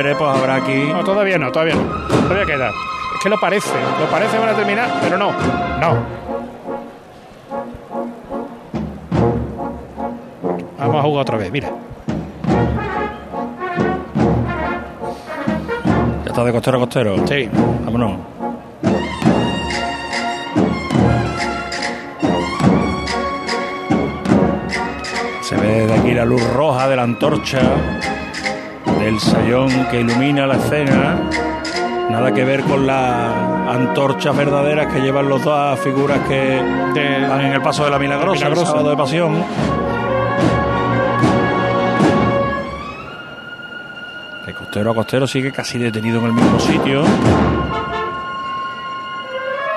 Espere, 0.00 0.16
pues 0.16 0.30
habrá 0.30 0.56
aquí. 0.56 0.84
No, 0.88 1.04
todavía 1.04 1.38
no, 1.38 1.52
todavía 1.52 1.74
no. 1.74 1.82
Todavía 1.82 2.46
queda. 2.46 2.68
Es 2.68 3.22
que 3.22 3.28
lo 3.28 3.38
parece, 3.38 3.74
lo 3.98 4.06
parece 4.06 4.38
van 4.38 4.48
a 4.48 4.54
terminar, 4.54 4.90
pero 5.02 5.18
no, 5.18 5.32
no. 5.80 6.20
Vamos 10.78 10.96
a 10.96 11.02
jugar 11.02 11.22
otra 11.22 11.36
vez, 11.36 11.52
mira. 11.52 11.70
Ya 16.24 16.30
está 16.30 16.44
de 16.44 16.52
costero 16.52 16.78
a 16.78 16.80
costero. 16.80 17.26
Sí. 17.26 17.50
Vámonos. 17.84 18.12
Se 25.42 25.56
ve 25.56 25.86
de 25.86 25.92
aquí 25.92 26.14
la 26.14 26.24
luz 26.24 26.42
roja 26.54 26.88
de 26.88 26.96
la 26.96 27.02
antorcha 27.02 27.60
del 29.00 29.18
sayón 29.20 29.86
que 29.90 30.00
ilumina 30.00 30.46
la 30.46 30.56
escena. 30.56 31.16
Nada 32.10 32.32
que 32.32 32.44
ver 32.44 32.62
con 32.64 32.86
las 32.86 33.32
antorchas 33.68 34.36
verdaderas 34.36 34.92
que 34.92 35.00
llevan 35.00 35.28
los 35.28 35.42
dos 35.44 35.78
figuras 35.80 36.18
que 36.28 36.60
van 37.28 37.40
en 37.42 37.52
el 37.52 37.62
paso 37.62 37.84
de 37.84 37.90
la 37.90 37.98
milagrosa, 37.98 38.46
el 38.46 38.50
Milagrosa. 38.50 38.70
sábado 38.72 38.90
de 38.90 38.96
pasión. 38.96 39.44
De 44.46 44.54
costero 44.54 44.90
a 44.90 44.94
costero 44.94 45.26
sigue 45.26 45.52
casi 45.52 45.78
detenido 45.78 46.18
en 46.20 46.26
el 46.26 46.32
mismo 46.32 46.58
sitio. 46.58 47.02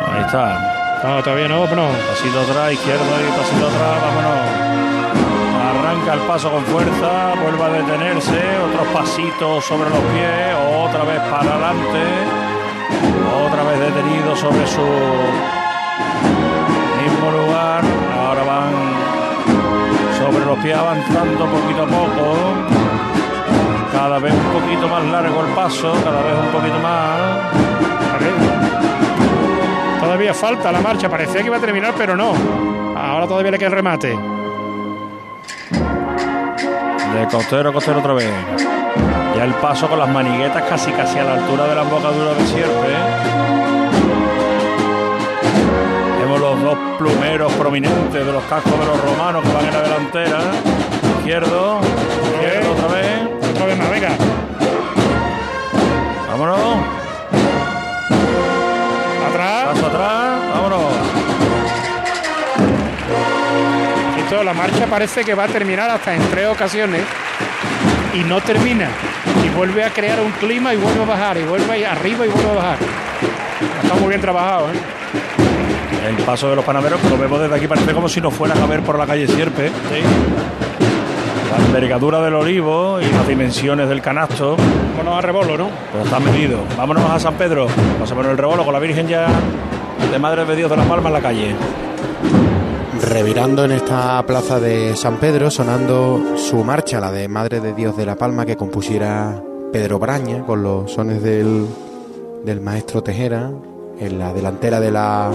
Ahí 0.07 0.21
está. 0.25 0.99
No, 1.03 1.21
todavía 1.21 1.47
no, 1.47 1.59
no. 1.75 1.87
Pasito 2.09 2.39
atrás, 2.41 2.73
izquierdo 2.73 3.03
y 3.03 3.37
pasito 3.37 3.67
atrás, 3.67 4.01
vámonos. 4.01 4.72
Arranca 5.93 6.13
el 6.13 6.21
paso 6.21 6.49
con 6.49 6.63
fuerza, 6.63 7.35
vuelve 7.39 7.63
a 7.63 7.69
detenerse, 7.69 8.41
otros 8.67 8.87
pasitos 8.87 9.63
sobre 9.63 9.91
los 9.91 9.99
pies, 9.99 10.55
otra 10.75 11.03
vez 11.03 11.19
para 11.29 11.53
adelante, 11.53 12.01
otra 13.45 13.63
vez 13.63 13.79
detenido 13.79 14.35
sobre 14.35 14.65
su 14.65 14.81
mismo 16.99 17.31
lugar. 17.31 17.83
Ahora 18.17 18.43
van 18.43 18.73
sobre 20.17 20.43
los 20.43 20.57
pies 20.63 20.75
avanzando 20.75 21.45
poquito 21.45 21.83
a 21.83 21.85
poco. 21.85 22.37
Cada 23.91 24.17
vez 24.17 24.33
un 24.33 24.61
poquito 24.61 24.87
más 24.87 25.05
largo 25.05 25.41
el 25.41 25.53
paso, 25.53 25.93
cada 26.03 26.23
vez 26.23 26.33
un 26.43 26.51
poquito 26.51 26.79
más. 26.79 27.19
Todavía 29.99 30.33
falta 30.33 30.71
la 30.71 30.81
marcha, 30.81 31.07
parecía 31.07 31.41
que 31.41 31.47
iba 31.47 31.57
a 31.57 31.61
terminar, 31.61 31.93
pero 31.95 32.15
no. 32.15 32.33
Ahora 32.97 33.27
todavía 33.27 33.51
le 33.51 33.59
queda 33.59 33.67
el 33.67 33.75
remate. 33.75 34.42
De 37.13 37.27
costero 37.27 37.69
a 37.69 37.73
costero 37.73 37.99
otra 37.99 38.13
vez. 38.13 38.31
Ya 39.35 39.43
el 39.43 39.53
paso 39.55 39.87
con 39.87 39.99
las 39.99 40.09
maniguetas 40.09 40.63
casi 40.63 40.91
casi 40.91 41.19
a 41.19 41.23
la 41.23 41.33
altura 41.35 41.67
de 41.67 41.75
la 41.75 41.81
embocadura 41.83 42.33
de 42.33 42.45
sierpe. 42.47 42.87
Vemos 46.19 46.39
los 46.39 46.61
dos 46.61 46.77
plumeros 46.97 47.53
prominentes 47.53 48.25
de 48.25 48.31
los 48.31 48.43
cascos 48.45 48.79
de 48.79 48.85
los 48.85 48.99
romanos 48.99 49.43
que 49.43 49.53
van 49.53 49.65
en 49.65 49.73
la 49.73 49.81
delantera. 49.81 50.39
Izquierdo, 51.19 51.81
izquierdo 52.33 52.71
otra 52.71 52.87
vez. 52.87 53.49
Otra 53.51 53.65
vez 53.67 53.77
más, 53.77 53.89
venga. 53.91 54.09
Vámonos. 56.29 57.02
La 64.41 64.53
marcha 64.53 64.87
parece 64.87 65.23
que 65.23 65.35
va 65.35 65.43
a 65.43 65.47
terminar 65.47 65.89
hasta 65.89 66.13
en 66.13 66.21
tres 66.29 66.47
ocasiones 66.47 67.01
y 68.13 68.19
no 68.23 68.41
termina. 68.41 68.89
Y 69.45 69.49
vuelve 69.49 69.83
a 69.83 69.89
crear 69.89 70.19
un 70.19 70.31
clima 70.31 70.73
y 70.73 70.77
vuelve 70.77 71.03
a 71.03 71.05
bajar, 71.05 71.37
y 71.37 71.43
vuelve 71.43 71.71
ahí 71.71 71.83
arriba 71.83 72.25
y 72.25 72.29
vuelve 72.29 72.49
a 72.49 72.53
bajar. 72.53 72.77
Está 73.83 73.95
muy 73.95 74.09
bien 74.09 74.21
trabajado, 74.21 74.69
¿eh? 74.69 76.07
El 76.09 76.15
paso 76.25 76.49
de 76.49 76.55
los 76.55 76.65
panaderos 76.65 76.99
que 76.99 77.09
lo 77.09 77.17
vemos 77.17 77.39
desde 77.39 77.55
aquí 77.55 77.67
parece 77.67 77.93
como 77.93 78.09
si 78.09 78.19
nos 78.19 78.33
fueran 78.33 78.61
a 78.61 78.65
ver 78.65 78.81
por 78.81 78.97
la 78.97 79.05
calle 79.05 79.27
Sierpe. 79.27 79.71
La 81.51 81.65
envergadura 81.65 82.21
del 82.21 82.33
olivo 82.33 82.99
y 82.99 83.05
las 83.05 83.27
dimensiones 83.27 83.87
del 83.87 84.01
canasto. 84.01 84.57
Vámonos 84.97 85.19
a 85.19 85.21
rebolo, 85.21 85.57
¿no? 85.57 85.69
Pero 85.91 86.03
está 86.03 86.19
medido. 86.19 86.59
Vámonos 86.77 87.09
a 87.09 87.19
San 87.19 87.35
Pedro. 87.35 87.67
Pasamos 87.99 88.25
el 88.25 88.37
rebolo 88.37 88.65
con 88.65 88.73
la 88.73 88.79
Virgen 88.79 89.07
ya 89.07 89.27
de 90.11 90.19
Madre 90.19 90.43
de 90.43 90.55
Dios 90.55 90.69
de 90.69 90.77
las 90.77 90.85
Palmas 90.85 91.07
en 91.07 91.13
la 91.13 91.21
calle. 91.21 91.55
Revirando 93.09 93.65
en 93.65 93.71
esta 93.71 94.25
plaza 94.25 94.59
de 94.59 94.95
San 94.95 95.17
Pedro, 95.17 95.51
sonando 95.51 96.37
su 96.37 96.63
marcha, 96.63 96.99
la 96.99 97.11
de 97.11 97.27
Madre 97.27 97.59
de 97.59 97.73
Dios 97.73 97.97
de 97.97 98.05
la 98.05 98.15
Palma, 98.15 98.45
que 98.45 98.55
compusiera 98.55 99.43
Pedro 99.71 99.99
Braña, 99.99 100.45
con 100.45 100.63
los 100.63 100.91
sones 100.91 101.21
del, 101.21 101.67
del 102.45 102.61
maestro 102.61 103.03
Tejera, 103.03 103.51
en 103.99 104.17
la 104.17 104.33
delantera 104.33 104.79
de 104.79 104.89
la, 104.89 105.31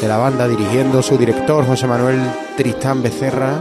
de 0.00 0.08
la 0.08 0.16
banda, 0.16 0.46
dirigiendo 0.46 1.02
su 1.02 1.18
director 1.18 1.66
José 1.66 1.86
Manuel 1.86 2.20
Tristán 2.56 3.02
Becerra. 3.02 3.60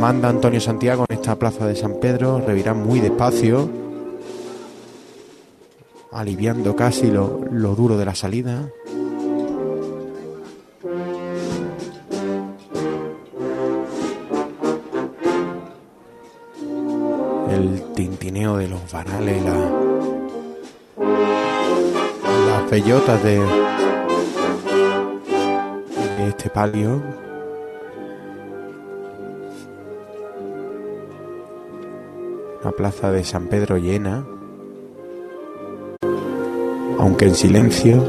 Manda 0.00 0.28
Antonio 0.28 0.60
Santiago 0.60 1.06
en 1.08 1.16
esta 1.16 1.36
plaza 1.36 1.66
de 1.66 1.76
San 1.76 1.94
Pedro, 1.94 2.42
revirán 2.44 2.84
muy 2.84 3.00
despacio, 3.00 3.70
aliviando 6.10 6.74
casi 6.74 7.10
lo, 7.10 7.40
lo 7.50 7.74
duro 7.74 7.96
de 7.96 8.04
la 8.04 8.14
salida. 8.14 8.68
De 18.42 18.66
los 18.68 18.90
varales, 18.90 19.40
la, 19.44 19.54
las 22.48 22.70
bellotas 22.70 23.22
de 23.22 23.40
este 26.28 26.50
palio. 26.50 27.00
La 32.64 32.72
plaza 32.72 33.12
de 33.12 33.22
San 33.22 33.46
Pedro 33.46 33.76
llena, 33.76 34.26
aunque 36.98 37.26
en 37.26 37.36
silencio, 37.36 38.02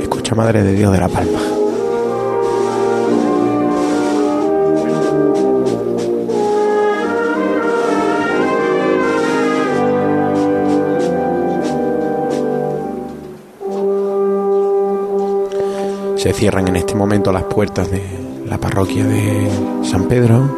escucha 0.00 0.34
Madre 0.34 0.62
de 0.62 0.72
Dios 0.72 0.92
de 0.92 0.98
la 0.98 1.08
Palma. 1.08 1.51
Se 16.22 16.32
cierran 16.32 16.68
en 16.68 16.76
este 16.76 16.94
momento 16.94 17.32
las 17.32 17.42
puertas 17.42 17.90
de 17.90 18.00
la 18.46 18.56
parroquia 18.56 19.04
de 19.04 19.50
San 19.82 20.04
Pedro. 20.04 20.48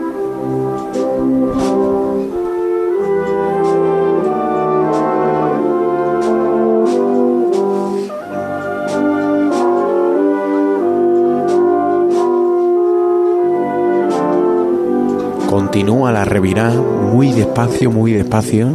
Continúa 15.48 16.12
la 16.12 16.26
revirá 16.26 16.68
muy 16.72 17.32
despacio, 17.32 17.90
muy 17.90 18.12
despacio. 18.12 18.66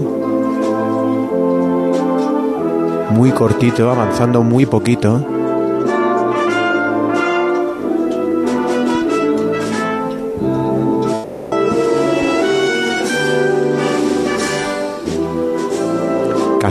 Muy 3.12 3.30
cortito, 3.30 3.92
avanzando 3.92 4.42
muy 4.42 4.66
poquito. 4.66 5.39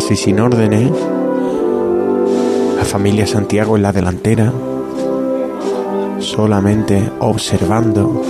Casi 0.08 0.24
sin 0.24 0.40
órdenes. 0.40 0.90
La 2.78 2.84
familia 2.86 3.26
Santiago 3.26 3.76
en 3.76 3.82
la 3.82 3.92
delantera, 3.92 4.50
solamente 6.18 7.10
observando 7.18 8.22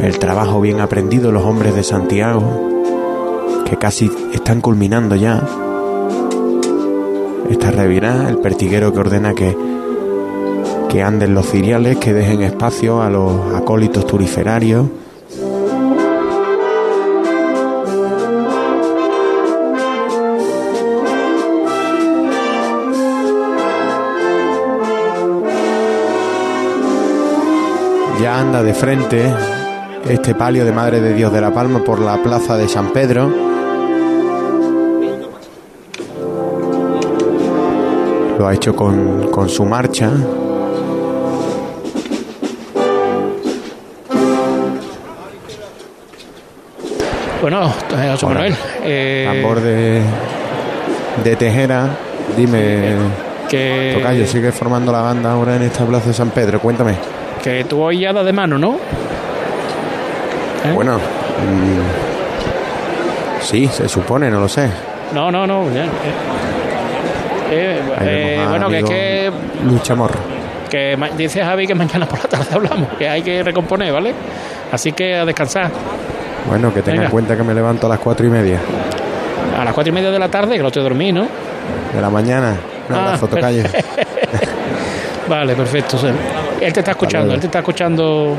el 0.00 0.18
trabajo 0.18 0.60
bien 0.60 0.80
aprendido 0.80 1.30
los 1.30 1.44
hombres 1.44 1.76
de 1.76 1.84
Santiago, 1.84 2.42
que 3.64 3.76
casi 3.76 4.10
están 4.32 4.60
culminando 4.60 5.14
ya. 5.14 5.40
Esta 7.48 7.70
revirá, 7.70 8.28
el 8.28 8.38
pertiguero 8.38 8.92
que 8.92 8.98
ordena 8.98 9.34
que, 9.34 9.56
que 10.88 11.00
anden 11.00 11.32
los 11.32 11.46
ciriales, 11.48 11.96
que 11.98 12.12
dejen 12.12 12.42
espacio 12.42 13.02
a 13.02 13.08
los 13.08 13.54
acólitos 13.54 14.04
turiferarios. 14.04 14.88
Anda 28.38 28.62
de 28.62 28.72
frente 28.72 29.34
este 30.08 30.34
palio 30.34 30.64
de 30.64 30.72
Madre 30.72 31.00
de 31.00 31.12
Dios 31.12 31.32
de 31.32 31.40
la 31.40 31.52
Palma 31.52 31.80
por 31.82 31.98
la 32.00 32.16
plaza 32.22 32.56
de 32.56 32.68
San 32.68 32.92
Pedro. 32.92 33.28
Lo 38.38 38.46
ha 38.46 38.54
hecho 38.54 38.76
con, 38.76 39.28
con 39.30 39.48
su 39.48 39.64
marcha. 39.64 40.10
Bueno, 47.40 47.72
eh, 47.96 48.08
José 48.12 48.26
Manuel. 48.26 48.54
eh, 48.82 49.28
Tambor 49.32 49.60
de, 49.60 50.02
de 51.24 51.36
Tejera. 51.36 51.88
Dime, 52.36 52.96
que, 53.48 53.94
Tocayo, 53.96 54.26
sigue 54.26 54.52
formando 54.52 54.92
la 54.92 55.00
banda 55.02 55.32
ahora 55.32 55.56
en 55.56 55.62
esta 55.62 55.84
plaza 55.86 56.08
de 56.08 56.14
San 56.14 56.30
Pedro. 56.30 56.60
Cuéntame. 56.60 56.96
Que 57.42 57.64
tú 57.64 57.82
hoy 57.82 58.00
ya 58.00 58.12
das 58.12 58.24
de 58.24 58.32
mano, 58.32 58.58
¿no? 58.58 58.74
¿Eh? 60.64 60.72
Bueno, 60.74 60.96
mm, 60.98 61.80
sí, 63.42 63.68
se 63.68 63.88
supone, 63.88 64.30
no 64.30 64.40
lo 64.40 64.48
sé. 64.48 64.68
No, 65.12 65.30
no, 65.30 65.46
no. 65.46 65.72
ya, 65.72 65.84
eh. 65.84 65.88
Eh, 67.50 67.80
eh, 68.00 68.46
bueno, 68.48 68.68
que 68.68 68.78
es 68.80 68.84
que, 68.84 69.30
Lucha 69.64 69.94
Morro. 69.94 70.18
que 70.68 70.98
dice 71.16 71.42
Javi 71.42 71.66
que 71.66 71.74
mañana 71.74 72.06
por 72.06 72.18
la 72.18 72.28
tarde 72.28 72.46
hablamos, 72.52 72.90
que 72.98 73.08
hay 73.08 73.22
que 73.22 73.42
recomponer, 73.42 73.92
¿vale? 73.92 74.12
Así 74.70 74.92
que 74.92 75.16
a 75.16 75.24
descansar. 75.24 75.70
Bueno, 76.46 76.72
que 76.74 76.82
tenga 76.82 77.04
en 77.04 77.10
cuenta 77.10 77.36
que 77.36 77.42
me 77.42 77.54
levanto 77.54 77.86
a 77.86 77.90
las 77.90 77.98
cuatro 77.98 78.26
y 78.26 78.30
media 78.30 78.58
A 79.58 79.64
las 79.64 79.74
cuatro 79.74 79.90
y 79.90 79.94
media 79.94 80.10
de 80.10 80.18
la 80.18 80.28
tarde, 80.28 80.56
que 80.56 80.62
no 80.62 80.70
te 80.70 80.80
dormí, 80.80 81.12
¿no? 81.12 81.26
de 81.94 82.00
la 82.00 82.10
mañana. 82.10 82.56
Un 82.88 82.94
Ah, 82.96 83.16
Tocayo. 83.18 83.64
Vale, 85.28 85.54
perfecto. 85.54 85.98
sea, 85.98 86.12
Él 86.60 86.72
te 86.72 86.80
está 86.80 86.92
escuchando, 86.92 87.34
él 87.34 87.40
te 87.40 87.46
está 87.46 87.58
escuchando. 87.60 88.36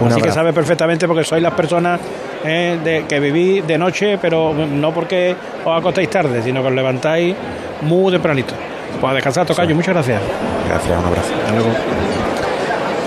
Un 0.00 0.08
Así 0.08 0.20
que 0.20 0.30
sabe 0.30 0.52
perfectamente 0.52 1.06
porque 1.06 1.24
sois 1.24 1.42
las 1.42 1.54
personas 1.54 2.00
eh, 2.44 2.78
de, 2.84 3.04
que 3.08 3.18
vivís 3.18 3.66
de 3.66 3.78
noche, 3.78 4.18
pero 4.18 4.52
no 4.52 4.92
porque 4.92 5.34
os 5.64 5.78
acostáis 5.78 6.10
tarde, 6.10 6.42
sino 6.42 6.60
que 6.60 6.68
os 6.68 6.74
levantáis 6.74 7.34
muy 7.82 8.12
tempranito. 8.12 8.54
Pues 9.00 9.10
a 9.10 9.14
descansar, 9.14 9.46
Tocayo, 9.46 9.74
muchas 9.74 9.94
gracias. 9.94 10.20
Gracias, 10.68 10.98
un 10.98 11.04
abrazo. 11.04 11.32
Hasta 11.34 11.52
luego. 11.52 11.70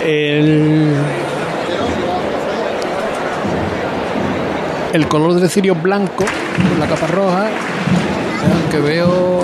El, 0.06 0.96
El 4.94 5.08
color 5.08 5.36
del 5.36 5.48
cirio 5.50 5.76
blanco, 5.76 6.26
con 6.26 6.80
la 6.80 6.88
capa 6.88 7.06
roja, 7.06 7.48
aunque 8.52 8.80
veo 8.80 9.42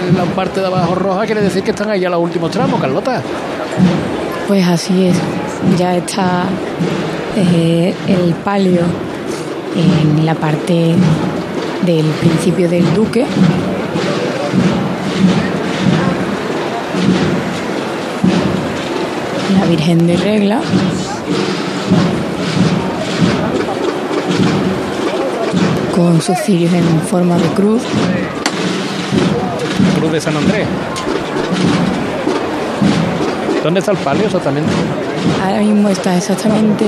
en 0.00 0.16
la 0.16 0.24
parte 0.24 0.60
de 0.60 0.66
abajo 0.66 0.96
roja, 0.96 1.26
quiere 1.26 1.42
decir 1.42 1.62
que 1.62 1.70
están 1.70 1.90
ahí 1.90 2.00
ya 2.00 2.10
los 2.10 2.20
últimos 2.20 2.50
tramos, 2.50 2.80
Carlota. 2.80 3.22
Pues 4.48 4.66
así 4.68 5.06
es, 5.06 5.16
ya 5.78 5.96
está 5.96 6.44
eh, 7.36 7.94
el 8.06 8.34
palio 8.34 8.82
en 9.74 10.24
la 10.24 10.34
parte 10.34 10.94
del 11.84 12.06
principio 12.20 12.68
del 12.68 12.92
duque. 12.94 13.26
La 19.58 19.66
Virgen 19.66 20.06
de 20.06 20.16
Regla. 20.16 20.60
Con 25.94 26.20
sus 26.20 26.38
cirios 26.38 26.72
en 26.72 27.00
forma 27.02 27.36
de 27.36 27.48
cruz. 27.48 27.82
Cruz 29.98 30.12
de 30.12 30.20
San 30.20 30.36
Andrés. 30.36 30.66
¿Dónde 33.64 33.80
está 33.80 33.90
el 33.92 33.98
palio 33.98 34.26
exactamente? 34.26 34.70
Ahora 35.42 35.58
mismo 35.58 35.88
está 35.88 36.16
exactamente 36.16 36.84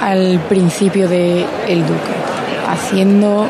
al 0.00 0.38
principio 0.48 1.08
del 1.08 1.44
el 1.68 1.80
Duque, 1.82 2.12
haciendo 2.70 3.46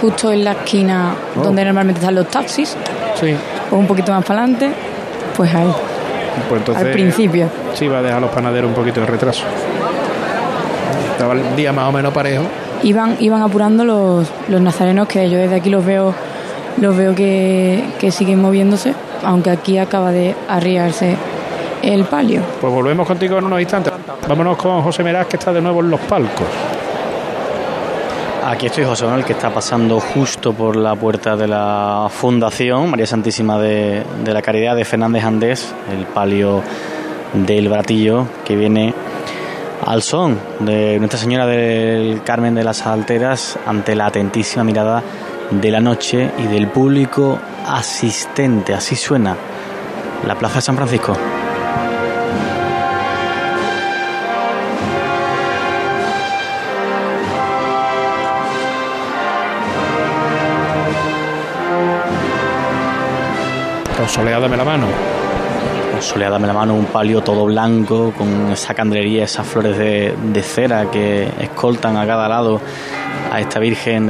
justo 0.00 0.32
en 0.32 0.44
la 0.44 0.52
esquina 0.52 1.14
Oh. 1.36 1.42
donde 1.44 1.64
normalmente 1.64 2.00
están 2.00 2.14
los 2.16 2.26
taxis, 2.28 2.76
Sí. 3.18 3.34
o 3.70 3.76
un 3.76 3.86
poquito 3.86 4.12
más 4.12 4.24
para 4.24 4.42
adelante, 4.42 4.70
pues 5.36 5.54
ahí, 5.54 5.72
Pues 6.48 6.60
entonces, 6.60 6.84
al 6.84 6.90
principio. 6.92 7.48
Sí, 7.74 7.86
va 7.86 7.98
a 7.98 8.02
dejar 8.02 8.18
a 8.18 8.20
los 8.22 8.30
panaderos 8.30 8.68
un 8.68 8.74
poquito 8.74 9.00
de 9.00 9.06
retraso. 9.06 9.44
Estaba 11.12 11.34
el 11.34 11.54
día 11.56 11.72
más 11.72 11.88
o 11.88 11.92
menos 11.92 12.12
parejo. 12.12 12.42
Iban, 12.82 13.16
iban 13.20 13.40
apurando 13.42 13.84
los, 13.84 14.26
los 14.48 14.60
nazarenos 14.60 15.06
que 15.06 15.30
yo 15.30 15.38
desde 15.38 15.54
aquí 15.54 15.70
los 15.70 15.84
veo 15.86 16.12
los 16.80 16.96
veo 16.96 17.14
que, 17.14 17.84
que 18.00 18.10
siguen 18.10 18.42
moviéndose, 18.42 18.94
aunque 19.24 19.50
aquí 19.50 19.78
acaba 19.78 20.10
de 20.10 20.34
arriarse 20.48 21.16
el 21.82 22.04
palio. 22.04 22.42
Pues 22.60 22.72
volvemos 22.72 23.06
contigo 23.06 23.38
en 23.38 23.44
unos 23.44 23.60
instantes. 23.60 23.92
Vámonos 24.28 24.56
con 24.56 24.82
José 24.82 25.02
Meraz, 25.02 25.26
que 25.26 25.36
está 25.36 25.52
de 25.52 25.60
nuevo 25.60 25.80
en 25.80 25.90
los 25.90 26.00
palcos. 26.00 26.46
Aquí 28.46 28.66
estoy 28.66 28.84
José 28.84 29.04
Manuel, 29.04 29.24
que 29.24 29.32
está 29.32 29.48
pasando 29.50 30.00
justo 30.00 30.52
por 30.52 30.76
la 30.76 30.94
puerta 30.94 31.34
de 31.34 31.48
la 31.48 32.08
Fundación 32.10 32.90
María 32.90 33.06
Santísima 33.06 33.58
de, 33.58 34.02
de 34.22 34.34
la 34.34 34.42
Caridad 34.42 34.76
de 34.76 34.84
Fernández 34.84 35.24
Andés, 35.24 35.74
el 35.90 36.04
palio 36.06 36.62
del 37.32 37.68
Bratillo, 37.68 38.26
que 38.44 38.54
viene 38.54 38.92
al 39.86 40.02
son 40.02 40.38
de 40.60 40.98
Nuestra 40.98 41.18
Señora 41.18 41.46
del 41.46 42.22
Carmen 42.22 42.54
de 42.54 42.64
las 42.64 42.86
Alteras 42.86 43.58
ante 43.66 43.94
la 43.94 44.06
atentísima 44.06 44.64
mirada 44.64 45.02
de 45.50 45.70
la 45.70 45.80
noche 45.80 46.30
y 46.38 46.46
del 46.46 46.68
público 46.68 47.38
asistente. 47.66 48.74
Así 48.74 48.96
suena 48.96 49.36
la 50.26 50.34
Plaza 50.36 50.56
de 50.56 50.62
San 50.62 50.76
Francisco. 50.76 51.16
Con 63.96 64.08
Soledad, 64.08 64.40
dame 64.40 64.56
la 64.56 64.64
mano. 64.64 64.86
solía 66.00 66.28
darme 66.28 66.46
la 66.46 66.52
mano 66.52 66.74
un 66.74 66.86
palio 66.86 67.22
todo 67.22 67.46
blanco 67.46 68.12
con 68.16 68.52
esa 68.52 68.74
candelería, 68.74 69.24
esas 69.24 69.46
flores 69.46 69.78
de, 69.78 70.14
de 70.32 70.42
cera 70.42 70.90
que 70.90 71.28
escoltan 71.40 71.96
a 71.96 72.06
cada 72.06 72.28
lado 72.28 72.60
a 73.32 73.40
esta 73.40 73.58
Virgen 73.58 74.02